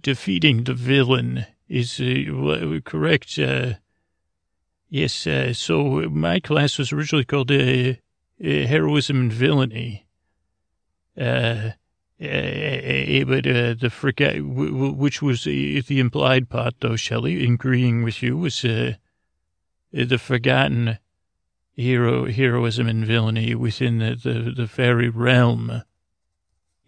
defeating 0.00 0.64
the 0.64 0.74
villain 0.74 1.46
is 1.68 2.00
uh, 2.00 2.80
correct. 2.84 3.38
Yes, 4.88 5.26
uh, 5.26 5.54
so 5.54 6.08
my 6.10 6.38
class 6.40 6.76
was 6.78 6.92
originally 6.92 7.24
called 7.24 7.50
uh, 7.50 7.54
uh, 7.54 7.94
Heroism 8.40 9.20
and 9.20 9.32
Villainy. 9.32 10.06
But 11.14 11.76
the 12.18 13.90
forget, 13.90 14.36
which 14.42 15.22
was 15.22 15.44
the 15.44 15.98
implied 15.98 16.48
part, 16.50 16.74
though, 16.80 16.96
Shelley, 16.96 17.42
agreeing 17.44 18.02
with 18.02 18.22
you, 18.22 18.36
was 18.36 18.62
the 18.62 18.98
forgotten 20.18 20.98
hero, 21.74 22.26
heroism 22.26 22.86
and 22.86 23.04
villainy 23.04 23.54
within 23.54 23.98
the, 23.98 24.14
the, 24.14 24.52
the 24.56 24.66
fairy 24.66 25.08
realm. 25.08 25.82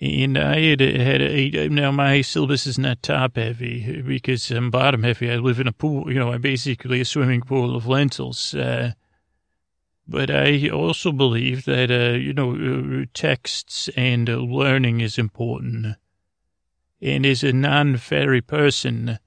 And 0.01 0.37
I 0.37 0.61
had, 0.61 0.81
had 0.81 1.23
a, 1.23 1.69
now 1.69 1.91
my 1.91 2.21
syllabus 2.21 2.67
is 2.67 2.79
not 2.79 3.03
top 3.03 3.37
heavy 3.37 4.03
because 4.03 4.51
I'm 4.51 4.71
bottom 4.71 5.03
heavy. 5.03 5.31
I 5.31 5.37
live 5.37 5.61
in 5.61 5.69
a 5.69 5.73
pool, 5.73 6.13
you 6.13 6.19
know, 6.19 6.33
I'm 6.33 6.43
basically 6.43 7.01
a 7.01 7.05
swimming 7.05 7.43
pool 7.43 7.75
of 7.75 7.87
lentils. 7.87 8.55
Uh, 8.55 8.93
but 10.07 10.31
I 10.31 10.69
also 10.69 11.13
believe 11.13 11.65
that, 11.65 11.91
uh, 11.91 12.17
you 12.17 12.35
know, 12.35 12.53
uh, 12.55 13.07
texts 13.15 13.89
and 13.97 14.29
uh, 14.29 14.37
learning 14.37 15.01
is 15.01 15.17
important. 15.19 15.97
And 17.01 17.25
as 17.25 17.43
a 17.43 17.53
non-fairy 17.53 18.43
person, 18.43 19.19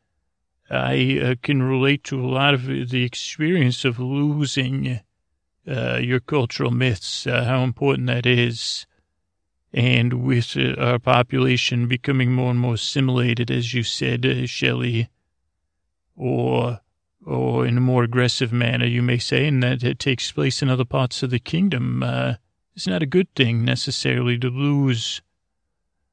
I 0.70 1.20
uh, 1.24 1.36
can 1.41 1.64
relate 1.64 2.03
to 2.05 2.24
a 2.24 2.28
lot 2.28 2.53
of 2.53 2.66
the 2.66 3.03
experience 3.03 3.86
of 3.86 3.99
losing 3.99 4.99
uh, 5.68 5.97
your 5.97 6.20
cultural 6.20 6.72
myths, 6.72 7.26
how 7.26 7.63
important 7.63 8.07
that 8.07 8.26
is 8.26 8.86
and 9.74 10.13
with 10.26 10.55
uh, 10.57 10.74
our 10.82 10.99
population 10.99 11.88
becoming 11.88 12.32
more 12.32 12.49
and 12.49 12.59
more 12.59 12.76
assimilated, 12.76 13.51
as 13.51 13.74
you 13.74 13.84
said, 13.84 14.26
uh, 14.26 14.45
Shelley, 14.45 15.09
or 16.15 16.80
or 17.26 17.65
in 17.65 17.78
a 17.78 17.82
more 17.82 18.03
aggressive 18.03 18.53
manner, 18.53 18.86
you 18.86 19.01
may 19.01 19.18
say, 19.18 19.47
and 19.47 19.61
that 19.61 19.84
it 19.84 19.99
takes 19.99 20.32
place 20.32 20.61
in 20.61 20.70
other 20.70 20.86
parts 20.86 21.22
of 21.22 21.30
the 21.30 21.39
kingdom, 21.39 22.01
uh, 22.01 22.36
it's 22.74 22.88
not 22.88 23.03
a 23.03 23.07
good 23.07 23.28
thing 23.36 23.65
necessarily 23.65 24.38
to 24.39 24.49
lose 24.49 25.22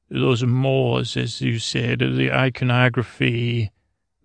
those 0.09 0.43
mores, 0.43 1.15
as 1.15 1.39
you 1.39 1.57
said, 1.57 1.99
the 1.99 2.31
iconography, 2.33 3.71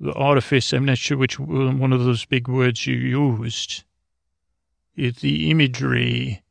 the 0.00 0.12
artifice. 0.14 0.72
I'm 0.72 0.84
not 0.84 0.98
sure 0.98 1.16
which 1.16 1.38
one 1.38 1.92
of 1.92 2.04
those 2.04 2.24
big 2.24 2.48
words 2.48 2.88
you 2.88 2.96
used. 2.96 3.84
It, 4.96 5.16
the 5.16 5.50
imagery, 5.50 6.42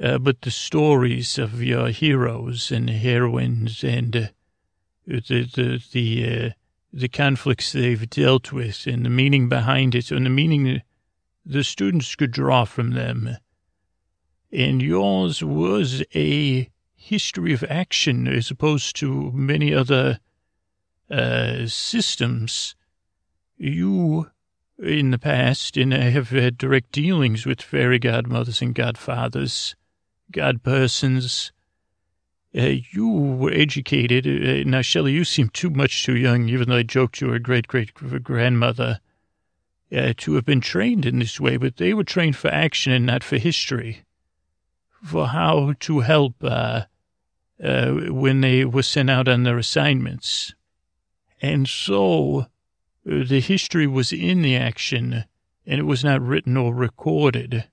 uh, 0.00 0.18
but 0.18 0.42
the 0.42 0.50
stories 0.50 1.38
of 1.38 1.62
your 1.62 1.88
heroes 1.88 2.70
and 2.70 2.90
heroines 2.90 3.84
and 3.84 4.16
uh, 4.16 4.26
the 5.06 5.20
the 5.44 5.82
the, 5.92 6.46
uh, 6.46 6.50
the 6.92 7.08
conflicts 7.08 7.72
they've 7.72 8.08
dealt 8.10 8.52
with 8.52 8.86
and 8.86 9.04
the 9.04 9.10
meaning 9.10 9.48
behind 9.48 9.94
it 9.94 10.10
and 10.10 10.26
the 10.26 10.30
meaning 10.30 10.82
the 11.44 11.64
students 11.64 12.14
could 12.14 12.30
draw 12.30 12.64
from 12.64 12.90
them. 12.90 13.36
And 14.52 14.82
yours 14.82 15.42
was 15.42 16.02
a 16.14 16.68
history 16.94 17.52
of 17.52 17.64
action 17.64 18.28
as 18.28 18.50
opposed 18.50 18.96
to 18.96 19.32
many 19.32 19.72
other 19.72 20.20
uh, 21.10 21.66
systems. 21.66 22.74
You, 23.56 24.30
in 24.82 25.10
the 25.10 25.18
past, 25.18 25.76
and 25.76 25.92
I 25.92 26.10
have 26.10 26.30
had 26.30 26.56
direct 26.56 26.92
dealings 26.92 27.44
with 27.44 27.60
fairy 27.60 27.98
godmothers 27.98 28.62
and 28.62 28.74
godfathers, 28.74 29.76
godpersons. 30.32 31.50
Uh, 32.56 32.76
you 32.92 33.08
were 33.08 33.52
educated. 33.52 34.26
Uh, 34.26 34.68
now, 34.68 34.80
Shelley, 34.80 35.12
you 35.12 35.24
seem 35.24 35.50
too 35.50 35.70
much 35.70 36.04
too 36.04 36.16
young, 36.16 36.48
even 36.48 36.68
though 36.68 36.76
I 36.76 36.82
joked 36.82 37.20
you 37.20 37.28
were 37.28 37.36
a 37.36 37.40
great 37.40 37.68
great 37.68 37.92
grandmother, 37.94 39.00
uh, 39.94 40.14
to 40.16 40.34
have 40.34 40.44
been 40.44 40.60
trained 40.60 41.04
in 41.04 41.18
this 41.18 41.38
way, 41.38 41.56
but 41.56 41.76
they 41.76 41.94
were 41.94 42.04
trained 42.04 42.36
for 42.36 42.48
action 42.48 42.92
and 42.92 43.06
not 43.06 43.22
for 43.22 43.36
history, 43.38 44.02
for 45.02 45.28
how 45.28 45.74
to 45.80 46.00
help 46.00 46.34
uh, 46.42 46.82
uh, 47.62 47.90
when 47.92 48.40
they 48.40 48.64
were 48.64 48.82
sent 48.82 49.10
out 49.10 49.28
on 49.28 49.42
their 49.42 49.58
assignments. 49.58 50.54
And 51.42 51.68
so 51.68 52.46
the 53.04 53.40
history 53.40 53.86
was 53.86 54.12
in 54.12 54.42
the 54.42 54.56
action 54.56 55.24
and 55.66 55.78
it 55.78 55.84
was 55.84 56.04
not 56.04 56.20
written 56.20 56.56
or 56.56 56.74
recorded. 56.74 57.68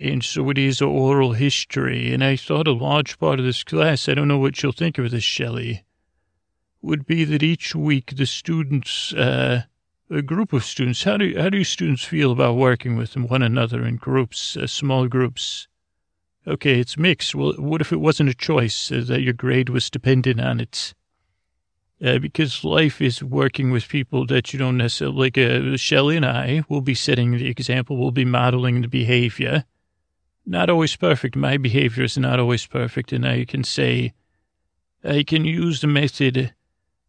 And 0.00 0.24
so 0.24 0.50
it 0.50 0.58
is 0.58 0.82
oral 0.82 1.32
history. 1.32 2.12
And 2.12 2.24
I 2.24 2.36
thought 2.36 2.66
a 2.66 2.72
large 2.72 3.18
part 3.18 3.38
of 3.38 3.44
this 3.44 3.62
class, 3.62 4.08
I 4.08 4.14
don't 4.14 4.28
know 4.28 4.38
what 4.38 4.62
you'll 4.62 4.72
think 4.72 4.98
of 4.98 5.10
this, 5.10 5.24
Shelley, 5.24 5.84
would 6.80 7.06
be 7.06 7.24
that 7.24 7.42
each 7.42 7.74
week 7.74 8.16
the 8.16 8.26
students, 8.26 9.12
uh, 9.14 9.62
a 10.10 10.22
group 10.22 10.52
of 10.52 10.64
students, 10.64 11.04
how 11.04 11.16
do, 11.16 11.34
how 11.38 11.48
do 11.48 11.62
students 11.62 12.04
feel 12.04 12.32
about 12.32 12.56
working 12.56 12.96
with 12.96 13.16
one 13.16 13.42
another 13.42 13.86
in 13.86 13.96
groups, 13.96 14.56
uh, 14.56 14.66
small 14.66 15.06
groups? 15.06 15.68
Okay, 16.46 16.80
it's 16.80 16.98
mixed. 16.98 17.34
Well, 17.34 17.52
what 17.52 17.80
if 17.80 17.92
it 17.92 18.00
wasn't 18.00 18.30
a 18.30 18.34
choice 18.34 18.90
uh, 18.90 19.02
that 19.06 19.22
your 19.22 19.32
grade 19.32 19.68
was 19.68 19.88
dependent 19.88 20.40
on 20.40 20.58
it? 20.58 20.94
Uh, 22.04 22.18
because 22.18 22.64
life 22.64 23.00
is 23.00 23.22
working 23.22 23.70
with 23.70 23.88
people 23.88 24.26
that 24.26 24.52
you 24.52 24.58
don't 24.58 24.76
necessarily, 24.76 25.16
like 25.16 25.38
uh, 25.38 25.76
Shelley 25.76 26.16
and 26.16 26.26
I 26.26 26.64
will 26.68 26.80
be 26.80 26.94
setting 26.94 27.30
the 27.36 27.46
example, 27.46 27.96
we'll 27.96 28.10
be 28.10 28.24
modeling 28.24 28.80
the 28.80 28.88
behavior. 28.88 29.64
Not 30.44 30.68
always 30.68 30.96
perfect. 30.96 31.36
My 31.36 31.58
behavior 31.58 32.02
is 32.02 32.18
not 32.18 32.40
always 32.40 32.66
perfect. 32.66 33.12
And 33.12 33.24
I 33.24 33.44
can 33.44 33.62
say, 33.62 34.14
I 35.04 35.22
can 35.22 35.44
use 35.44 35.80
the 35.80 35.86
method 35.86 36.52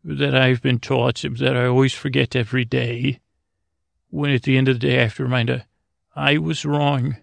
that 0.03 0.35
I've 0.35 0.61
been 0.61 0.79
taught 0.79 1.23
that 1.39 1.57
I 1.57 1.65
always 1.65 1.93
forget 1.93 2.35
every 2.35 2.65
day. 2.65 3.19
When 4.09 4.29
at 4.29 4.43
the 4.43 4.57
end 4.57 4.67
of 4.67 4.79
the 4.79 4.87
day, 4.87 4.99
I 4.99 5.03
have 5.03 5.15
to 5.15 5.23
remind 5.23 5.49
her, 5.49 5.65
I 6.15 6.37
was 6.37 6.65
wrong. 6.65 7.17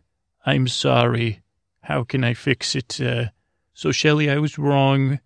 I'm 0.45 0.67
sorry. 0.67 1.43
How 1.83 2.03
can 2.03 2.25
I 2.25 2.35
fix 2.35 2.75
it? 2.75 3.01
Uh, 3.01 3.27
so, 3.75 3.93
Shelley, 3.93 4.29
I 4.29 4.39
was 4.39 4.59
wrong 4.59 5.21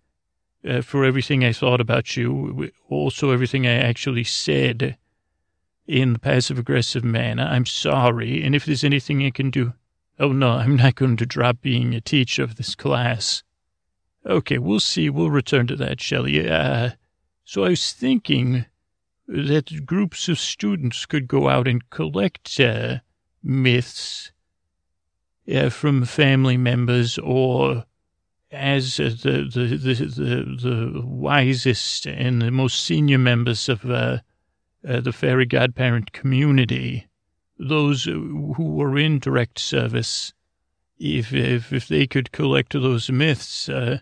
uh, 0.67 0.81
for 0.81 1.05
everything 1.05 1.43
I 1.43 1.51
thought 1.51 1.81
about 1.81 2.17
you, 2.17 2.71
also 2.89 3.31
everything 3.31 3.67
I 3.67 3.73
actually 3.73 4.23
said 4.23 4.97
in 5.87 6.13
the 6.13 6.19
passive 6.19 6.57
aggressive 6.57 7.03
manner. 7.03 7.43
I'm 7.43 7.65
sorry. 7.65 8.43
And 8.43 8.55
if 8.55 8.65
there's 8.65 8.83
anything 8.83 9.23
I 9.23 9.29
can 9.29 9.51
do, 9.51 9.73
oh 10.19 10.31
no, 10.31 10.51
I'm 10.51 10.75
not 10.75 10.95
going 10.95 11.17
to 11.17 11.25
drop 11.25 11.61
being 11.61 11.93
a 11.93 12.01
teacher 12.01 12.43
of 12.43 12.55
this 12.55 12.75
class. 12.75 13.43
Okay, 14.25 14.57
we'll 14.57 14.79
see. 14.79 15.09
We'll 15.09 15.29
return 15.29 15.67
to 15.67 15.75
that, 15.75 16.01
Shelley. 16.01 16.49
Uh, 16.49 16.91
so 17.43 17.63
I 17.63 17.69
was 17.69 17.93
thinking 17.93 18.65
that 19.27 19.85
groups 19.85 20.27
of 20.29 20.39
students 20.39 21.05
could 21.05 21.27
go 21.27 21.47
out 21.47 21.67
and 21.67 21.87
collect 21.91 22.59
uh, 22.59 22.97
myths 23.43 24.31
uh, 25.53 25.69
from 25.69 26.05
family 26.05 26.57
members 26.57 27.19
or 27.19 27.85
as 28.51 28.97
the, 28.97 29.09
the, 29.09 29.65
the, 29.77 29.93
the, 29.93 30.57
the 30.61 31.01
wisest 31.05 32.05
and 32.05 32.41
the 32.41 32.51
most 32.51 32.83
senior 32.83 33.17
members 33.17 33.67
of 33.67 33.85
uh, 33.89 34.19
uh, 34.87 35.01
the 35.01 35.11
fairy 35.11 35.45
godparent 35.45 36.11
community, 36.13 37.07
those 37.57 38.03
who 38.03 38.53
were 38.57 38.97
in 38.97 39.19
direct 39.19 39.59
service, 39.59 40.33
if, 40.97 41.33
if, 41.33 41.73
if 41.73 41.87
they 41.87 42.07
could 42.07 42.31
collect 42.31 42.73
those 42.73 43.09
myths 43.09 43.67
uh, 43.67 43.99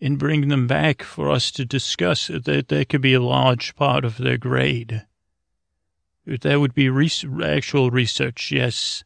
and 0.00 0.18
bring 0.18 0.48
them 0.48 0.66
back 0.66 1.02
for 1.02 1.30
us 1.30 1.50
to 1.52 1.64
discuss, 1.64 2.28
that 2.28 2.68
that 2.68 2.88
could 2.88 3.00
be 3.00 3.14
a 3.14 3.20
large 3.20 3.74
part 3.76 4.04
of 4.04 4.18
their 4.18 4.38
grade. 4.38 5.06
That 6.26 6.58
would 6.58 6.74
be 6.74 6.88
res- 6.88 7.24
actual 7.42 7.90
research, 7.90 8.50
yes. 8.50 9.04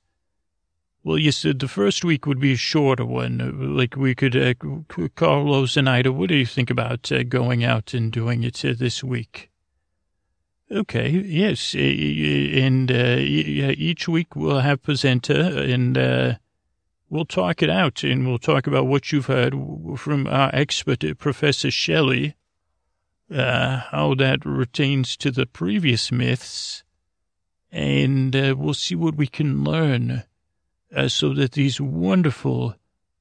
Well, 1.09 1.16
you 1.16 1.32
said 1.32 1.61
the 1.61 1.68
first 1.68 2.04
week 2.04 2.26
would 2.26 2.38
be 2.38 2.52
a 2.52 2.56
shorter 2.56 3.06
one. 3.06 3.74
Like 3.74 3.96
we 3.96 4.14
could, 4.14 4.36
uh, 4.36 4.52
Carlos 5.16 5.78
and 5.78 5.88
Ida, 5.88 6.12
what 6.12 6.28
do 6.28 6.34
you 6.34 6.44
think 6.44 6.68
about 6.68 7.11
uh, 7.11 7.22
going 7.22 7.64
out 7.64 7.94
and 7.94 8.12
doing 8.12 8.42
it 8.42 8.62
uh, 8.62 8.74
this 8.76 9.02
week? 9.02 9.48
Okay, 10.70 11.09
yes. 11.09 11.74
And 11.74 12.92
uh, 12.92 13.16
each 13.20 14.06
week 14.06 14.36
we'll 14.36 14.61
have 14.61 14.82
presenter 14.82 15.32
and 15.32 15.96
uh, 15.96 16.34
we'll 17.09 17.24
talk 17.24 17.62
it 17.62 17.70
out 17.70 18.04
and 18.04 18.28
we'll 18.28 18.36
talk 18.36 18.66
about 18.66 18.86
what 18.86 19.11
you've 19.11 19.28
heard 19.28 19.54
from 19.96 20.26
our 20.26 20.50
expert, 20.52 21.02
uh, 21.02 21.14
Professor 21.14 21.70
Shelley, 21.70 22.36
how 23.30 24.14
that 24.18 24.42
pertains 24.42 25.16
to 25.16 25.30
the 25.30 25.46
previous 25.46 26.12
myths. 26.12 26.84
And 27.72 28.34
we'll 28.59 28.74
see 28.74 28.94
what 28.94 29.14
we 29.14 29.26
can 29.26 29.64
learn 29.64 30.24
uh, 30.95 31.09
so 31.09 31.34
that 31.34 31.53
these 31.53 31.80
wonderful 31.80 32.74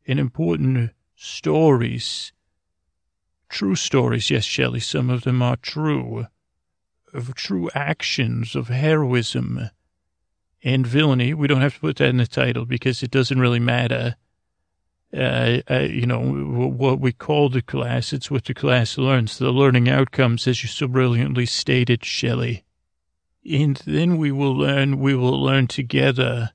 and 0.08 0.20
important 0.20 0.92
stories, 1.16 2.32
true 3.50 3.76
stories, 3.76 4.30
yes, 4.30 4.46
Shelley, 4.46 4.80
some 4.80 5.10
of 5.10 5.24
them 5.24 5.42
are 5.42 5.58
true, 5.58 6.28
of 7.14 7.34
true 7.36 7.70
actions 7.74 8.56
of 8.56 8.68
heroism 8.70 9.70
and 10.64 10.88
villainy. 10.88 11.34
We 11.34 11.48
don't 11.48 11.62
have 11.62 11.76
to 11.76 11.80
put 11.80 11.98
that 11.98 12.10
in 12.10 12.18
the 12.18 12.28
title 12.28 12.66
because 12.66 13.04
it 13.04 13.12
doesn't 13.12 13.40
really 13.40 13.60
matter. 13.60 14.16
Uh, 15.14 15.62
uh, 15.70 15.80
you 15.80 16.06
know, 16.06 16.20
what 16.20 17.00
we 17.00 17.14
call 17.14 17.50
the 17.50 17.62
class, 17.62 18.12
it's 18.12 18.30
what 18.30 18.46
the 18.46 18.54
class 18.54 18.98
learns, 18.98 19.38
the 19.38 19.52
learning 19.52 19.88
outcomes, 19.88 20.48
as 20.48 20.62
you 20.64 20.70
so 20.70 20.88
brilliantly 20.88 21.46
stated, 21.46 22.04
Shelley. 22.04 22.66
And 23.50 23.78
then 23.86 24.18
we 24.18 24.32
will 24.32 24.54
learn, 24.54 25.00
we 25.00 25.16
will 25.16 25.42
learn 25.42 25.68
together 25.68 26.52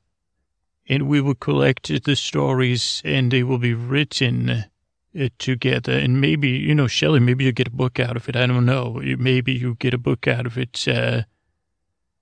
and 0.88 1.08
we 1.08 1.20
will 1.20 1.34
collect 1.34 2.04
the 2.04 2.16
stories 2.16 3.02
and 3.04 3.30
they 3.30 3.42
will 3.42 3.58
be 3.58 3.74
written 3.74 4.50
uh, 4.50 5.28
together. 5.38 5.92
And 5.92 6.20
maybe, 6.20 6.50
you 6.50 6.74
know, 6.74 6.86
Shelley, 6.86 7.20
maybe 7.20 7.44
you 7.44 7.52
get 7.52 7.68
a 7.68 7.72
book 7.72 8.00
out 8.00 8.16
of 8.16 8.28
it. 8.28 8.36
I 8.36 8.46
don't 8.46 8.66
know. 8.66 9.00
Maybe 9.18 9.52
you 9.52 9.76
get 9.76 9.94
a 9.94 9.98
book 9.98 10.26
out 10.26 10.46
of 10.46 10.58
it. 10.58 10.86
Uh, 10.88 11.22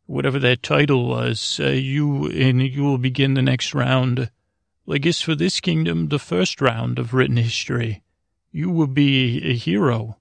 whatever 0.07 0.39
that 0.41 0.63
title 0.63 1.07
was, 1.09 1.61
uh, 1.63 1.69
you, 1.69 2.27
and 2.27 2.63
you 2.63 2.83
will 2.83 2.99
begin 2.99 3.35
the 3.35 3.43
next 3.43 3.75
round. 3.75 4.31
I 4.91 4.99
guess 4.99 5.21
for 5.21 5.37
this 5.37 5.61
kingdom, 5.61 6.09
the 6.09 6.19
first 6.19 6.61
round 6.61 6.99
of 6.99 7.15
written 7.15 7.37
history, 7.37 8.03
you 8.51 8.71
will 8.71 8.89
be 8.89 9.41
a 9.49 9.55
hero. 9.55 10.19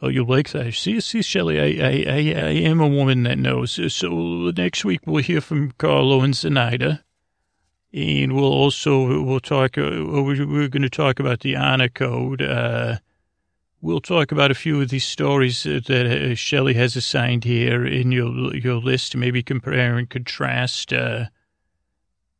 Oh, 0.00 0.08
you 0.08 0.24
like 0.24 0.50
that? 0.50 0.74
See, 0.74 1.00
see, 1.00 1.22
Shelley, 1.22 1.60
I, 1.60 1.86
I, 1.86 2.04
I, 2.08 2.18
I 2.18 2.52
am 2.68 2.80
a 2.80 2.88
woman 2.88 3.22
that 3.24 3.38
knows. 3.38 3.78
So 3.92 4.52
next 4.56 4.84
week 4.84 5.00
we'll 5.06 5.22
hear 5.22 5.40
from 5.40 5.72
Carlo 5.72 6.22
and 6.22 6.34
Zenaida 6.34 7.02
and 7.92 8.34
we'll 8.34 8.44
also 8.44 9.22
we'll 9.22 9.40
talk. 9.40 9.78
Uh, 9.78 10.04
we're 10.04 10.68
going 10.68 10.82
to 10.82 10.90
talk 10.90 11.18
about 11.18 11.40
the 11.40 11.56
honor 11.56 11.88
code. 11.88 12.42
Uh, 12.42 12.98
we'll 13.80 14.00
talk 14.00 14.32
about 14.32 14.50
a 14.50 14.54
few 14.54 14.80
of 14.82 14.88
these 14.88 15.04
stories 15.04 15.62
that 15.62 15.90
uh, 15.90 16.34
Shelley 16.34 16.74
has 16.74 16.96
assigned 16.96 17.44
here 17.44 17.86
in 17.86 18.12
your 18.12 18.54
your 18.54 18.76
list. 18.76 19.16
Maybe 19.16 19.42
compare 19.42 19.96
and 19.96 20.10
contrast 20.10 20.92
uh, 20.92 21.26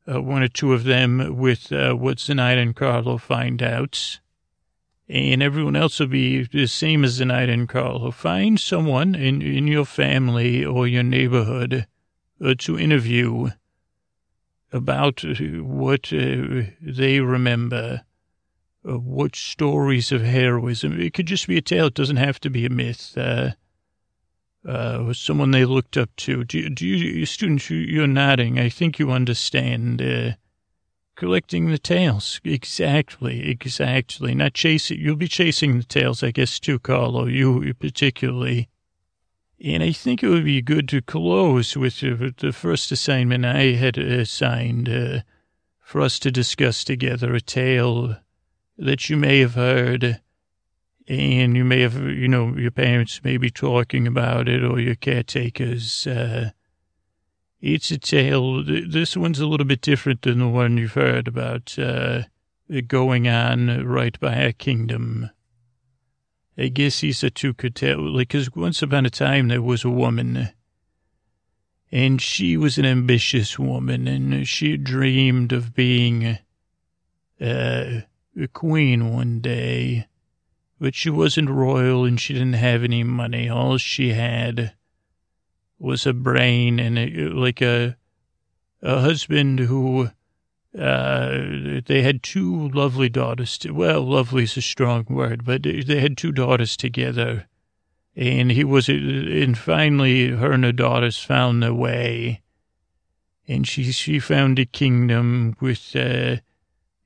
uh, 0.06 0.20
one 0.20 0.42
or 0.42 0.48
two 0.48 0.72
of 0.72 0.84
them 0.84 1.36
with 1.36 1.72
uh, 1.72 1.94
what 1.94 2.18
Zenaida 2.18 2.60
and 2.60 2.76
Carlo 2.76 3.18
find 3.18 3.62
out. 3.62 4.20
And 5.08 5.40
everyone 5.40 5.76
else 5.76 6.00
will 6.00 6.08
be 6.08 6.42
the 6.42 6.66
same 6.66 7.04
as 7.04 7.20
Zenaida 7.20 7.52
and 7.52 7.68
Carlo. 7.68 8.10
Find 8.10 8.58
someone 8.58 9.14
in, 9.14 9.40
in 9.40 9.68
your 9.68 9.84
family 9.84 10.64
or 10.64 10.88
your 10.88 11.04
neighborhood 11.04 11.86
to 12.58 12.78
interview 12.78 13.50
about 14.76 15.24
uh, 15.24 15.62
what 15.62 16.12
uh, 16.12 16.62
they 16.80 17.20
remember, 17.20 18.02
uh, 18.88 18.98
what 18.98 19.34
stories 19.34 20.12
of 20.12 20.22
heroism. 20.22 21.00
It 21.00 21.14
could 21.14 21.26
just 21.26 21.48
be 21.48 21.56
a 21.56 21.62
tale. 21.62 21.86
It 21.86 21.94
doesn't 21.94 22.16
have 22.16 22.38
to 22.40 22.50
be 22.50 22.66
a 22.66 22.70
myth. 22.70 23.16
Uh, 23.16 23.50
uh, 24.66 25.12
someone 25.12 25.52
they 25.52 25.64
looked 25.64 25.96
up 25.96 26.14
to. 26.16 26.44
Do, 26.44 26.68
do 26.70 26.86
you, 26.86 27.26
students, 27.26 27.70
you're 27.70 28.06
nodding. 28.06 28.58
I 28.58 28.68
think 28.68 28.98
you 28.98 29.10
understand. 29.10 30.02
Uh, 30.02 30.32
collecting 31.16 31.70
the 31.70 31.78
tales. 31.78 32.40
Exactly, 32.44 33.48
exactly. 33.48 34.34
Not 34.34 34.54
chasing. 34.54 35.00
You'll 35.00 35.16
be 35.16 35.28
chasing 35.28 35.78
the 35.78 35.84
tales, 35.84 36.22
I 36.22 36.30
guess, 36.30 36.60
too, 36.60 36.78
Carlo. 36.78 37.26
You 37.26 37.74
particularly. 37.74 38.68
And 39.62 39.82
I 39.82 39.92
think 39.92 40.22
it 40.22 40.28
would 40.28 40.44
be 40.44 40.60
good 40.60 40.88
to 40.90 41.00
close 41.00 41.76
with 41.76 42.00
the 42.00 42.52
first 42.52 42.92
assignment 42.92 43.46
I 43.46 43.72
had 43.72 43.96
assigned 43.96 44.88
uh, 44.88 45.20
for 45.80 46.02
us 46.02 46.18
to 46.20 46.30
discuss 46.30 46.84
together 46.84 47.34
a 47.34 47.40
tale 47.40 48.16
that 48.76 49.08
you 49.08 49.16
may 49.16 49.40
have 49.40 49.54
heard, 49.54 50.20
and 51.08 51.56
you 51.56 51.64
may 51.64 51.80
have, 51.80 51.94
you 51.94 52.28
know, 52.28 52.54
your 52.56 52.70
parents 52.70 53.24
may 53.24 53.38
be 53.38 53.50
talking 53.50 54.06
about 54.06 54.48
it 54.48 54.62
or 54.62 54.78
your 54.78 54.94
caretakers. 54.94 56.06
Uh, 56.06 56.50
it's 57.60 57.90
a 57.90 57.98
tale. 57.98 58.62
This 58.62 59.16
one's 59.16 59.40
a 59.40 59.46
little 59.46 59.66
bit 59.66 59.80
different 59.80 60.22
than 60.22 60.40
the 60.40 60.48
one 60.48 60.76
you've 60.76 60.92
heard 60.92 61.26
about 61.26 61.78
uh, 61.78 62.24
going 62.86 63.26
on 63.26 63.86
right 63.86 64.20
by 64.20 64.44
our 64.44 64.52
kingdom. 64.52 65.30
I 66.58 66.68
guess 66.68 67.00
he's 67.00 67.22
a 67.22 67.30
two 67.30 67.54
could 67.54 67.74
tell, 67.74 68.00
like, 68.00 68.28
because 68.28 68.54
once 68.54 68.82
upon 68.82 69.04
a 69.04 69.10
time 69.10 69.48
there 69.48 69.62
was 69.62 69.84
a 69.84 69.90
woman, 69.90 70.50
and 71.92 72.20
she 72.20 72.56
was 72.56 72.78
an 72.78 72.86
ambitious 72.86 73.58
woman, 73.58 74.08
and 74.08 74.48
she 74.48 74.76
dreamed 74.76 75.52
of 75.52 75.74
being 75.74 76.38
uh, 77.40 78.00
a 78.40 78.48
queen 78.52 79.12
one 79.12 79.40
day, 79.40 80.06
but 80.80 80.94
she 80.94 81.10
wasn't 81.10 81.50
royal 81.50 82.04
and 82.04 82.20
she 82.20 82.32
didn't 82.32 82.54
have 82.54 82.82
any 82.82 83.04
money. 83.04 83.48
All 83.48 83.76
she 83.78 84.10
had 84.14 84.74
was 85.78 86.06
a 86.06 86.12
brain 86.12 86.78
and 86.80 86.98
a, 86.98 87.28
like 87.28 87.60
a 87.60 87.96
a 88.82 89.00
husband 89.00 89.58
who 89.58 90.10
uh, 90.78 91.80
they 91.86 92.02
had 92.02 92.22
two 92.22 92.68
lovely 92.68 93.08
daughters. 93.08 93.56
To, 93.58 93.72
well, 93.72 94.02
lovely 94.02 94.44
is 94.44 94.56
a 94.56 94.62
strong 94.62 95.06
word, 95.08 95.44
but 95.44 95.62
they 95.62 96.00
had 96.00 96.16
two 96.16 96.32
daughters 96.32 96.76
together, 96.76 97.46
and 98.14 98.50
he 98.50 98.64
was. 98.64 98.88
And 98.88 99.56
finally, 99.56 100.30
her 100.30 100.52
and 100.52 100.64
her 100.64 100.72
daughters 100.72 101.18
found 101.18 101.62
their 101.62 101.74
way, 101.74 102.42
and 103.48 103.66
she 103.66 103.90
she 103.92 104.18
found 104.18 104.58
a 104.58 104.66
kingdom 104.66 105.56
with, 105.60 105.96
uh, 105.96 106.36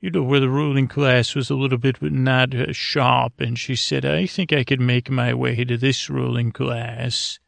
you 0.00 0.10
know, 0.10 0.22
where 0.22 0.40
the 0.40 0.48
ruling 0.48 0.88
class 0.88 1.34
was 1.36 1.48
a 1.48 1.54
little 1.54 1.78
bit 1.78 2.00
but 2.00 2.12
not 2.12 2.74
sharp, 2.74 3.40
and 3.40 3.58
she 3.58 3.76
said, 3.76 4.04
"I 4.04 4.26
think 4.26 4.52
I 4.52 4.64
could 4.64 4.80
make 4.80 5.10
my 5.10 5.32
way 5.32 5.64
to 5.64 5.76
this 5.76 6.10
ruling 6.10 6.50
class." 6.50 7.38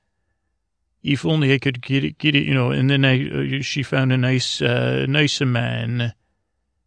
If 1.02 1.26
only 1.26 1.52
I 1.52 1.58
could 1.58 1.82
get 1.82 2.04
it, 2.04 2.18
get 2.18 2.34
it, 2.34 2.44
you 2.44 2.54
know. 2.54 2.70
And 2.70 2.88
then 2.88 3.04
I, 3.04 3.58
uh, 3.58 3.62
she 3.62 3.82
found 3.82 4.12
a 4.12 4.16
nice, 4.16 4.62
uh, 4.62 5.06
nicer 5.08 5.46
man, 5.46 6.14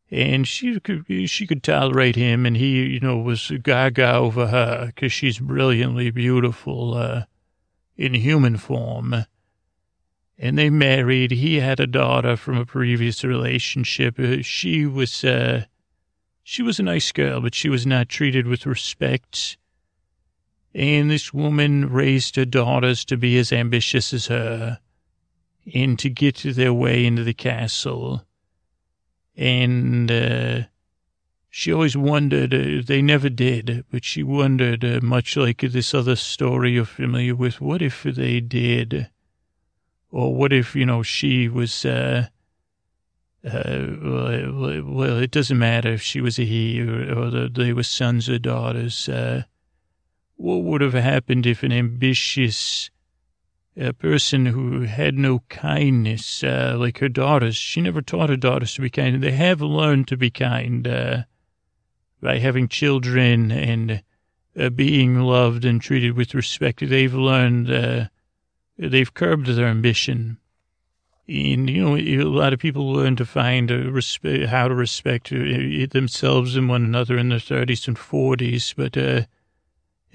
and 0.10 0.48
she 0.48 0.80
could, 0.80 1.06
she 1.30 1.46
could 1.46 1.64
tolerate 1.64 2.16
him, 2.16 2.46
and 2.46 2.56
he, 2.56 2.86
you 2.86 3.00
know, 3.00 3.18
was 3.18 3.52
gaga 3.62 4.14
over 4.14 4.48
her 4.48 4.88
because 4.88 5.12
she's 5.12 5.40
brilliantly 5.40 6.12
beautiful, 6.12 6.94
uh, 6.96 7.24
in 7.98 8.14
human 8.14 8.58
form. 8.58 9.26
And 10.38 10.58
they 10.58 10.70
married. 10.70 11.32
He 11.32 11.62
had 11.62 11.80
a 11.80 11.88
daughter 11.88 12.36
from 12.36 12.58
a 12.58 12.66
previous 12.66 13.24
relationship. 13.24 14.20
Uh, 14.20 14.42
she 14.42 14.86
was, 14.86 15.24
uh, 15.24 15.66
she 16.44 16.62
was 16.62 16.80
a 16.80 16.84
nice 16.84 17.12
girl, 17.12 17.42
but 17.42 17.56
she 17.56 17.70
was 17.70 17.86
not 17.86 18.10
treated 18.10 18.46
with 18.46 18.66
respect 18.66 19.58
and 20.76 21.10
this 21.10 21.34
woman 21.34 21.90
raised 21.90 22.36
her 22.36 22.44
daughters 22.44 23.06
to 23.06 23.16
be 23.16 23.38
as 23.38 23.54
ambitious 23.54 24.14
as 24.14 24.26
her 24.28 24.80
and 25.74 25.98
to 25.98 26.10
get 26.10 26.44
their 26.44 26.74
way 26.74 27.06
into 27.06 27.24
the 27.24 27.34
castle. 27.34 28.26
And 29.38 30.12
uh, 30.12 30.64
she 31.50 31.72
always 31.72 31.96
wondered, 31.96 32.54
uh, 32.54 32.84
they 32.86 33.02
never 33.02 33.30
did, 33.30 33.86
but 33.90 34.04
she 34.04 34.22
wondered, 34.22 34.84
uh, 34.84 35.00
much 35.02 35.38
like 35.38 35.62
this 35.62 35.94
other 35.94 36.18
story 36.18 36.74
you're 36.74 36.84
familiar 36.84 37.36
with, 37.36 37.62
what 37.62 37.82
if 37.82 38.04
they 38.04 38.42
did? 38.42 39.10
Or 40.12 40.36
what 40.36 40.52
if, 40.52 40.76
you 40.76 40.86
know, 40.86 41.04
she 41.04 41.48
was, 41.48 41.86
uh, 41.86 42.28
uh, 43.46 43.86
well, 44.04 45.20
it 45.20 45.32
doesn't 45.32 45.58
matter 45.58 45.94
if 45.94 46.02
she 46.02 46.20
was 46.20 46.38
a 46.38 46.44
he 46.44 46.82
or, 46.82 47.18
or 47.18 47.48
they 47.48 47.72
were 47.72 47.84
sons 47.84 48.28
or 48.28 48.40
daughters. 48.40 49.08
Uh, 49.08 49.44
what 50.38 50.64
would 50.64 50.82
have 50.82 50.94
happened 50.94 51.46
if 51.46 51.64
an 51.64 51.72
ambitious 51.72 52.90
a 53.78 53.94
person 53.94 54.46
who 54.46 54.82
had 54.82 55.16
no 55.18 55.40
kindness, 55.50 56.44
uh, 56.44 56.76
like 56.80 57.00
her 57.00 57.10
daughters, 57.10 57.56
she 57.56 57.82
never 57.82 58.02
taught 58.02 58.30
her 58.30 58.38
daughters 58.38 58.74
to 58.74 58.82
be 58.82 58.90
kind. 58.90 59.22
They 59.22 59.32
have 59.32 59.62
learned 59.62 60.08
to 60.10 60.18
be 60.18 60.30
kind 60.30 60.88
uh, 60.88 61.24
by 62.22 62.40
having 62.40 62.70
children 62.70 63.52
and 63.52 64.02
uh, 64.58 64.70
being 64.70 65.20
loved 65.20 65.66
and 65.66 65.82
treated 65.82 66.16
with 66.16 66.34
respect. 66.34 66.88
They've 66.88 67.14
learned, 67.14 67.70
uh, 67.70 68.06
they've 68.78 69.14
curbed 69.14 69.48
their 69.48 69.68
ambition. 69.68 70.38
And, 71.28 71.70
you 71.70 71.84
know, 71.84 71.98
a 71.98 72.24
lot 72.24 72.54
of 72.54 72.60
people 72.60 72.94
learn 72.94 73.16
to 73.18 73.26
find 73.26 73.70
how 73.70 74.68
to 74.68 74.76
respect 74.76 75.34
uh, 75.34 75.88
themselves 75.92 76.56
and 76.56 76.70
one 76.70 76.86
another 76.86 77.18
in 77.18 77.30
their 77.30 77.40
30s 77.40 77.88
and 77.90 77.98
40s, 77.98 78.74
but 78.78 78.96
uh, 78.96 79.26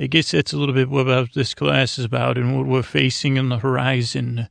I 0.00 0.06
guess 0.06 0.30
that's 0.30 0.54
a 0.54 0.56
little 0.56 0.74
bit 0.74 0.88
what 0.88 1.34
this 1.34 1.52
class 1.52 1.98
is 1.98 2.06
about 2.06 2.38
and 2.38 2.56
what 2.56 2.66
we're 2.66 2.82
facing 2.82 3.38
on 3.38 3.50
the 3.50 3.58
horizon 3.58 4.48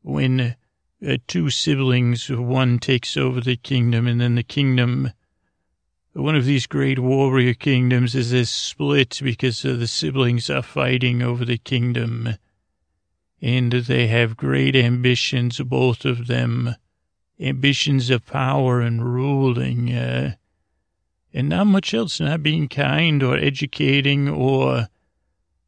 when 0.00 0.56
uh, 1.06 1.16
two 1.26 1.50
siblings, 1.50 2.30
one 2.30 2.78
takes 2.78 3.18
over 3.18 3.42
the 3.42 3.56
kingdom 3.56 4.06
and 4.06 4.18
then 4.18 4.36
the 4.36 4.42
kingdom, 4.42 5.10
one 6.14 6.36
of 6.36 6.46
these 6.46 6.66
great 6.66 6.98
warrior 6.98 7.52
kingdoms 7.52 8.14
is 8.14 8.32
a 8.32 8.46
split 8.46 9.20
because 9.22 9.62
uh, 9.62 9.74
the 9.74 9.86
siblings 9.86 10.48
are 10.48 10.62
fighting 10.62 11.20
over 11.20 11.44
the 11.44 11.58
kingdom 11.58 12.36
and 13.42 13.72
they 13.72 14.06
have 14.06 14.38
great 14.38 14.74
ambitions, 14.74 15.58
both 15.60 16.06
of 16.06 16.28
them, 16.28 16.76
ambitions 17.38 18.08
of 18.08 18.24
power 18.24 18.80
and 18.80 19.04
ruling. 19.14 19.92
Uh, 19.94 20.34
and 21.32 21.48
not 21.48 21.66
much 21.66 21.94
else, 21.94 22.20
not 22.20 22.42
being 22.42 22.68
kind 22.68 23.22
or 23.22 23.36
educating 23.36 24.28
or, 24.28 24.88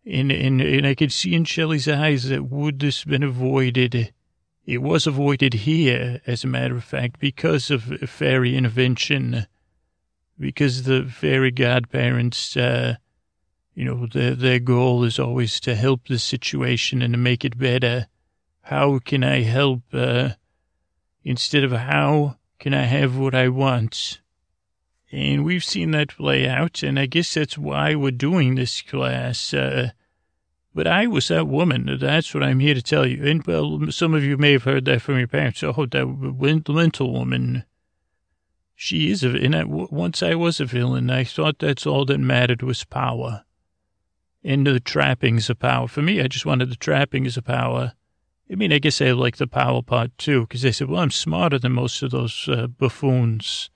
and, 0.05 0.33
and, 0.33 0.61
and 0.61 0.87
I 0.87 0.95
could 0.95 1.13
see 1.13 1.35
in 1.35 1.45
Shelley's 1.45 1.89
eyes 1.89 2.29
that 2.29 2.45
would 2.45 2.81
this 2.81 3.05
been 3.05 3.23
avoided. 3.23 4.13
It 4.65 4.79
was 4.79 5.07
avoided 5.07 5.55
here, 5.55 6.21
as 6.27 6.45
a 6.45 6.49
matter 6.49 6.77
of 6.77 6.85
fact, 6.85 7.21
because 7.21 7.71
of 7.71 7.83
fairy 8.09 8.57
intervention, 8.57 9.47
because 10.39 10.85
the 10.85 11.05
fairy 11.05 11.51
godparents, 11.51 12.57
uh, 12.57 12.97
you 13.75 13.85
know, 13.85 14.07
their, 14.07 14.35
their 14.35 14.59
goal 14.59 15.05
is 15.05 15.19
always 15.19 15.61
to 15.61 15.75
help 15.75 16.09
the 16.09 16.19
situation 16.19 17.03
and 17.03 17.15
to 17.15 17.19
make 17.19 17.45
it 17.45 17.59
better. 17.59 18.07
How 18.63 18.99
can 18.99 19.25
I 19.25 19.43
help, 19.43 19.83
uh, 19.93 20.31
instead 21.25 21.65
of 21.65 21.73
how 21.73 22.37
can 22.59 22.75
I 22.75 22.83
have 22.83 23.17
what 23.17 23.35
I 23.35 23.49
want? 23.49 24.21
And 25.13 25.45
we've 25.45 25.63
seen 25.63 25.91
that 25.91 26.17
play 26.17 26.49
out, 26.49 26.83
and 26.83 26.99
I 26.99 27.05
guess 27.05 27.35
that's 27.35 27.59
why 27.59 27.95
we're 27.95 28.13
doing 28.13 28.55
this 28.55 28.81
class. 28.81 29.53
Uh, 29.53 29.91
but 30.75 30.87
I 30.87 31.07
was 31.07 31.29
that 31.29 31.47
woman. 31.47 31.99
That's 32.01 32.33
what 32.33 32.43
I'm 32.43 32.61
here 32.61 32.73
to 32.73 32.81
tell 32.81 33.07
you. 33.07 33.23
And, 33.27 33.47
well, 33.47 33.91
some 33.91 34.15
of 34.15 34.25
you 34.25 34.39
may 34.39 34.53
have 34.53 34.65
heard 34.65 34.87
that 34.87 35.03
from 35.03 35.19
your 35.19 35.29
parents. 35.29 35.63
Oh, 35.63 35.85
that 35.85 36.65
mental 36.67 37.13
woman. 37.13 37.65
She 38.75 39.11
is 39.11 39.23
a, 39.23 39.29
and 39.29 39.71
once 39.91 40.23
I 40.23 40.35
was 40.35 40.61
a 40.61 40.65
villain. 40.65 41.11
I 41.11 41.25
thought 41.25 41.59
that's 41.59 41.87
all 41.87 42.07
that 42.07 42.19
mattered 42.19 42.63
was 42.63 42.83
power. 42.85 43.45
And 44.43 44.67
the 44.67 44.81
trappings 44.81 45.51
of 45.51 45.59
power. 45.59 45.89
For 45.89 46.01
me, 46.01 46.23
I 46.23 46.27
just 46.27 46.47
wanted 46.47 46.71
the 46.71 46.77
trappings 46.77 47.37
of 47.37 47.45
power. 47.45 47.93
I 48.51 48.55
mean, 48.55 48.73
I 48.73 48.79
guess 48.79 49.03
I 49.03 49.11
like 49.11 49.37
the 49.37 49.47
power 49.47 49.83
part 49.83 50.17
too, 50.17 50.43
because 50.43 50.63
they 50.63 50.73
said, 50.73 50.89
well, 50.89 51.03
I'm 51.03 51.11
smarter 51.11 51.59
than 51.59 51.73
most 51.73 52.03
of 52.03 52.13
those 52.13 52.49
uh, 52.49 52.67
buffoons. 52.67 53.69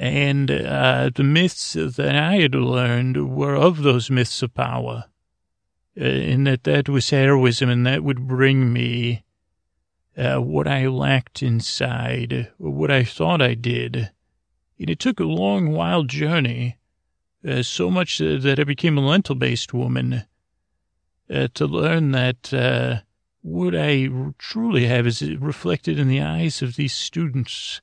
And 0.00 0.50
uh, 0.50 1.10
the 1.14 1.22
myths 1.22 1.74
that 1.74 2.16
I 2.16 2.36
had 2.36 2.54
learned 2.54 3.36
were 3.36 3.54
of 3.54 3.82
those 3.82 4.08
myths 4.08 4.42
of 4.42 4.54
power, 4.54 5.04
uh, 6.00 6.04
in 6.04 6.44
that 6.44 6.64
that 6.64 6.88
was 6.88 7.10
heroism 7.10 7.68
and 7.68 7.86
that 7.86 8.02
would 8.02 8.26
bring 8.26 8.72
me 8.72 9.24
uh, 10.16 10.38
what 10.38 10.66
I 10.66 10.86
lacked 10.86 11.42
inside, 11.42 12.50
or 12.58 12.70
what 12.72 12.90
I 12.90 13.04
thought 13.04 13.42
I 13.42 13.52
did. 13.52 14.10
And 14.78 14.88
it 14.88 14.98
took 14.98 15.20
a 15.20 15.24
long, 15.24 15.70
wild 15.70 16.08
journey, 16.08 16.78
uh, 17.46 17.62
so 17.62 17.90
much 17.90 18.16
that 18.20 18.58
I 18.58 18.64
became 18.64 18.96
a 18.96 19.06
lentil-based 19.06 19.74
woman, 19.74 20.24
uh, 21.28 21.48
to 21.52 21.66
learn 21.66 22.12
that 22.12 22.54
uh, 22.54 23.00
what 23.42 23.74
I 23.74 24.08
truly 24.38 24.86
have 24.86 25.06
is 25.06 25.20
reflected 25.36 25.98
in 25.98 26.08
the 26.08 26.22
eyes 26.22 26.62
of 26.62 26.76
these 26.76 26.94
students 26.94 27.82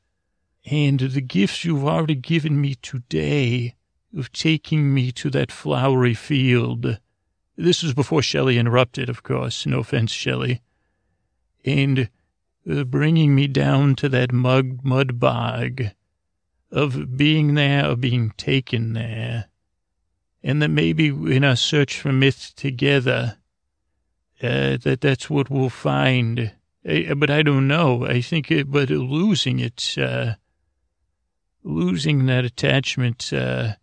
and 0.70 1.00
the 1.00 1.22
gifts 1.22 1.64
you've 1.64 1.86
already 1.86 2.16
given 2.16 2.60
me 2.60 2.76
today 2.76 3.76
of 4.18 4.32
taking 4.34 4.94
me 4.94 5.12
to 5.14 5.30
that 5.30 5.52
flowery 5.52 6.14
field. 6.14 7.00
This 7.56 7.84
was 7.84 7.94
before 7.94 8.22
Shelley 8.22 8.58
interrupted, 8.58 9.10
of 9.10 9.24
course. 9.24 9.66
No 9.66 9.80
offense, 9.80 10.12
Shelley. 10.12 10.62
And 11.64 12.10
uh, 12.70 12.84
bringing 12.84 13.34
me 13.34 13.48
down 13.48 13.96
to 13.96 14.10
that 14.10 14.34
mud, 14.34 14.84
mud 14.84 15.20
bog 15.20 15.84
of 16.70 17.16
being 17.16 17.54
there, 17.54 17.86
of 17.86 18.02
being 18.02 18.32
taken 18.32 18.92
there. 18.92 19.46
And 20.44 20.62
that 20.62 20.70
maybe 20.70 21.08
in 21.08 21.46
our 21.46 21.56
search 21.56 22.00
for 22.00 22.12
myth 22.12 22.54
together, 22.58 23.38
uh, 24.44 24.78
that 24.84 25.00
that's 25.02 25.30
what 25.30 25.50
we'll 25.50 25.70
find. 25.70 26.52
Uh, 26.88 27.16
but 27.16 27.30
I 27.30 27.42
don't 27.42 27.68
know. 27.68 28.06
I 28.06 28.22
think, 28.22 28.52
it, 28.52 28.70
but 28.70 28.90
losing 28.90 29.60
it, 29.60 29.96
uh, 29.98 30.34
losing 31.68 32.26
that 32.28 32.46
attachment, 32.46 33.32
uh, 33.34 33.74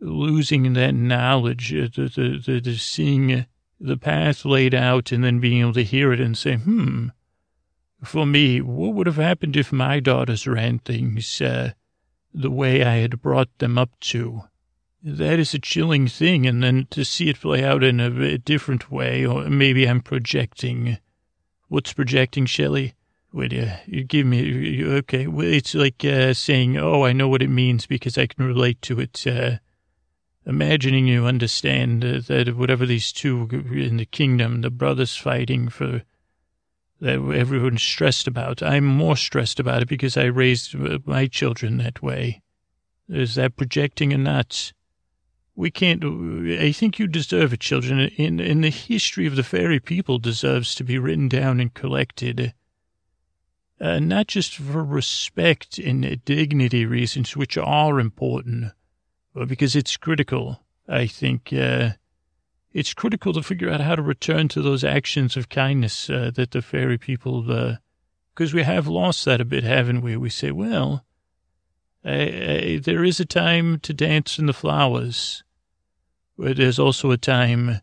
losing 0.00 0.72
that 0.72 0.94
knowledge, 0.94 1.72
uh, 1.74 1.88
the, 1.94 2.08
the, 2.08 2.42
the, 2.44 2.60
the 2.60 2.76
seeing 2.76 3.46
the 3.78 3.96
path 3.96 4.44
laid 4.44 4.74
out 4.74 5.12
and 5.12 5.22
then 5.22 5.38
being 5.38 5.60
able 5.60 5.74
to 5.74 5.84
hear 5.84 6.12
it 6.12 6.20
and 6.20 6.36
say, 6.36 6.56
hmm, 6.56 7.08
for 8.02 8.26
me, 8.26 8.60
what 8.60 8.94
would 8.94 9.06
have 9.06 9.16
happened 9.16 9.56
if 9.56 9.72
my 9.72 10.00
daughters 10.00 10.46
ran 10.46 10.78
things 10.78 11.40
uh, 11.40 11.72
the 12.32 12.50
way 12.50 12.82
I 12.82 12.96
had 12.96 13.20
brought 13.20 13.58
them 13.58 13.76
up 13.76 13.90
to? 14.00 14.42
That 15.02 15.38
is 15.38 15.52
a 15.52 15.58
chilling 15.58 16.08
thing. 16.08 16.46
And 16.46 16.62
then 16.62 16.86
to 16.90 17.04
see 17.04 17.28
it 17.28 17.40
play 17.40 17.62
out 17.62 17.84
in 17.84 18.00
a, 18.00 18.10
a 18.22 18.38
different 18.38 18.90
way, 18.90 19.26
or 19.26 19.44
maybe 19.50 19.86
I'm 19.86 20.00
projecting. 20.00 20.98
What's 21.68 21.92
projecting, 21.92 22.46
Shelley? 22.46 22.94
Would 23.34 23.52
you, 23.52 23.68
you 23.86 24.04
give 24.04 24.28
me, 24.28 24.44
you, 24.44 24.92
okay, 24.98 25.26
it's 25.28 25.74
like 25.74 26.04
uh, 26.04 26.34
saying, 26.34 26.76
oh, 26.76 27.04
I 27.04 27.12
know 27.12 27.26
what 27.26 27.42
it 27.42 27.50
means 27.50 27.84
because 27.84 28.16
I 28.16 28.28
can 28.28 28.46
relate 28.46 28.80
to 28.82 29.00
it. 29.00 29.26
Uh, 29.26 29.56
imagining 30.46 31.08
you 31.08 31.26
understand 31.26 32.04
uh, 32.04 32.20
that 32.28 32.56
whatever 32.56 32.86
these 32.86 33.10
two 33.10 33.48
in 33.72 33.96
the 33.96 34.04
kingdom, 34.06 34.60
the 34.60 34.70
brothers 34.70 35.16
fighting 35.16 35.68
for 35.68 36.02
that 37.00 37.14
everyone's 37.34 37.82
stressed 37.82 38.28
about. 38.28 38.62
I'm 38.62 38.84
more 38.84 39.16
stressed 39.16 39.58
about 39.58 39.82
it 39.82 39.88
because 39.88 40.16
I 40.16 40.26
raised 40.26 40.76
uh, 40.76 41.00
my 41.04 41.26
children 41.26 41.78
that 41.78 42.00
way. 42.00 42.40
Is 43.08 43.34
that 43.34 43.56
projecting 43.56 44.12
or 44.14 44.18
not? 44.18 44.72
We 45.56 45.72
can't. 45.72 46.04
I 46.04 46.70
think 46.70 47.00
you 47.00 47.08
deserve 47.08 47.52
it, 47.52 47.58
children. 47.58 47.98
In 48.16 48.38
in 48.38 48.60
the 48.60 48.70
history 48.70 49.26
of 49.26 49.34
the 49.34 49.42
fairy 49.42 49.80
people 49.80 50.20
deserves 50.20 50.76
to 50.76 50.84
be 50.84 51.00
written 51.00 51.28
down 51.28 51.58
and 51.58 51.74
collected. 51.74 52.54
Uh, 53.80 53.98
not 53.98 54.28
just 54.28 54.54
for 54.54 54.84
respect 54.84 55.78
and 55.78 56.24
dignity 56.24 56.86
reasons, 56.86 57.36
which 57.36 57.58
are 57.58 57.98
important, 57.98 58.72
but 59.34 59.48
because 59.48 59.74
it's 59.74 59.96
critical. 59.96 60.60
I 60.88 61.06
think 61.08 61.52
uh, 61.52 61.90
it's 62.72 62.94
critical 62.94 63.32
to 63.32 63.42
figure 63.42 63.68
out 63.68 63.80
how 63.80 63.96
to 63.96 64.02
return 64.02 64.48
to 64.48 64.62
those 64.62 64.84
actions 64.84 65.36
of 65.36 65.48
kindness 65.48 66.08
uh, 66.08 66.30
that 66.34 66.52
the 66.52 66.62
fairy 66.62 66.98
people, 66.98 67.42
because 67.42 68.54
uh, 68.54 68.56
we 68.56 68.62
have 68.62 68.86
lost 68.86 69.24
that 69.24 69.40
a 69.40 69.44
bit, 69.44 69.64
haven't 69.64 70.02
we? 70.02 70.16
We 70.16 70.30
say, 70.30 70.52
well, 70.52 71.04
there 72.04 73.04
is 73.04 73.18
a 73.18 73.24
time 73.24 73.80
to 73.80 73.92
dance 73.92 74.38
in 74.38 74.46
the 74.46 74.52
flowers, 74.52 75.42
but 76.38 76.56
there's 76.56 76.78
also 76.78 77.10
a 77.10 77.16
time, 77.16 77.80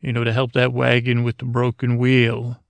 you 0.00 0.12
know, 0.12 0.24
to 0.24 0.32
help 0.32 0.52
that 0.52 0.72
wagon 0.72 1.24
with 1.24 1.38
the 1.38 1.44
broken 1.44 1.98
wheel, 1.98 2.62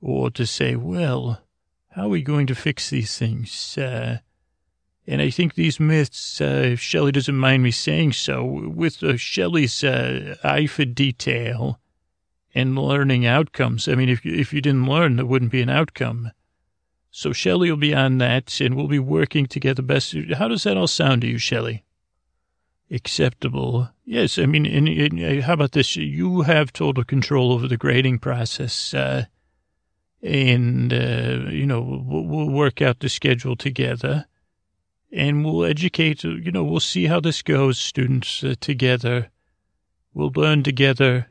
or 0.00 0.30
to 0.30 0.46
say, 0.46 0.74
well, 0.74 1.42
how 1.90 2.04
are 2.04 2.08
we 2.08 2.22
going 2.22 2.46
to 2.46 2.54
fix 2.54 2.90
these 2.90 3.18
things? 3.18 3.76
Uh, 3.78 4.18
and 5.06 5.22
I 5.22 5.30
think 5.30 5.54
these 5.54 5.80
myths, 5.80 6.40
uh, 6.40 6.62
if 6.72 6.80
Shelley 6.80 7.12
doesn't 7.12 7.36
mind 7.36 7.62
me 7.62 7.70
saying 7.70 8.12
so, 8.12 8.44
with 8.44 9.02
uh, 9.02 9.16
Shelley's 9.16 9.82
uh, 9.82 10.36
eye 10.44 10.66
for 10.66 10.84
detail 10.84 11.80
and 12.54 12.78
learning 12.78 13.24
outcomes. 13.24 13.88
I 13.88 13.94
mean, 13.94 14.08
if, 14.08 14.24
if 14.26 14.52
you 14.52 14.60
didn't 14.60 14.86
learn, 14.86 15.16
there 15.16 15.24
wouldn't 15.24 15.52
be 15.52 15.62
an 15.62 15.70
outcome. 15.70 16.32
So 17.10 17.32
Shelley 17.32 17.70
will 17.70 17.78
be 17.78 17.94
on 17.94 18.18
that, 18.18 18.60
and 18.60 18.74
we'll 18.74 18.86
be 18.86 18.98
working 18.98 19.46
together 19.46 19.82
best. 19.82 20.14
How 20.36 20.48
does 20.48 20.64
that 20.64 20.76
all 20.76 20.86
sound 20.86 21.22
to 21.22 21.26
you, 21.26 21.38
Shelley? 21.38 21.84
Acceptable. 22.90 23.90
Yes, 24.04 24.38
I 24.38 24.46
mean, 24.46 24.66
and, 24.66 24.88
and, 24.88 25.40
uh, 25.40 25.46
how 25.46 25.54
about 25.54 25.72
this? 25.72 25.96
You 25.96 26.42
have 26.42 26.72
total 26.72 27.04
control 27.04 27.52
over 27.52 27.66
the 27.66 27.76
grading 27.76 28.18
process, 28.18 28.92
uh, 28.94 29.26
and, 30.22 30.92
uh, 30.92 31.50
you 31.50 31.66
know, 31.66 31.80
we'll, 31.80 32.24
we'll 32.24 32.50
work 32.50 32.82
out 32.82 33.00
the 33.00 33.08
schedule 33.08 33.56
together 33.56 34.26
and 35.12 35.44
we'll 35.44 35.64
educate, 35.64 36.24
you 36.24 36.50
know, 36.50 36.64
we'll 36.64 36.80
see 36.80 37.06
how 37.06 37.20
this 37.20 37.42
goes, 37.42 37.78
students 37.78 38.42
uh, 38.44 38.54
together. 38.60 39.30
We'll 40.12 40.32
learn 40.34 40.62
together. 40.62 41.28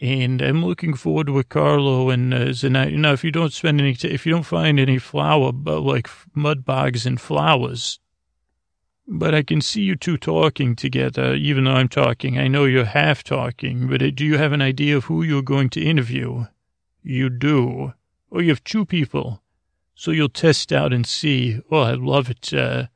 And 0.00 0.42
I'm 0.42 0.64
looking 0.64 0.94
forward 0.94 1.28
to 1.28 1.42
Carlo 1.44 2.10
and 2.10 2.34
uh, 2.34 2.46
Zanai, 2.48 2.90
you 2.90 2.98
know, 2.98 3.12
if 3.12 3.24
you 3.24 3.30
don't 3.30 3.52
spend 3.52 3.80
any, 3.80 3.94
t- 3.94 4.08
if 4.08 4.26
you 4.26 4.32
don't 4.32 4.42
find 4.42 4.78
any 4.78 4.98
flower, 4.98 5.52
but 5.52 5.80
like 5.80 6.08
mud 6.34 6.64
bogs 6.64 7.06
and 7.06 7.20
flowers, 7.20 8.00
but 9.06 9.34
I 9.34 9.42
can 9.42 9.60
see 9.60 9.82
you 9.82 9.96
two 9.96 10.16
talking 10.16 10.76
together, 10.76 11.34
even 11.34 11.64
though 11.64 11.72
I'm 11.72 11.88
talking. 11.88 12.38
I 12.38 12.48
know 12.48 12.64
you're 12.64 12.84
half 12.84 13.22
talking, 13.22 13.88
but 13.88 14.02
uh, 14.02 14.10
do 14.10 14.24
you 14.24 14.38
have 14.38 14.52
an 14.52 14.62
idea 14.62 14.96
of 14.96 15.04
who 15.04 15.22
you're 15.22 15.42
going 15.42 15.70
to 15.70 15.82
interview? 15.82 16.46
You 17.02 17.30
do. 17.30 17.94
Or 18.30 18.42
you 18.42 18.50
have 18.50 18.64
two 18.64 18.84
people. 18.84 19.42
So 19.94 20.10
you'll 20.10 20.28
test 20.28 20.72
out 20.72 20.92
and 20.92 21.06
see. 21.06 21.60
Oh, 21.70 21.80
I 21.80 21.92
love 21.94 22.30
it. 22.30 22.52
Uh, 22.52 22.86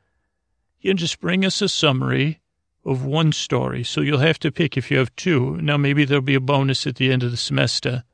you 0.80 0.94
just 0.94 1.20
bring 1.20 1.44
us 1.44 1.60
a 1.60 1.68
summary 1.68 2.40
of 2.84 3.04
one 3.04 3.32
story. 3.32 3.82
So 3.82 4.00
you'll 4.00 4.18
have 4.18 4.38
to 4.38 4.52
pick 4.52 4.76
if 4.76 4.90
you 4.90 4.98
have 4.98 5.14
two. 5.16 5.56
Now, 5.56 5.76
maybe 5.76 6.04
there'll 6.04 6.22
be 6.22 6.36
a 6.36 6.40
bonus 6.40 6.86
at 6.86 6.96
the 6.96 7.12
end 7.12 7.22
of 7.22 7.32
the 7.32 7.36
semester, 7.36 8.04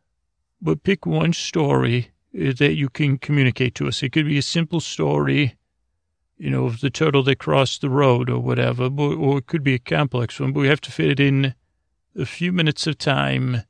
but 0.61 0.82
pick 0.82 1.05
one 1.05 1.34
story 1.34 2.11
uh, 2.34 2.53
that 2.59 2.74
you 2.74 2.88
can 2.88 3.18
communicate 3.18 3.74
to 3.76 3.88
us. 3.88 4.03
It 4.03 4.11
could 4.11 4.26
be 4.26 4.38
a 4.38 4.43
simple 4.43 4.80
story, 4.80 5.57
you 6.38 6.49
know, 6.49 6.64
of 6.64 6.80
the 6.80 6.90
turtle 6.90 7.22
that 7.24 7.38
crossed 7.38 7.82
the 7.82 7.90
road 7.90 8.30
or 8.30 8.40
whatever, 8.40 8.88
but, 8.88 9.12
or 9.12 9.38
it 9.38 9.47
could 9.47 9.62
be 9.62 9.74
a 9.74 9.78
complex 9.78 10.40
one, 10.40 10.53
but 10.53 10.61
we 10.61 10.68
have 10.68 10.80
to 10.82 10.90
fit 10.90 11.11
it 11.11 11.20
in 11.20 11.55
a 12.16 12.24
few 12.24 12.53
minutes 12.53 12.86
of 12.86 12.97
time 12.97 13.62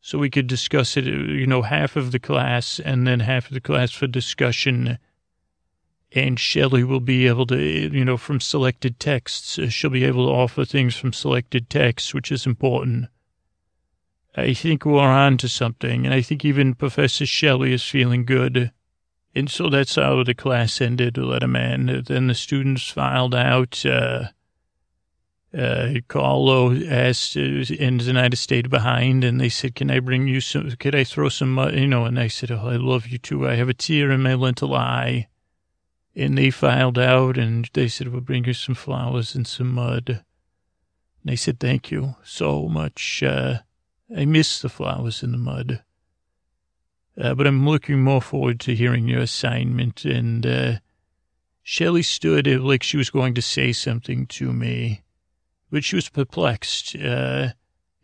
so 0.00 0.18
we 0.18 0.30
could 0.30 0.46
discuss 0.46 0.96
it, 0.96 1.04
you 1.04 1.46
know, 1.46 1.62
half 1.62 1.96
of 1.96 2.12
the 2.12 2.18
class 2.18 2.78
and 2.78 3.06
then 3.06 3.20
half 3.20 3.46
of 3.46 3.54
the 3.54 3.60
class 3.60 3.92
for 3.92 4.06
discussion. 4.06 4.98
And 6.12 6.38
Shelley 6.40 6.84
will 6.84 7.00
be 7.00 7.26
able 7.26 7.46
to, 7.46 7.58
you 7.58 8.04
know, 8.04 8.16
from 8.16 8.40
selected 8.40 8.98
texts, 8.98 9.58
uh, 9.58 9.68
she'll 9.68 9.90
be 9.90 10.04
able 10.04 10.26
to 10.26 10.32
offer 10.32 10.64
things 10.64 10.96
from 10.96 11.12
selected 11.12 11.68
texts, 11.68 12.14
which 12.14 12.32
is 12.32 12.46
important. 12.46 13.08
I 14.34 14.54
think 14.54 14.84
we're 14.84 15.00
on 15.00 15.36
to 15.38 15.48
something, 15.48 16.04
and 16.04 16.14
I 16.14 16.22
think 16.22 16.44
even 16.44 16.74
Professor 16.74 17.26
Shelley 17.26 17.72
is 17.72 17.82
feeling 17.82 18.24
good. 18.24 18.72
And 19.34 19.50
so 19.50 19.68
that's 19.68 19.96
how 19.96 20.22
the 20.22 20.34
class 20.34 20.80
ended, 20.80 21.14
Letterman. 21.14 22.06
Then 22.06 22.28
the 22.28 22.34
students 22.34 22.88
filed 22.88 23.34
out. 23.34 23.84
Uh, 23.84 24.28
uh, 25.56 25.94
Carlo 26.08 26.74
asked, 26.74 27.36
uh, 27.36 27.40
and 27.80 28.00
Zenaida 28.02 28.36
stayed 28.36 28.68
behind, 28.68 29.24
and 29.24 29.40
they 29.40 29.48
said, 29.48 29.74
"Can 29.74 29.90
I 29.90 29.98
bring 30.00 30.28
you 30.28 30.42
some? 30.42 30.70
Could 30.72 30.94
I 30.94 31.04
throw 31.04 31.30
some, 31.30 31.54
mud? 31.54 31.74
you 31.74 31.86
know?" 31.86 32.04
And 32.04 32.18
I 32.18 32.28
said, 32.28 32.50
"Oh, 32.50 32.68
I 32.68 32.76
love 32.76 33.06
you 33.06 33.16
too. 33.16 33.48
I 33.48 33.54
have 33.54 33.68
a 33.68 33.74
tear 33.74 34.10
in 34.10 34.22
my 34.22 34.34
lentil 34.34 34.74
eye." 34.74 35.28
And 36.14 36.36
they 36.36 36.50
filed 36.50 36.98
out, 36.98 37.38
and 37.38 37.68
they 37.72 37.88
said, 37.88 38.08
"We'll 38.08 38.20
bring 38.20 38.44
you 38.44 38.52
some 38.52 38.74
flowers 38.74 39.34
and 39.34 39.46
some 39.46 39.72
mud." 39.72 40.22
And 41.22 41.30
I 41.30 41.34
said, 41.34 41.60
"Thank 41.60 41.90
you 41.90 42.16
so 42.22 42.68
much. 42.68 43.22
Uh, 43.22 43.60
I 44.14 44.26
miss 44.26 44.60
the 44.60 44.68
flowers 44.68 45.22
and 45.22 45.32
the 45.32 45.38
mud." 45.38 45.82
Uh, 47.18 47.34
but 47.34 47.46
I'm 47.46 47.66
looking 47.66 48.02
more 48.02 48.22
forward 48.22 48.60
to 48.60 48.74
hearing 48.74 49.08
your 49.08 49.20
assignment. 49.20 50.04
And 50.04 50.46
uh, 50.46 50.72
Shelley 51.62 52.02
stood 52.02 52.46
like 52.46 52.82
she 52.82 52.98
was 52.98 53.10
going 53.10 53.32
to 53.34 53.42
say 53.42 53.72
something 53.72 54.26
to 54.26 54.52
me 54.52 55.02
but 55.70 55.84
she 55.84 55.96
was 55.96 56.08
perplexed. 56.08 56.96
Uh, 56.96 57.50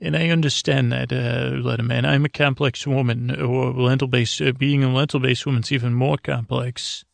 and 0.01 0.17
I 0.17 0.29
understand 0.29 0.93
that, 0.93 1.12
uh, 1.12 1.83
Man. 1.83 2.05
I'm 2.05 2.25
a 2.25 2.29
complex 2.29 2.87
woman, 2.87 3.41
or 3.41 3.73
lentil 3.73 4.09
based, 4.09 4.41
uh, 4.43 4.53
being 4.53 4.85
a 4.85 4.93
lentil 4.93 5.21
based 5.21 5.47
woman's 5.47 5.73
even 5.73 5.95
more 5.95 6.19
complex. 6.19 7.05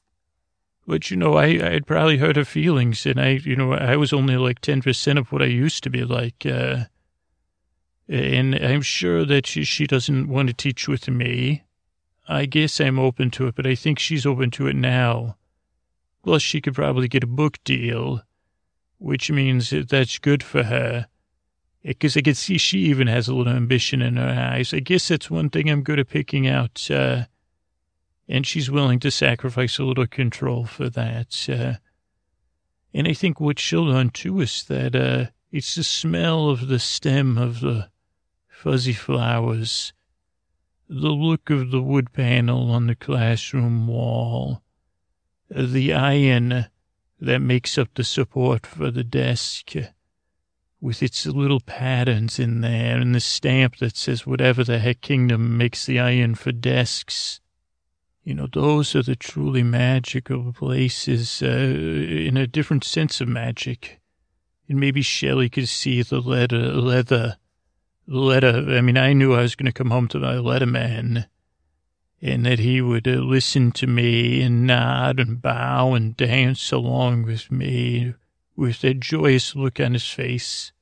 But, 0.87 1.11
you 1.11 1.17
know, 1.17 1.35
I, 1.35 1.47
I'd 1.47 1.87
probably 1.87 2.17
hurt 2.17 2.37
her 2.37 2.45
feelings, 2.45 3.07
and 3.07 3.21
I, 3.21 3.41
you 3.45 3.55
know, 3.55 3.75
I 3.75 3.97
was 3.97 4.13
only 4.13 4.37
like 4.37 4.61
10% 4.61 5.19
of 5.19 5.31
what 5.31 5.43
I 5.43 5.47
used 5.47 5.85
to 5.85 5.91
be 5.91 6.05
like. 6.05 6.45
Uh, 6.45 6.85
and 8.09 8.57
I'm 8.57 8.83
sure 8.83 9.25
that 9.25 9.47
she, 9.47 9.63
she 9.63 9.87
doesn't 9.87 10.29
want 10.29 10.49
to 10.49 10.55
teach 10.55 10.89
with 10.89 11.09
me. 11.09 11.63
I 12.27 12.47
guess 12.47 12.81
I'm 12.81 12.99
open 12.99 13.31
to 13.33 13.47
it, 13.47 13.55
but 13.55 13.67
I 13.67 13.77
think 13.77 13.99
she's 13.99 14.27
open 14.27 14.51
to 14.53 14.67
it 14.67 14.75
now. 14.75 15.37
Plus, 16.25 16.43
she 16.43 16.61
could 16.61 16.75
probably 16.75 17.09
get 17.09 17.25
a 17.25 17.29
book 17.29 17.59
deal 17.65 18.23
which 19.01 19.31
means 19.31 19.71
that's 19.89 20.19
good 20.19 20.43
for 20.43 20.63
her. 20.63 21.07
Because 21.83 22.17
I 22.17 22.21
can 22.21 22.35
see 22.35 22.59
she 22.59 22.81
even 22.81 23.07
has 23.07 23.27
a 23.27 23.35
little 23.35 23.53
ambition 23.53 24.03
in 24.03 24.17
her 24.17 24.29
eyes. 24.29 24.75
I 24.75 24.81
guess 24.81 25.09
that's 25.09 25.31
one 25.31 25.49
thing 25.49 25.71
I'm 25.71 25.83
good 25.83 25.99
at 25.99 26.11
picking 26.11 26.47
out. 26.47 26.89
Uh, 26.91 27.25
and 28.29 28.47
she's 28.47 28.71
willing 28.71 29.01
to 29.01 29.11
sacrifice 29.11 29.79
a 29.79 29.85
little 29.85 30.07
control 30.07 30.67
for 30.67 30.91
that. 30.91 31.49
Uh, 31.49 31.75
and 32.93 33.09
I 33.09 33.15
think 33.15 33.41
what 33.41 33.59
she'll 33.59 33.87
learn 33.87 34.11
too 34.11 34.41
is 34.41 34.65
that 34.65 34.95
uh, 34.95 35.31
it's 35.51 35.75
the 35.75 35.83
smell 35.83 36.51
of 36.51 36.69
the 36.69 36.79
stem 36.79 37.39
of 37.39 37.61
the 37.61 37.89
fuzzy 38.47 38.93
flowers, 38.93 39.95
the 40.89 41.09
look 41.09 41.49
of 41.49 41.71
the 41.71 41.81
wood 41.81 42.13
panel 42.13 42.71
on 42.71 42.87
the 42.87 42.95
classroom 42.95 43.87
wall, 43.87 44.61
the 45.49 45.95
iron 45.95 46.67
that 47.21 47.41
makes 47.41 47.77
up 47.77 47.89
the 47.95 48.05
support 48.05 48.67
for 48.67 48.91
the 48.91 49.05
desk 49.05 49.73
with 50.81 51.03
its 51.03 51.27
little 51.27 51.61
patterns 51.61 52.39
in 52.39 52.63
there 52.63 52.99
and 52.99 53.15
the 53.15 53.21
stamp 53.21 53.77
that 53.77 53.97
says 53.97 54.27
whatever 54.27 54.65
the 54.65 54.79
heck 54.79 55.03
kingdom 55.03 55.59
makes 55.59 55.85
the 55.85 56.01
iron 56.01 56.35
for 56.35 56.53
desks. 56.53 57.41
You 58.25 58.35
know, 58.35 58.49
those 58.51 58.95
are 58.95 59.03
the 59.03 59.17
truly 59.17 59.63
magical 59.63 60.53
places, 60.53 61.43
uh, 61.43 61.47
in 61.47 62.37
a 62.37 62.47
different 62.47 62.85
sense 62.85 63.21
of 63.21 63.29
magic. 63.29 64.01
And 64.69 64.81
maybe 64.81 65.03
Shelley 65.03 65.49
could 65.49 65.69
see 65.69 66.03
the 66.03 66.21
letter, 66.21 66.73
leather, 66.73 67.37
letter. 68.07 68.65
I 68.69 68.81
mean, 68.81 68.97
I 68.97 69.13
knew 69.13 69.35
I 69.35 69.43
was 69.43 69.55
going 69.55 69.67
to 69.67 69.73
come 69.73 69.91
home 69.91 70.09
to 70.09 70.19
my 70.19 70.37
letter 70.39 70.67
man 70.67 71.27
and 72.23 72.45
that 72.45 72.59
he 72.59 72.81
would 72.81 73.09
uh, 73.09 73.13
listen 73.13 73.73
to 73.73 73.87
me 73.87 74.43
and 74.43 74.67
nod 74.67 75.19
and 75.19 75.41
bow 75.41 75.95
and 75.95 76.17
dance 76.17 76.71
along 76.71 77.23
with 77.23 77.51
me 77.51 78.15
with 78.57 78.85
a 78.85 78.93
joyous 78.93 79.57
look 79.57 79.81
on 79.81 79.95
his 79.95 80.07
face. 80.07 80.73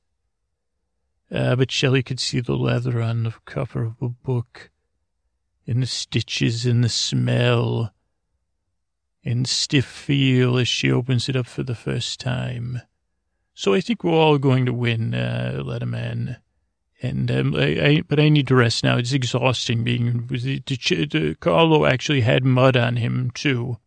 Uh, 1.31 1.55
but 1.55 1.71
Shelley 1.71 2.03
could 2.03 2.19
see 2.19 2.39
the 2.39 2.57
leather 2.57 3.01
on 3.01 3.23
the 3.23 3.33
cover 3.45 3.83
of 3.83 3.95
a 4.01 4.09
book 4.09 4.71
and 5.65 5.81
the 5.83 5.87
stitches 5.87 6.65
and 6.65 6.83
the 6.83 6.89
smell 6.89 7.93
and 9.23 9.47
stiff 9.47 9.85
feel 9.85 10.57
as 10.57 10.67
she 10.67 10.91
opens 10.91 11.29
it 11.29 11.35
up 11.35 11.45
for 11.45 11.63
the 11.63 11.75
first 11.75 12.19
time. 12.19 12.81
So 13.53 13.73
I 13.73 13.81
think 13.81 14.03
we're 14.03 14.13
all 14.13 14.37
going 14.37 14.65
to 14.65 14.73
win, 14.73 15.13
uh, 15.13 15.61
Letterman. 15.63 16.37
And 17.01 17.31
um, 17.31 17.55
I, 17.55 17.85
I, 17.85 18.01
but 18.07 18.19
I 18.19 18.27
need 18.27 18.47
to 18.49 18.55
rest 18.55 18.83
now. 18.83 18.97
It's 18.97 19.13
exhausting 19.13 19.83
being. 19.83 20.27
The, 20.27 20.61
the, 20.65 21.05
the, 21.05 21.35
Carlo 21.39 21.85
actually 21.85 22.21
had 22.21 22.43
mud 22.43 22.75
on 22.75 22.97
him 22.97 23.31
too, 23.33 23.77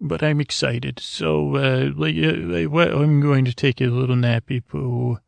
but 0.00 0.22
I'm 0.22 0.40
excited. 0.40 0.98
So 0.98 1.54
uh, 1.56 1.92
I'm 1.96 3.20
going 3.20 3.44
to 3.44 3.54
take 3.54 3.80
a 3.80 3.86
little 3.86 4.16
nappy 4.16 4.66
poo 4.66 5.18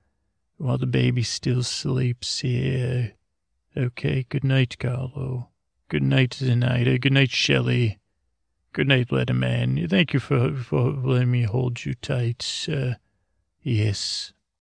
while 0.56 0.78
the 0.78 0.86
baby 0.86 1.22
still 1.22 1.62
sleeps 1.62 2.40
here. 2.40 3.12
Okay. 3.76 4.26
Good 4.28 4.44
night, 4.44 4.76
Carlo. 4.80 5.50
Good 5.88 6.02
night, 6.02 6.30
Zenaida. 6.30 7.00
Good 7.00 7.12
night, 7.12 7.30
Shelley. 7.30 7.98
Good 8.72 8.88
night, 8.88 9.08
Letterman. 9.08 9.88
Thank 9.88 10.12
you 10.12 10.20
for 10.20 10.54
for 10.54 10.90
letting 10.90 11.30
me 11.30 11.42
hold 11.42 11.84
you 11.84 11.94
tight. 11.94 12.68
Uh, 12.70 12.94
yes. 13.62 14.32